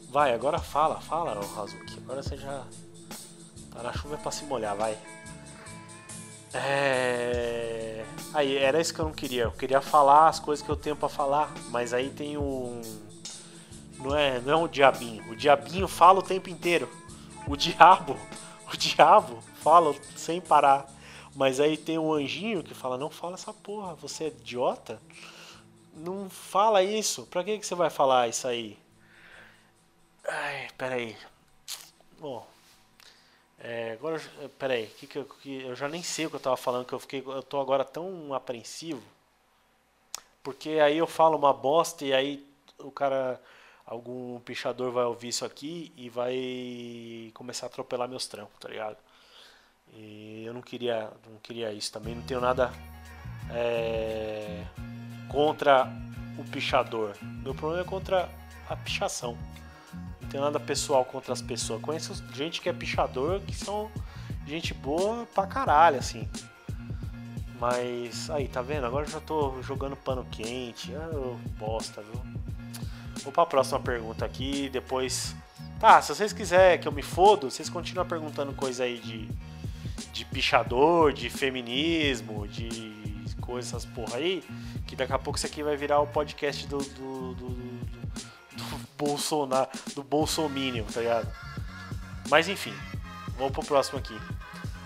Vai, 0.09 0.33
agora 0.33 0.57
fala, 0.57 0.99
fala, 0.99 1.39
Hazuki. 1.39 1.99
Agora 2.03 2.23
você 2.23 2.35
já. 2.35 2.65
Tá 3.73 3.81
na 3.81 3.91
chuva 3.91 4.15
é 4.15 4.17
pra 4.17 4.31
se 4.31 4.45
molhar, 4.45 4.75
vai. 4.75 4.97
É. 6.53 8.05
Aí, 8.33 8.55
era 8.57 8.79
isso 8.79 8.93
que 8.93 8.99
eu 8.99 9.05
não 9.05 9.13
queria. 9.13 9.43
Eu 9.43 9.51
queria 9.51 9.81
falar 9.81 10.27
as 10.27 10.39
coisas 10.39 10.63
que 10.63 10.71
eu 10.71 10.75
tenho 10.75 10.95
para 10.95 11.09
falar, 11.09 11.51
mas 11.69 11.93
aí 11.93 12.09
tem 12.11 12.37
um. 12.37 12.81
Não 13.97 14.15
é, 14.15 14.39
não 14.41 14.53
é 14.53 14.55
um 14.55 14.67
diabinho. 14.67 15.27
O 15.31 15.35
diabinho 15.35 15.87
fala 15.87 16.19
o 16.19 16.23
tempo 16.23 16.49
inteiro. 16.49 16.87
O 17.47 17.55
diabo, 17.55 18.17
o 18.71 18.77
diabo 18.77 19.39
fala 19.55 19.95
sem 20.15 20.39
parar. 20.39 20.87
Mas 21.35 21.59
aí 21.59 21.75
tem 21.75 21.97
um 21.97 22.13
anjinho 22.13 22.63
que 22.63 22.75
fala: 22.75 22.97
Não 22.97 23.09
fala 23.09 23.33
essa 23.33 23.53
porra, 23.53 23.95
você 23.95 24.25
é 24.25 24.27
idiota? 24.27 25.01
Não 25.95 26.29
fala 26.29 26.83
isso. 26.83 27.25
Pra 27.27 27.43
que, 27.43 27.57
que 27.57 27.65
você 27.65 27.75
vai 27.75 27.89
falar 27.89 28.27
isso 28.27 28.47
aí? 28.47 28.77
Ai, 30.27 30.67
peraí. 30.77 31.17
Bom. 32.19 32.52
É, 33.63 33.93
agora, 33.93 34.21
peraí, 34.59 34.87
que 34.87 35.07
que 35.07 35.23
que 35.23 35.61
eu 35.61 35.75
já 35.75 35.87
nem 35.87 36.03
sei 36.03 36.25
o 36.25 36.29
que 36.29 36.35
eu 36.35 36.39
tava 36.39 36.57
falando, 36.57 36.85
que 36.85 36.93
eu 36.93 36.99
fiquei, 36.99 37.23
eu 37.25 37.41
tô 37.41 37.61
agora 37.61 37.85
tão 37.85 38.33
apreensivo. 38.33 39.01
Porque 40.43 40.71
aí 40.71 40.97
eu 40.97 41.07
falo 41.07 41.37
uma 41.37 41.53
bosta 41.53 42.03
e 42.03 42.13
aí 42.13 42.45
o 42.77 42.91
cara 42.91 43.39
algum 43.85 44.39
pichador 44.41 44.91
vai 44.91 45.05
ouvir 45.05 45.29
isso 45.29 45.45
aqui 45.45 45.93
e 45.95 46.09
vai 46.09 47.31
começar 47.33 47.67
a 47.67 47.69
atropelar 47.69 48.09
meus 48.09 48.27
trampos, 48.27 48.59
tá 48.59 48.67
ligado? 48.67 48.97
E 49.93 50.43
eu 50.45 50.53
não 50.53 50.61
queria, 50.61 51.11
não 51.29 51.37
queria 51.39 51.71
isso 51.71 51.91
também. 51.91 52.15
Não 52.15 52.23
tenho 52.23 52.41
nada 52.41 52.71
é, 53.51 54.65
contra 55.29 55.87
o 56.37 56.43
pichador. 56.51 57.15
Meu 57.21 57.55
problema 57.55 57.83
é 57.83 57.87
contra 57.87 58.29
a 58.69 58.75
pichação. 58.75 59.37
Tenho 60.33 60.45
nada 60.45 60.59
pessoal 60.59 61.05
contra 61.05 61.31
as 61.31 61.43
pessoas. 61.43 61.79
Conheço 61.79 62.23
gente 62.33 62.59
que 62.59 62.67
é 62.67 62.73
pichador 62.73 63.39
que 63.41 63.55
são 63.55 63.91
gente 64.47 64.73
boa 64.73 65.27
pra 65.27 65.45
caralho, 65.45 65.99
assim. 65.99 66.27
Mas 67.59 68.31
aí, 68.31 68.47
tá 68.47 68.59
vendo? 68.59 68.87
Agora 68.87 69.05
eu 69.05 69.11
já 69.11 69.19
tô 69.19 69.61
jogando 69.61 69.95
pano 69.95 70.25
quente. 70.31 70.91
Ah, 70.95 71.37
bosta, 71.59 72.01
viu? 72.01 72.19
Vou 73.23 73.31
para 73.31 73.43
a 73.43 73.45
próxima 73.45 73.79
pergunta 73.79 74.25
aqui, 74.25 74.69
depois. 74.69 75.35
Tá, 75.79 76.01
se 76.01 76.15
vocês 76.15 76.33
quiserem 76.33 76.79
que 76.79 76.87
eu 76.87 76.91
me 76.91 77.03
fodo, 77.03 77.51
vocês 77.51 77.69
continuam 77.69 78.07
perguntando 78.07 78.53
coisa 78.53 78.85
aí 78.85 78.97
de, 78.97 79.29
de 80.11 80.25
pichador, 80.25 81.13
de 81.13 81.29
feminismo, 81.29 82.47
de 82.47 82.91
coisas, 83.39 83.71
essas 83.71 83.85
porra 83.85 84.17
aí, 84.17 84.43
que 84.87 84.95
daqui 84.95 85.13
a 85.13 85.19
pouco 85.19 85.37
isso 85.37 85.45
aqui 85.45 85.61
vai 85.61 85.77
virar 85.77 85.99
o 85.99 86.07
podcast 86.07 86.65
do, 86.65 86.79
do, 86.79 87.35
do, 87.35 87.49
do 87.49 88.82
Bolsonaro, 88.97 89.69
do 89.95 90.03
Bolsominion, 90.03 90.85
tá 90.85 91.01
ligado? 91.01 91.27
Mas 92.29 92.47
enfim, 92.47 92.73
vamos 93.37 93.53
pro 93.53 93.63
próximo 93.63 93.99
aqui. 93.99 94.19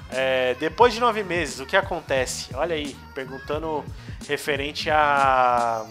É, 0.10 0.55
depois 0.55 0.93
de 0.93 0.99
nove 0.99 1.24
meses, 1.24 1.60
o 1.60 1.66
que 1.66 1.76
acontece? 1.76 2.55
Olha 2.55 2.76
aí, 2.76 2.95
perguntando 3.14 3.84
referente 4.28 4.89
a 4.89 5.86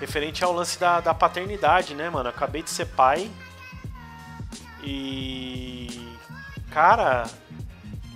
referente 0.00 0.42
ao 0.42 0.52
lance 0.52 0.80
da, 0.80 1.00
da 1.00 1.12
paternidade, 1.12 1.94
né, 1.94 2.08
mano? 2.08 2.28
acabei 2.28 2.62
de 2.62 2.70
ser 2.70 2.86
pai 2.86 3.30
e. 4.82 6.16
Cara, 6.70 7.28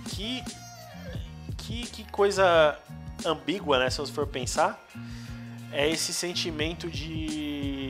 que, 0.09 0.43
que, 1.57 1.85
que 1.87 2.11
coisa 2.11 2.77
ambígua, 3.25 3.77
né? 3.77 3.89
Se 3.89 3.97
você 3.97 4.11
for 4.11 4.25
pensar, 4.25 4.79
é 5.71 5.89
esse 5.89 6.13
sentimento 6.13 6.89
de. 6.89 7.84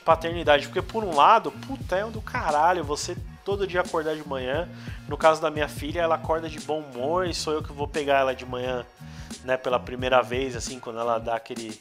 De 0.00 0.04
paternidade. 0.04 0.66
Porque, 0.66 0.82
por 0.82 1.04
um 1.04 1.14
lado, 1.14 1.52
puta, 1.52 1.96
é 1.96 2.04
um 2.04 2.10
do 2.10 2.20
caralho 2.20 2.82
você 2.82 3.16
todo 3.44 3.66
dia 3.66 3.82
acordar 3.82 4.16
de 4.16 4.26
manhã. 4.26 4.68
No 5.06 5.16
caso 5.16 5.40
da 5.40 5.50
minha 5.50 5.68
filha, 5.68 6.00
ela 6.00 6.16
acorda 6.16 6.48
de 6.48 6.58
bom 6.60 6.80
humor 6.80 7.26
e 7.26 7.34
sou 7.34 7.52
eu 7.52 7.62
que 7.62 7.72
vou 7.72 7.86
pegar 7.86 8.18
ela 8.18 8.34
de 8.34 8.46
manhã 8.46 8.84
né, 9.44 9.56
pela 9.56 9.78
primeira 9.78 10.22
vez, 10.22 10.56
assim, 10.56 10.78
quando 10.78 10.98
ela 10.98 11.18
dá 11.18 11.36
aquele 11.36 11.80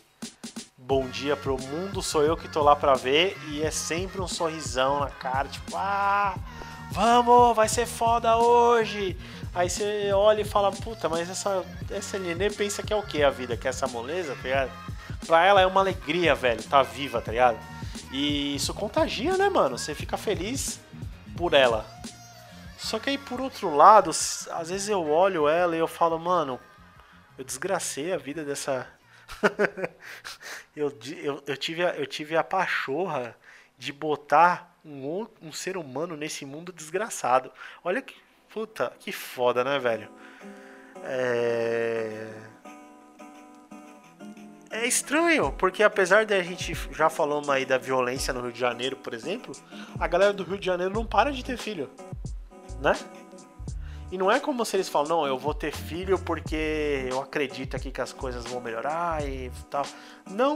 bom 0.77 1.07
dia 1.07 1.35
pro 1.35 1.59
mundo, 1.59 2.01
sou 2.01 2.23
eu 2.23 2.35
que 2.35 2.47
tô 2.47 2.63
lá 2.63 2.75
pra 2.75 2.95
ver 2.95 3.37
e 3.49 3.61
é 3.61 3.69
sempre 3.69 4.21
um 4.21 4.27
sorrisão 4.27 5.01
na 5.01 5.09
cara, 5.09 5.47
tipo, 5.47 5.75
ah, 5.75 6.33
Vamos, 6.91 7.55
vai 7.55 7.69
ser 7.69 7.85
foda 7.85 8.37
hoje. 8.37 9.15
Aí 9.53 9.69
você 9.69 10.11
olha 10.13 10.41
e 10.41 10.45
fala, 10.45 10.71
puta, 10.71 11.07
mas 11.07 11.29
essa, 11.29 11.63
essa 11.91 12.17
nenê 12.17 12.49
pensa 12.49 12.81
que 12.81 12.91
é 12.91 12.95
o 12.95 13.03
que 13.03 13.21
a 13.23 13.29
vida? 13.29 13.55
Que 13.55 13.67
é 13.67 13.69
essa 13.69 13.87
moleza, 13.87 14.35
tá 14.35 14.41
ligado? 14.41 14.71
Pra 15.25 15.45
ela 15.45 15.61
é 15.61 15.65
uma 15.65 15.81
alegria, 15.81 16.33
velho, 16.33 16.63
tá 16.63 16.81
viva, 16.81 17.21
tá 17.21 17.31
ligado? 17.31 17.57
E 18.11 18.55
isso 18.55 18.73
contagia, 18.73 19.37
né, 19.37 19.49
mano? 19.49 19.77
Você 19.77 19.93
fica 19.93 20.17
feliz 20.17 20.79
por 21.37 21.53
ela. 21.53 21.85
Só 22.77 22.97
que 22.97 23.09
aí, 23.09 23.17
por 23.17 23.39
outro 23.39 23.75
lado, 23.75 24.09
às 24.09 24.69
vezes 24.69 24.87
eu 24.87 25.07
olho 25.09 25.47
ela 25.47 25.75
e 25.75 25.79
eu 25.79 25.87
falo, 25.87 26.17
mano, 26.17 26.59
eu 27.37 27.43
desgracei 27.43 28.13
a 28.13 28.17
vida 28.17 28.43
dessa. 28.43 28.87
eu, 30.75 30.97
eu, 31.21 31.43
eu, 31.45 31.57
tive 31.57 31.85
a, 31.85 31.89
eu 31.89 32.07
tive 32.07 32.35
a 32.35 32.43
pachorra 32.43 33.35
de 33.77 33.93
botar 33.93 34.75
um, 34.83 35.27
um 35.41 35.51
ser 35.51 35.77
humano 35.77 36.17
nesse 36.17 36.45
mundo 36.45 36.71
desgraçado. 36.71 37.51
Olha 37.83 38.01
que. 38.01 38.15
Puta, 38.49 38.91
que 38.99 39.11
foda, 39.11 39.63
né, 39.63 39.77
velho? 39.77 40.09
É. 41.03 42.48
É 44.71 44.85
estranho, 44.85 45.51
porque 45.53 45.81
apesar 45.81 46.25
de 46.25 46.33
a 46.33 46.43
gente 46.43 46.73
já 46.91 47.09
falando 47.09 47.51
aí 47.51 47.65
da 47.65 47.77
violência 47.77 48.31
no 48.31 48.41
Rio 48.41 48.51
de 48.51 48.59
Janeiro, 48.59 48.95
por 48.95 49.13
exemplo, 49.13 49.55
a 49.99 50.07
galera 50.07 50.31
do 50.31 50.43
Rio 50.43 50.59
de 50.59 50.65
Janeiro 50.65 50.93
não 50.93 51.05
para 51.05 51.31
de 51.31 51.43
ter 51.43 51.57
filho, 51.57 51.89
né? 52.79 52.93
E 54.11 54.17
não 54.17 54.31
é 54.31 54.39
como 54.39 54.65
se 54.65 54.75
eles 54.75 54.89
falam, 54.89 55.09
não, 55.09 55.27
eu 55.27 55.37
vou 55.37 55.53
ter 55.53 55.71
filho 55.71 56.17
porque 56.17 57.07
eu 57.09 57.19
acredito 57.19 57.75
aqui 57.75 57.91
que 57.91 58.01
as 58.01 58.11
coisas 58.11 58.43
vão 58.45 58.59
melhorar 58.59 59.27
e 59.27 59.51
tal. 59.69 59.85
Não, 60.29 60.55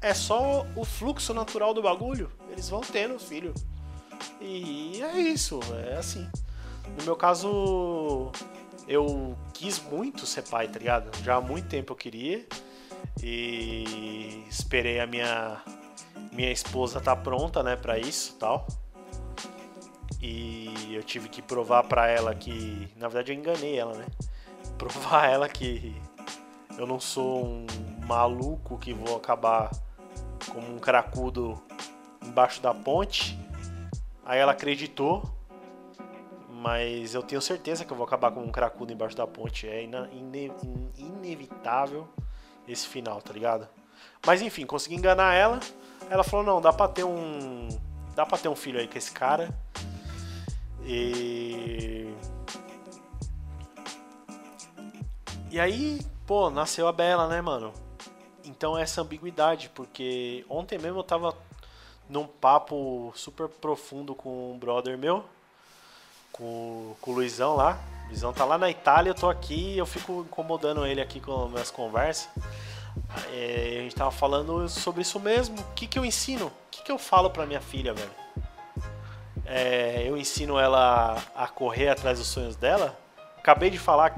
é 0.00 0.14
só 0.14 0.64
o 0.76 0.84
fluxo 0.84 1.34
natural 1.34 1.74
do 1.74 1.82
bagulho. 1.82 2.30
Eles 2.50 2.68
vão 2.68 2.80
tendo 2.80 3.18
filho. 3.18 3.52
E 4.40 5.02
é 5.02 5.18
isso, 5.18 5.58
é 5.88 5.96
assim. 5.96 6.28
No 6.98 7.04
meu 7.04 7.16
caso, 7.16 8.30
eu 8.86 9.36
quis 9.52 9.80
muito 9.80 10.24
ser 10.24 10.42
pai, 10.42 10.68
tá 10.68 10.78
ligado? 10.78 11.10
Já 11.24 11.36
há 11.36 11.40
muito 11.40 11.66
tempo 11.68 11.92
eu 11.92 11.96
queria. 11.96 12.46
E 13.22 14.44
esperei 14.48 15.00
a 15.00 15.06
minha 15.06 15.62
minha 16.32 16.50
esposa 16.50 17.00
tá 17.00 17.14
pronta, 17.14 17.62
né, 17.62 17.76
para 17.76 17.98
isso, 17.98 18.36
tal. 18.38 18.66
E 20.20 20.94
eu 20.94 21.02
tive 21.02 21.28
que 21.28 21.40
provar 21.42 21.84
para 21.84 22.08
ela 22.08 22.34
que, 22.34 22.88
na 22.96 23.08
verdade 23.08 23.32
eu 23.32 23.38
enganei 23.38 23.78
ela, 23.78 23.94
né? 23.94 24.06
Provar 24.78 25.30
ela 25.30 25.48
que 25.48 25.94
eu 26.76 26.86
não 26.86 26.98
sou 26.98 27.44
um 27.44 27.66
maluco 28.06 28.78
que 28.78 28.92
vou 28.92 29.16
acabar 29.16 29.70
como 30.50 30.74
um 30.74 30.78
cracudo 30.78 31.62
embaixo 32.22 32.60
da 32.60 32.74
ponte. 32.74 33.38
Aí 34.24 34.38
ela 34.38 34.52
acreditou, 34.52 35.22
mas 36.48 37.14
eu 37.14 37.22
tenho 37.22 37.40
certeza 37.40 37.84
que 37.84 37.92
eu 37.92 37.96
vou 37.96 38.06
acabar 38.06 38.32
como 38.32 38.46
um 38.46 38.50
cracudo 38.50 38.92
embaixo 38.92 39.16
da 39.16 39.26
ponte. 39.26 39.68
É 39.68 39.82
ine 39.82 39.96
ine 40.12 40.50
inevitável 40.96 42.08
esse 42.66 42.86
final, 42.86 43.20
tá 43.20 43.32
ligado? 43.32 43.68
Mas 44.26 44.42
enfim, 44.42 44.66
consegui 44.66 44.94
enganar 44.94 45.34
ela. 45.34 45.60
Ela 46.10 46.24
falou: 46.24 46.44
"Não, 46.44 46.60
dá 46.60 46.72
para 46.72 46.88
ter 46.88 47.04
um 47.04 47.68
dá 48.14 48.24
para 48.24 48.38
ter 48.38 48.48
um 48.48 48.56
filho 48.56 48.78
aí 48.78 48.88
com 48.88 48.98
esse 48.98 49.12
cara". 49.12 49.54
E. 50.84 52.12
E 55.50 55.60
aí, 55.60 56.00
pô, 56.26 56.50
nasceu 56.50 56.88
a 56.88 56.92
Bela, 56.92 57.28
né, 57.28 57.40
mano? 57.40 57.72
Então 58.44 58.76
essa 58.76 59.00
ambiguidade, 59.00 59.70
porque 59.74 60.44
ontem 60.48 60.78
mesmo 60.78 60.98
eu 60.98 61.04
tava 61.04 61.34
num 62.08 62.26
papo 62.26 63.12
super 63.14 63.48
profundo 63.48 64.14
com 64.14 64.52
um 64.52 64.58
brother 64.58 64.98
meu, 64.98 65.24
com, 66.32 66.94
com 67.00 67.10
o 67.12 67.14
Luizão 67.14 67.56
lá. 67.56 67.78
O 68.04 68.08
Luizão 68.08 68.32
tá 68.32 68.44
lá 68.44 68.58
na 68.58 68.70
Itália, 68.70 69.10
eu 69.10 69.14
tô 69.14 69.28
aqui 69.28 69.76
eu 69.76 69.86
fico 69.86 70.24
incomodando 70.28 70.86
ele 70.86 71.00
aqui 71.00 71.20
com 71.20 71.48
minhas 71.48 71.70
conversas. 71.70 72.28
É, 73.32 73.76
a 73.78 73.82
gente 73.82 73.94
tava 73.94 74.10
falando 74.10 74.68
sobre 74.68 75.02
isso 75.02 75.18
mesmo. 75.18 75.60
O 75.60 75.74
que, 75.74 75.86
que 75.86 75.98
eu 75.98 76.04
ensino? 76.04 76.46
O 76.46 76.52
que, 76.70 76.82
que 76.82 76.92
eu 76.92 76.98
falo 76.98 77.30
pra 77.30 77.44
minha 77.46 77.60
filha, 77.60 77.92
velho? 77.92 78.24
é, 79.46 80.02
eu 80.06 80.16
ensino 80.16 80.58
ela 80.58 81.22
a 81.34 81.46
correr 81.46 81.88
atrás 81.88 82.18
dos 82.18 82.28
sonhos 82.28 82.56
dela. 82.56 82.98
Acabei 83.38 83.70
de 83.70 83.78
falar 83.78 84.16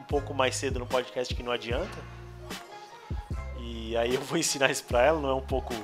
um 0.00 0.04
pouco 0.04 0.32
mais 0.32 0.56
cedo 0.56 0.78
no 0.78 0.86
podcast 0.86 1.34
que 1.34 1.42
não 1.42 1.52
adianta. 1.52 1.98
E 3.58 3.96
aí 3.96 4.14
eu 4.14 4.20
vou 4.22 4.38
ensinar 4.38 4.70
isso 4.70 4.84
pra 4.84 5.02
ela, 5.02 5.20
não 5.20 5.30
é 5.30 5.34
um 5.34 5.42
pouco 5.42 5.74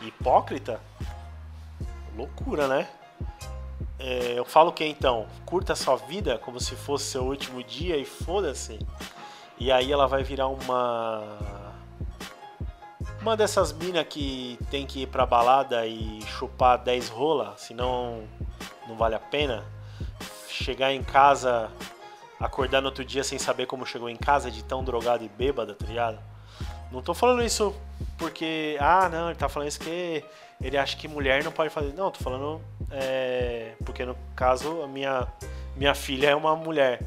hipócrita? 0.00 0.80
Loucura, 2.16 2.66
né? 2.66 2.88
É, 3.98 4.34
eu 4.36 4.44
falo 4.44 4.72
que 4.72 4.84
então, 4.84 5.26
curta 5.44 5.72
a 5.72 5.76
sua 5.76 5.96
vida 5.96 6.38
como 6.38 6.60
se 6.60 6.76
fosse 6.76 7.06
seu 7.06 7.24
último 7.24 7.62
dia 7.62 7.96
e 7.96 8.04
foda-se. 8.04 8.78
E 9.58 9.72
aí 9.72 9.90
ela 9.90 10.06
vai 10.06 10.22
virar 10.22 10.46
uma 10.46 11.68
uma 13.20 13.36
dessas 13.36 13.72
minas 13.72 14.06
que 14.08 14.58
tem 14.70 14.86
que 14.86 15.02
ir 15.02 15.06
pra 15.08 15.26
balada 15.26 15.84
e 15.86 16.22
chupar 16.22 16.78
10 16.78 17.08
rola, 17.08 17.54
senão 17.56 18.22
não 18.86 18.96
vale 18.96 19.16
a 19.16 19.18
pena. 19.18 19.64
Chegar 20.48 20.92
em 20.92 21.02
casa, 21.02 21.70
acordar 22.38 22.80
no 22.80 22.86
outro 22.86 23.04
dia 23.04 23.24
sem 23.24 23.38
saber 23.38 23.66
como 23.66 23.84
chegou 23.84 24.08
em 24.08 24.16
casa, 24.16 24.50
de 24.50 24.62
tão 24.62 24.84
drogado 24.84 25.24
e 25.24 25.28
bêbada, 25.28 25.74
tá 25.74 25.86
ligado? 25.86 26.18
Não 26.90 27.02
tô 27.02 27.12
falando 27.12 27.42
isso 27.42 27.74
porque, 28.16 28.76
ah, 28.80 29.08
não, 29.08 29.28
ele 29.28 29.38
tá 29.38 29.48
falando 29.48 29.68
isso 29.68 29.80
que 29.80 30.24
ele 30.60 30.76
acha 30.76 30.96
que 30.96 31.06
mulher 31.06 31.44
não 31.44 31.52
pode 31.52 31.70
fazer. 31.70 31.92
Não, 31.92 32.10
tô 32.10 32.20
falando 32.20 32.60
é, 32.90 33.74
porque 33.84 34.04
no 34.04 34.16
caso 34.34 34.82
a 34.82 34.88
minha, 34.88 35.26
minha 35.76 35.94
filha 35.94 36.30
é 36.30 36.34
uma 36.34 36.54
mulher. 36.56 37.00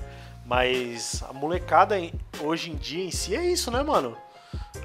Mas 0.45 1.23
a 1.29 1.33
molecada 1.33 1.95
hoje 2.41 2.71
em 2.71 2.75
dia 2.75 3.05
em 3.05 3.11
si 3.11 3.35
é 3.35 3.45
isso, 3.45 3.71
né, 3.71 3.81
mano? 3.83 4.17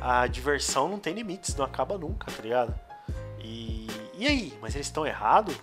a 0.01 0.27
diversão 0.27 0.89
não 0.89 0.99
tem 0.99 1.15
limites, 1.15 1.55
não 1.55 1.65
acaba 1.65 1.99
nunca, 1.99 2.31
tá 2.31 2.43
ligado? 2.43 2.75
E, 3.41 3.87
e 4.15 4.27
aí? 4.27 4.59
Mas 4.61 4.75
eles 4.75 4.87
estão 4.87 5.07
errados? 5.07 5.57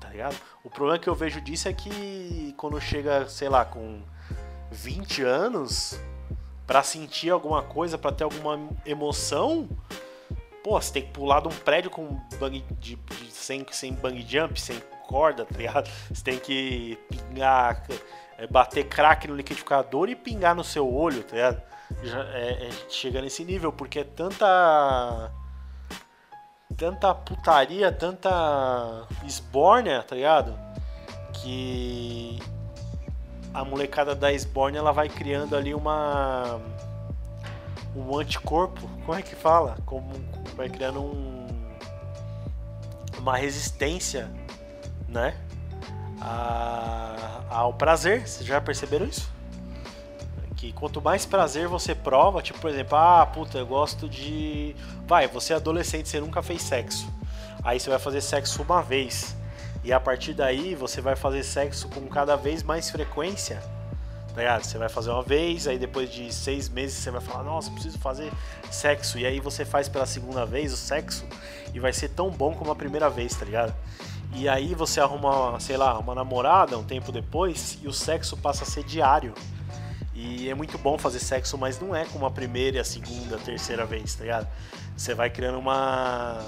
Tá 0.00 0.08
ligado? 0.08 0.36
O 0.64 0.70
problema 0.70 0.98
que 0.98 1.08
eu 1.08 1.14
vejo 1.14 1.40
disso 1.40 1.68
é 1.68 1.72
que 1.72 2.54
quando 2.56 2.80
chega, 2.80 3.28
sei 3.28 3.48
lá, 3.48 3.64
com 3.64 4.00
20 4.70 5.22
anos, 5.22 5.98
para 6.66 6.82
sentir 6.82 7.30
alguma 7.30 7.62
coisa, 7.62 7.98
para 7.98 8.12
ter 8.12 8.24
alguma 8.24 8.58
emoção, 8.84 9.68
pô, 10.68 10.78
você 10.78 10.92
tem 10.92 11.02
que 11.02 11.12
pular 11.12 11.40
de 11.40 11.48
um 11.48 11.50
prédio 11.50 11.90
com 11.90 12.20
bang 12.38 12.62
de, 12.78 12.94
de, 12.96 13.32
sem, 13.32 13.64
sem 13.70 13.94
bang 13.94 14.20
jump, 14.28 14.60
sem 14.60 14.78
corda, 15.06 15.46
tá 15.46 15.56
ligado? 15.56 15.88
Você 16.12 16.22
tem 16.22 16.38
que 16.38 16.98
pingar, 17.08 17.86
é, 18.36 18.46
bater 18.46 18.86
crack 18.86 19.26
no 19.26 19.34
liquidificador 19.34 20.10
e 20.10 20.14
pingar 20.14 20.54
no 20.54 20.62
seu 20.62 20.92
olho, 20.92 21.24
tá 21.24 21.34
ligado? 21.34 21.62
já 22.02 22.22
é, 22.34 22.68
é, 22.68 22.70
chega 22.90 23.22
nesse 23.22 23.42
nível, 23.46 23.72
porque 23.72 24.00
é 24.00 24.04
tanta. 24.04 25.32
tanta 26.76 27.14
putaria, 27.14 27.90
tanta 27.90 29.06
esbórnia, 29.24 30.02
tá 30.02 30.14
ligado? 30.14 30.54
Que 31.32 32.38
a 33.54 33.64
molecada 33.64 34.14
da 34.14 34.30
esbórnia 34.34 34.80
ela 34.80 34.92
vai 34.92 35.08
criando 35.08 35.56
ali 35.56 35.72
uma. 35.74 36.60
Um 38.00 38.18
anticorpo, 38.18 38.88
como 39.04 39.18
é 39.18 39.22
que 39.22 39.34
fala? 39.34 39.76
Como 39.84 40.10
vai 40.56 40.68
criando 40.68 41.00
um. 41.00 41.46
uma 43.18 43.36
resistência, 43.36 44.30
né? 45.08 45.36
A, 46.20 47.42
ao 47.50 47.74
prazer. 47.74 48.26
Vocês 48.26 48.46
já 48.46 48.60
perceberam 48.60 49.06
isso? 49.06 49.38
que 50.58 50.72
quanto 50.72 51.00
mais 51.00 51.24
prazer 51.24 51.68
você 51.68 51.94
prova, 51.94 52.42
tipo, 52.42 52.58
por 52.58 52.68
exemplo, 52.68 52.98
ah, 52.98 53.24
puta, 53.24 53.58
eu 53.58 53.66
gosto 53.66 54.08
de. 54.08 54.74
Vai, 55.06 55.28
você 55.28 55.52
é 55.52 55.56
adolescente, 55.56 56.08
você 56.08 56.20
nunca 56.20 56.42
fez 56.42 56.62
sexo. 56.62 57.08
Aí 57.62 57.78
você 57.78 57.88
vai 57.88 57.98
fazer 57.98 58.20
sexo 58.20 58.62
uma 58.62 58.82
vez. 58.82 59.36
E 59.84 59.92
a 59.92 60.00
partir 60.00 60.34
daí 60.34 60.74
você 60.74 61.00
vai 61.00 61.14
fazer 61.14 61.44
sexo 61.44 61.88
com 61.88 62.06
cada 62.08 62.36
vez 62.36 62.64
mais 62.64 62.90
frequência. 62.90 63.62
Ligado? 64.38 64.62
Você 64.62 64.78
vai 64.78 64.88
fazer 64.88 65.10
uma 65.10 65.22
vez, 65.22 65.66
aí 65.66 65.78
depois 65.78 66.08
de 66.10 66.32
seis 66.32 66.68
meses 66.68 66.98
você 66.98 67.10
vai 67.10 67.20
falar, 67.20 67.42
nossa, 67.42 67.70
preciso 67.72 67.98
fazer 67.98 68.32
sexo. 68.70 69.18
E 69.18 69.26
aí 69.26 69.40
você 69.40 69.64
faz 69.64 69.88
pela 69.88 70.06
segunda 70.06 70.46
vez 70.46 70.72
o 70.72 70.76
sexo 70.76 71.26
e 71.74 71.80
vai 71.80 71.92
ser 71.92 72.10
tão 72.10 72.30
bom 72.30 72.54
como 72.54 72.70
a 72.70 72.76
primeira 72.76 73.10
vez, 73.10 73.34
tá 73.34 73.44
ligado? 73.44 73.74
E 74.34 74.48
aí 74.48 74.76
você 74.76 75.00
arruma, 75.00 75.58
sei 75.58 75.76
lá, 75.76 75.98
uma 75.98 76.14
namorada 76.14 76.78
um 76.78 76.84
tempo 76.84 77.10
depois 77.10 77.78
e 77.82 77.88
o 77.88 77.92
sexo 77.92 78.36
passa 78.36 78.62
a 78.62 78.66
ser 78.66 78.84
diário. 78.84 79.34
E 80.14 80.48
é 80.48 80.54
muito 80.54 80.78
bom 80.78 80.96
fazer 80.96 81.18
sexo, 81.18 81.58
mas 81.58 81.80
não 81.80 81.94
é 81.94 82.04
como 82.04 82.24
a 82.24 82.30
primeira, 82.30 82.80
a 82.80 82.84
segunda, 82.84 83.34
a 83.34 83.38
terceira 83.40 83.84
vez, 83.84 84.14
tá 84.14 84.22
ligado? 84.22 84.48
Você 84.96 85.14
vai 85.14 85.30
criando 85.30 85.58
uma. 85.58 86.44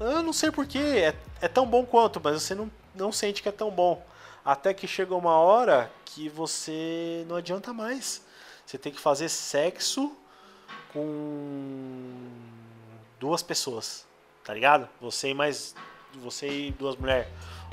Eu 0.00 0.22
não 0.22 0.32
sei 0.32 0.50
porquê, 0.50 0.78
é, 0.78 1.14
é 1.42 1.48
tão 1.48 1.66
bom 1.66 1.84
quanto, 1.84 2.18
mas 2.22 2.42
você 2.42 2.54
não, 2.54 2.70
não 2.94 3.12
sente 3.12 3.42
que 3.42 3.48
é 3.48 3.52
tão 3.52 3.70
bom. 3.70 4.02
Até 4.44 4.74
que 4.74 4.86
chega 4.86 5.14
uma 5.14 5.38
hora 5.38 5.90
que 6.04 6.28
você 6.28 7.24
não 7.28 7.36
adianta 7.36 7.72
mais. 7.72 8.22
Você 8.66 8.76
tem 8.76 8.92
que 8.92 9.00
fazer 9.00 9.28
sexo 9.28 10.12
com 10.92 12.30
duas 13.18 13.42
pessoas, 13.42 14.06
tá 14.44 14.52
ligado? 14.52 14.88
Você 15.00 15.30
e 15.30 15.34
mais 15.34 15.74
você 16.20 16.48
e 16.48 16.70
duas 16.72 16.96
mulheres. 16.96 17.28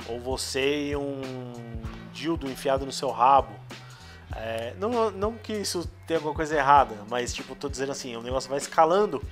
Ou 0.08 0.18
você 0.18 0.88
e 0.88 0.96
um 0.96 1.20
dildo 2.12 2.48
enfiado 2.48 2.84
no 2.84 2.92
seu 2.92 3.10
rabo. 3.10 3.54
É, 4.34 4.74
não, 4.78 5.10
não 5.10 5.34
que 5.36 5.52
isso 5.52 5.88
tenha 6.06 6.18
alguma 6.18 6.34
coisa 6.34 6.56
errada, 6.56 6.96
mas 7.08 7.34
tipo, 7.34 7.54
tô 7.54 7.68
dizendo 7.68 7.92
assim, 7.92 8.16
o 8.16 8.22
negócio 8.22 8.48
vai 8.48 8.58
escalando. 8.58 9.22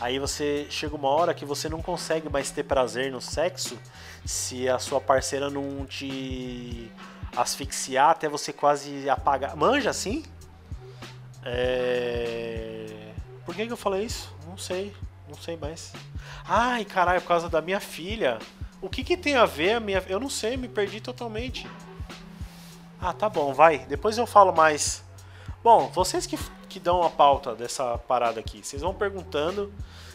Aí 0.00 0.18
você 0.18 0.66
chega 0.70 0.96
uma 0.96 1.08
hora 1.08 1.34
que 1.34 1.44
você 1.44 1.68
não 1.68 1.80
consegue 1.80 2.28
mais 2.28 2.50
ter 2.50 2.64
prazer 2.64 3.12
no 3.12 3.20
sexo 3.20 3.78
se 4.24 4.68
a 4.68 4.78
sua 4.78 5.00
parceira 5.00 5.48
não 5.48 5.84
te 5.86 6.90
asfixiar 7.36 8.10
até 8.10 8.28
você 8.28 8.52
quase 8.52 9.08
apagar. 9.08 9.56
Manja 9.56 9.90
assim? 9.90 10.24
É... 11.44 13.12
Por 13.44 13.54
que, 13.54 13.66
que 13.66 13.72
eu 13.72 13.76
falei 13.76 14.04
isso? 14.04 14.34
Não 14.46 14.56
sei, 14.56 14.94
não 15.28 15.36
sei 15.36 15.56
mais. 15.56 15.92
Ai, 16.44 16.84
caralho, 16.84 17.20
por 17.20 17.28
causa 17.28 17.48
da 17.48 17.60
minha 17.60 17.80
filha. 17.80 18.38
O 18.80 18.88
que, 18.88 19.04
que 19.04 19.16
tem 19.16 19.36
a 19.36 19.44
ver 19.44 19.74
a 19.74 19.80
minha. 19.80 20.02
Eu 20.08 20.20
não 20.20 20.28
sei, 20.28 20.56
me 20.56 20.68
perdi 20.68 21.00
totalmente. 21.00 21.68
Ah, 23.00 23.12
tá 23.12 23.28
bom, 23.28 23.52
vai. 23.52 23.78
Depois 23.86 24.18
eu 24.18 24.26
falo 24.26 24.52
mais. 24.52 25.02
Bom, 25.62 25.88
vocês 25.94 26.26
que, 26.26 26.36
que 26.68 26.80
dão 26.80 27.04
a 27.04 27.08
pauta 27.08 27.54
dessa 27.54 27.96
parada 27.96 28.40
aqui, 28.40 28.66
vocês 28.66 28.82
vão 28.82 28.92
perguntando 28.92 29.72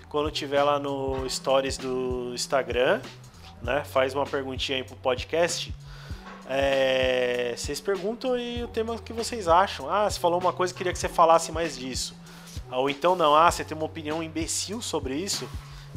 quando 0.10 0.30
tiver 0.30 0.62
lá 0.62 0.78
no 0.78 1.26
stories 1.30 1.78
do 1.78 2.34
Instagram, 2.34 3.02
né? 3.62 3.82
Faz 3.86 4.14
uma 4.14 4.26
perguntinha 4.26 4.80
aí 4.80 4.84
pro 4.84 4.98
podcast. 4.98 5.74
É, 6.50 7.54
vocês 7.56 7.80
perguntam 7.80 8.38
e 8.38 8.62
o 8.62 8.68
tema 8.68 8.98
que 9.00 9.14
vocês 9.14 9.48
acham. 9.48 9.90
Ah, 9.90 10.10
você 10.10 10.20
falou 10.20 10.38
uma 10.38 10.52
coisa, 10.52 10.74
queria 10.74 10.92
que 10.92 11.00
você 11.00 11.08
falasse 11.08 11.50
mais 11.50 11.78
disso. 11.78 12.14
Ou 12.70 12.90
então 12.90 13.16
não, 13.16 13.34
ah, 13.34 13.50
você 13.50 13.64
tem 13.64 13.78
uma 13.78 13.86
opinião 13.86 14.22
imbecil 14.22 14.82
sobre 14.82 15.16
isso 15.16 15.48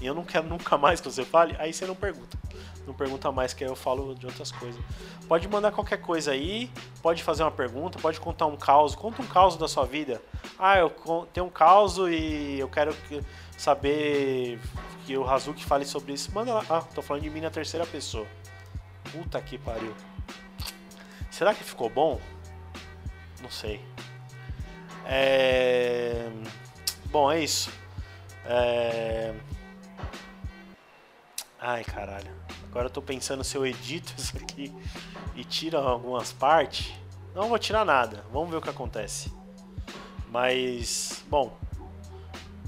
e 0.00 0.06
eu 0.06 0.14
não 0.14 0.24
quero 0.24 0.46
nunca 0.46 0.78
mais 0.78 1.00
que 1.00 1.10
você 1.10 1.24
fale, 1.24 1.56
aí 1.58 1.72
você 1.72 1.86
não 1.86 1.96
pergunta 1.96 2.38
não 2.86 2.94
pergunta 2.94 3.30
mais, 3.30 3.52
que 3.52 3.64
aí 3.64 3.70
eu 3.70 3.76
falo 3.76 4.14
de 4.14 4.26
outras 4.26 4.50
coisas. 4.50 4.80
Pode 5.28 5.46
mandar 5.48 5.72
qualquer 5.72 5.98
coisa 5.98 6.32
aí, 6.32 6.70
pode 7.02 7.22
fazer 7.22 7.42
uma 7.42 7.50
pergunta, 7.50 7.98
pode 7.98 8.18
contar 8.18 8.46
um 8.46 8.56
caos. 8.56 8.94
Conta 8.94 9.22
um 9.22 9.26
caos 9.26 9.56
da 9.56 9.68
sua 9.68 9.84
vida. 9.84 10.20
Ah, 10.58 10.78
eu 10.78 10.90
tenho 11.32 11.46
um 11.46 11.50
caos 11.50 11.98
e 11.98 12.58
eu 12.58 12.68
quero 12.68 12.94
saber 13.56 14.58
que 15.06 15.16
o 15.16 15.28
Hazuki 15.28 15.64
fale 15.64 15.84
sobre 15.84 16.12
isso. 16.12 16.32
Manda 16.32 16.54
lá. 16.54 16.64
Ah, 16.68 16.82
tô 16.94 17.02
falando 17.02 17.22
de 17.22 17.30
mim 17.30 17.40
na 17.40 17.50
terceira 17.50 17.86
pessoa. 17.86 18.26
Puta 19.12 19.40
que 19.40 19.58
pariu. 19.58 19.94
Será 21.30 21.54
que 21.54 21.64
ficou 21.64 21.88
bom? 21.88 22.20
Não 23.40 23.50
sei. 23.50 23.80
É... 25.06 26.28
Bom, 27.06 27.30
é 27.30 27.42
isso. 27.42 27.72
É... 28.44 29.34
Ai, 31.58 31.84
caralho. 31.84 32.39
Agora 32.70 32.86
eu 32.86 32.90
tô 32.90 33.02
pensando 33.02 33.42
se 33.42 33.56
eu 33.56 33.66
edito 33.66 34.14
isso 34.16 34.36
aqui 34.36 34.72
e 35.34 35.44
tiro 35.44 35.76
algumas 35.76 36.32
partes. 36.32 36.92
Não 37.34 37.48
vou 37.48 37.58
tirar 37.58 37.84
nada. 37.84 38.24
Vamos 38.32 38.50
ver 38.50 38.56
o 38.56 38.62
que 38.62 38.70
acontece. 38.70 39.32
Mas, 40.30 41.24
bom, 41.28 41.56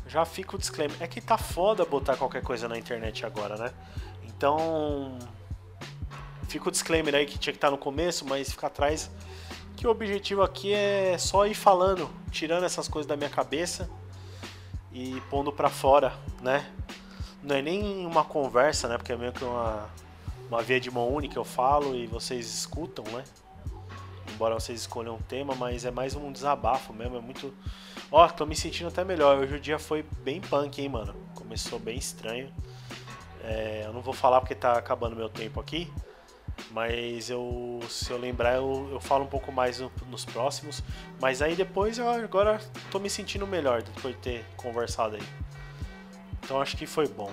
já 0.08 0.24
fica 0.24 0.56
o 0.56 0.58
disclaimer. 0.58 0.96
É 1.00 1.06
que 1.06 1.20
tá 1.20 1.38
foda 1.38 1.84
botar 1.84 2.16
qualquer 2.16 2.42
coisa 2.42 2.68
na 2.68 2.76
internet 2.76 3.24
agora, 3.24 3.56
né? 3.56 3.72
Então, 4.24 5.18
fica 6.48 6.68
o 6.68 6.70
disclaimer 6.72 7.14
aí 7.14 7.24
que 7.24 7.38
tinha 7.38 7.52
que 7.52 7.58
estar 7.58 7.68
tá 7.68 7.70
no 7.70 7.78
começo, 7.78 8.24
mas 8.26 8.50
fica 8.50 8.66
atrás 8.66 9.10
que 9.76 9.86
o 9.86 9.90
objetivo 9.90 10.42
aqui 10.42 10.72
é 10.72 11.16
só 11.18 11.46
ir 11.46 11.54
falando, 11.54 12.10
tirando 12.30 12.64
essas 12.64 12.88
coisas 12.88 13.06
da 13.06 13.16
minha 13.16 13.30
cabeça 13.30 13.88
e 14.92 15.20
pondo 15.30 15.52
para 15.52 15.70
fora, 15.70 16.12
né? 16.40 16.70
Não 17.42 17.56
é 17.56 17.62
nem 17.62 18.06
uma 18.06 18.24
conversa, 18.24 18.88
né? 18.88 18.96
Porque 18.96 19.12
é 19.12 19.16
meio 19.16 19.32
que 19.32 19.44
uma, 19.44 19.88
uma 20.48 20.62
via 20.62 20.78
de 20.78 20.90
mão 20.90 21.08
única 21.08 21.38
eu 21.38 21.44
falo 21.44 21.94
e 21.94 22.06
vocês 22.06 22.46
escutam, 22.46 23.04
né? 23.06 23.24
Embora 24.32 24.54
vocês 24.54 24.80
escolham 24.80 25.16
um 25.16 25.22
tema, 25.22 25.54
mas 25.54 25.84
é 25.84 25.90
mais 25.90 26.14
um 26.14 26.30
desabafo 26.30 26.92
mesmo, 26.92 27.16
é 27.16 27.20
muito... 27.20 27.52
Ó, 28.10 28.24
oh, 28.24 28.28
tô 28.28 28.46
me 28.46 28.54
sentindo 28.54 28.88
até 28.88 29.04
melhor, 29.04 29.38
hoje 29.38 29.54
o 29.54 29.60
dia 29.60 29.78
foi 29.78 30.04
bem 30.22 30.40
punk, 30.40 30.80
hein, 30.80 30.88
mano? 30.88 31.14
Começou 31.34 31.78
bem 31.78 31.96
estranho. 31.96 32.52
É, 33.42 33.82
eu 33.86 33.92
não 33.92 34.00
vou 34.00 34.14
falar 34.14 34.40
porque 34.40 34.54
tá 34.54 34.74
acabando 34.74 35.16
meu 35.16 35.28
tempo 35.28 35.58
aqui, 35.58 35.90
mas 36.70 37.28
eu, 37.28 37.80
se 37.88 38.10
eu 38.10 38.18
lembrar, 38.18 38.54
eu, 38.54 38.88
eu 38.92 39.00
falo 39.00 39.24
um 39.24 39.28
pouco 39.28 39.50
mais 39.50 39.80
no, 39.80 39.90
nos 40.08 40.24
próximos. 40.24 40.82
Mas 41.20 41.42
aí 41.42 41.56
depois 41.56 41.98
eu 41.98 42.08
agora 42.08 42.60
tô 42.90 42.98
me 42.98 43.10
sentindo 43.10 43.46
melhor 43.46 43.82
depois 43.82 44.14
de 44.14 44.20
ter 44.20 44.44
conversado 44.56 45.16
aí. 45.16 45.41
Então 46.42 46.60
acho 46.60 46.76
que 46.76 46.86
foi 46.86 47.06
bom. 47.08 47.32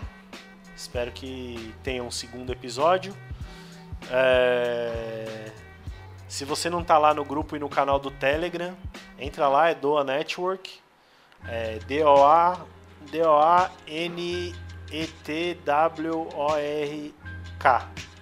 Espero 0.76 1.12
que 1.12 1.74
tenha 1.84 2.04
um 2.04 2.12
segundo 2.12 2.52
episódio. 2.52 3.16
É... 4.10 5.52
Se 6.28 6.46
você 6.46 6.70
não 6.70 6.82
está 6.82 6.98
lá 6.98 7.14
no 7.14 7.26
grupo 7.26 7.56
e 7.56 7.60
no 7.60 7.68
canal 7.68 8.00
do 8.00 8.12
Telegram, 8.12 8.78
entra 9.18 9.48
lá, 9.48 9.70
é 9.70 9.76
Doa 9.76 10.04
Network. 10.04 10.80
É 11.48 11.80
D-O-A 11.80 12.66
D-O-A-N-E-T-W-O-R-K. 13.12 13.70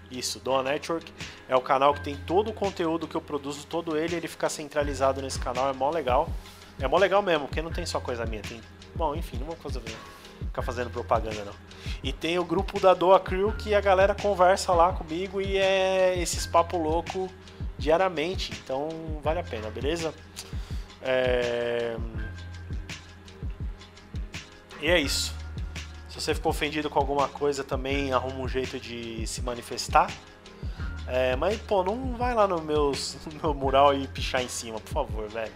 Isso, 0.09 0.39
Doa 0.39 0.63
Network. 0.63 1.11
É 1.49 1.55
o 1.55 1.61
canal 1.61 1.93
que 1.93 2.01
tem 2.01 2.15
todo 2.15 2.49
o 2.49 2.53
conteúdo 2.53 3.07
que 3.07 3.15
eu 3.15 3.21
produzo, 3.21 3.65
todo 3.67 3.95
ele, 3.97 4.15
ele 4.15 4.27
fica 4.27 4.49
centralizado 4.49 5.21
nesse 5.21 5.39
canal, 5.39 5.69
é 5.69 5.73
mó 5.73 5.89
legal. 5.89 6.29
É 6.79 6.88
mó 6.88 6.97
legal 6.97 7.21
mesmo, 7.21 7.47
porque 7.47 7.61
não 7.61 7.71
tem 7.71 7.85
só 7.85 7.99
coisa 7.99 8.25
minha, 8.25 8.41
tem. 8.41 8.61
Bom, 8.95 9.15
enfim, 9.15 9.38
não 9.38 9.45
vou 9.47 9.55
fazer 9.55 9.79
ficar 10.57 10.61
fazendo 10.63 10.89
propaganda, 10.89 11.43
não. 11.43 11.53
E 12.03 12.11
tem 12.11 12.39
o 12.39 12.43
grupo 12.43 12.79
da 12.79 12.93
Doa 12.93 13.19
Crew 13.19 13.51
que 13.53 13.75
a 13.75 13.81
galera 13.81 14.15
conversa 14.15 14.73
lá 14.73 14.91
comigo 14.91 15.39
e 15.39 15.57
é 15.57 16.19
esses 16.19 16.45
papo 16.45 16.77
louco 16.77 17.29
diariamente. 17.77 18.53
Então 18.63 18.89
vale 19.23 19.39
a 19.39 19.43
pena, 19.43 19.69
beleza? 19.69 20.13
É... 21.01 21.95
E 24.81 24.87
é 24.87 24.99
isso. 24.99 25.35
Se 26.09 26.19
você 26.19 26.33
ficou 26.33 26.49
ofendido 26.49 26.89
com 26.89 26.97
alguma 26.97 27.27
coisa 27.27 27.63
também, 27.63 28.11
arruma 28.11 28.39
um 28.39 28.47
jeito 28.47 28.79
de 28.79 29.25
se 29.27 29.41
manifestar. 29.41 30.11
É, 31.07 31.35
mas, 31.37 31.57
pô, 31.61 31.83
não 31.83 32.17
vai 32.17 32.33
lá 32.33 32.47
no, 32.47 32.61
meus, 32.61 33.17
no 33.25 33.39
meu 33.41 33.53
mural 33.53 33.93
e 33.95 34.07
pichar 34.07 34.41
em 34.41 34.49
cima, 34.49 34.79
por 34.79 34.91
favor, 34.91 35.29
velho. 35.29 35.53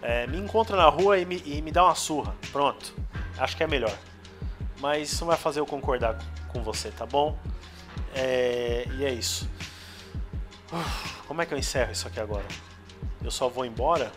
É, 0.00 0.26
me 0.26 0.38
encontra 0.38 0.76
na 0.76 0.88
rua 0.88 1.18
e 1.18 1.26
me, 1.26 1.42
e 1.44 1.60
me 1.60 1.70
dá 1.70 1.84
uma 1.84 1.94
surra. 1.94 2.34
Pronto. 2.50 2.94
Acho 3.36 3.56
que 3.56 3.62
é 3.62 3.66
melhor 3.66 3.92
mas 4.80 5.12
isso 5.12 5.20
não 5.20 5.28
vai 5.28 5.36
fazer 5.36 5.60
eu 5.60 5.66
concordar 5.66 6.18
com 6.48 6.62
você, 6.62 6.90
tá 6.90 7.06
bom? 7.06 7.38
É, 8.14 8.86
e 8.96 9.04
é 9.04 9.12
isso. 9.12 9.48
Como 11.26 11.40
é 11.42 11.46
que 11.46 11.54
eu 11.54 11.58
encerro 11.58 11.92
isso 11.92 12.08
aqui 12.08 12.18
agora? 12.18 12.46
Eu 13.22 13.30
só 13.30 13.48
vou 13.48 13.64
embora? 13.64 14.10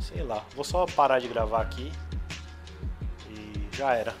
Sei 0.00 0.22
lá, 0.22 0.44
vou 0.54 0.64
só 0.64 0.84
parar 0.86 1.20
de 1.20 1.28
gravar 1.28 1.62
aqui 1.62 1.92
e 3.30 3.76
já 3.76 3.94
era. 3.94 4.14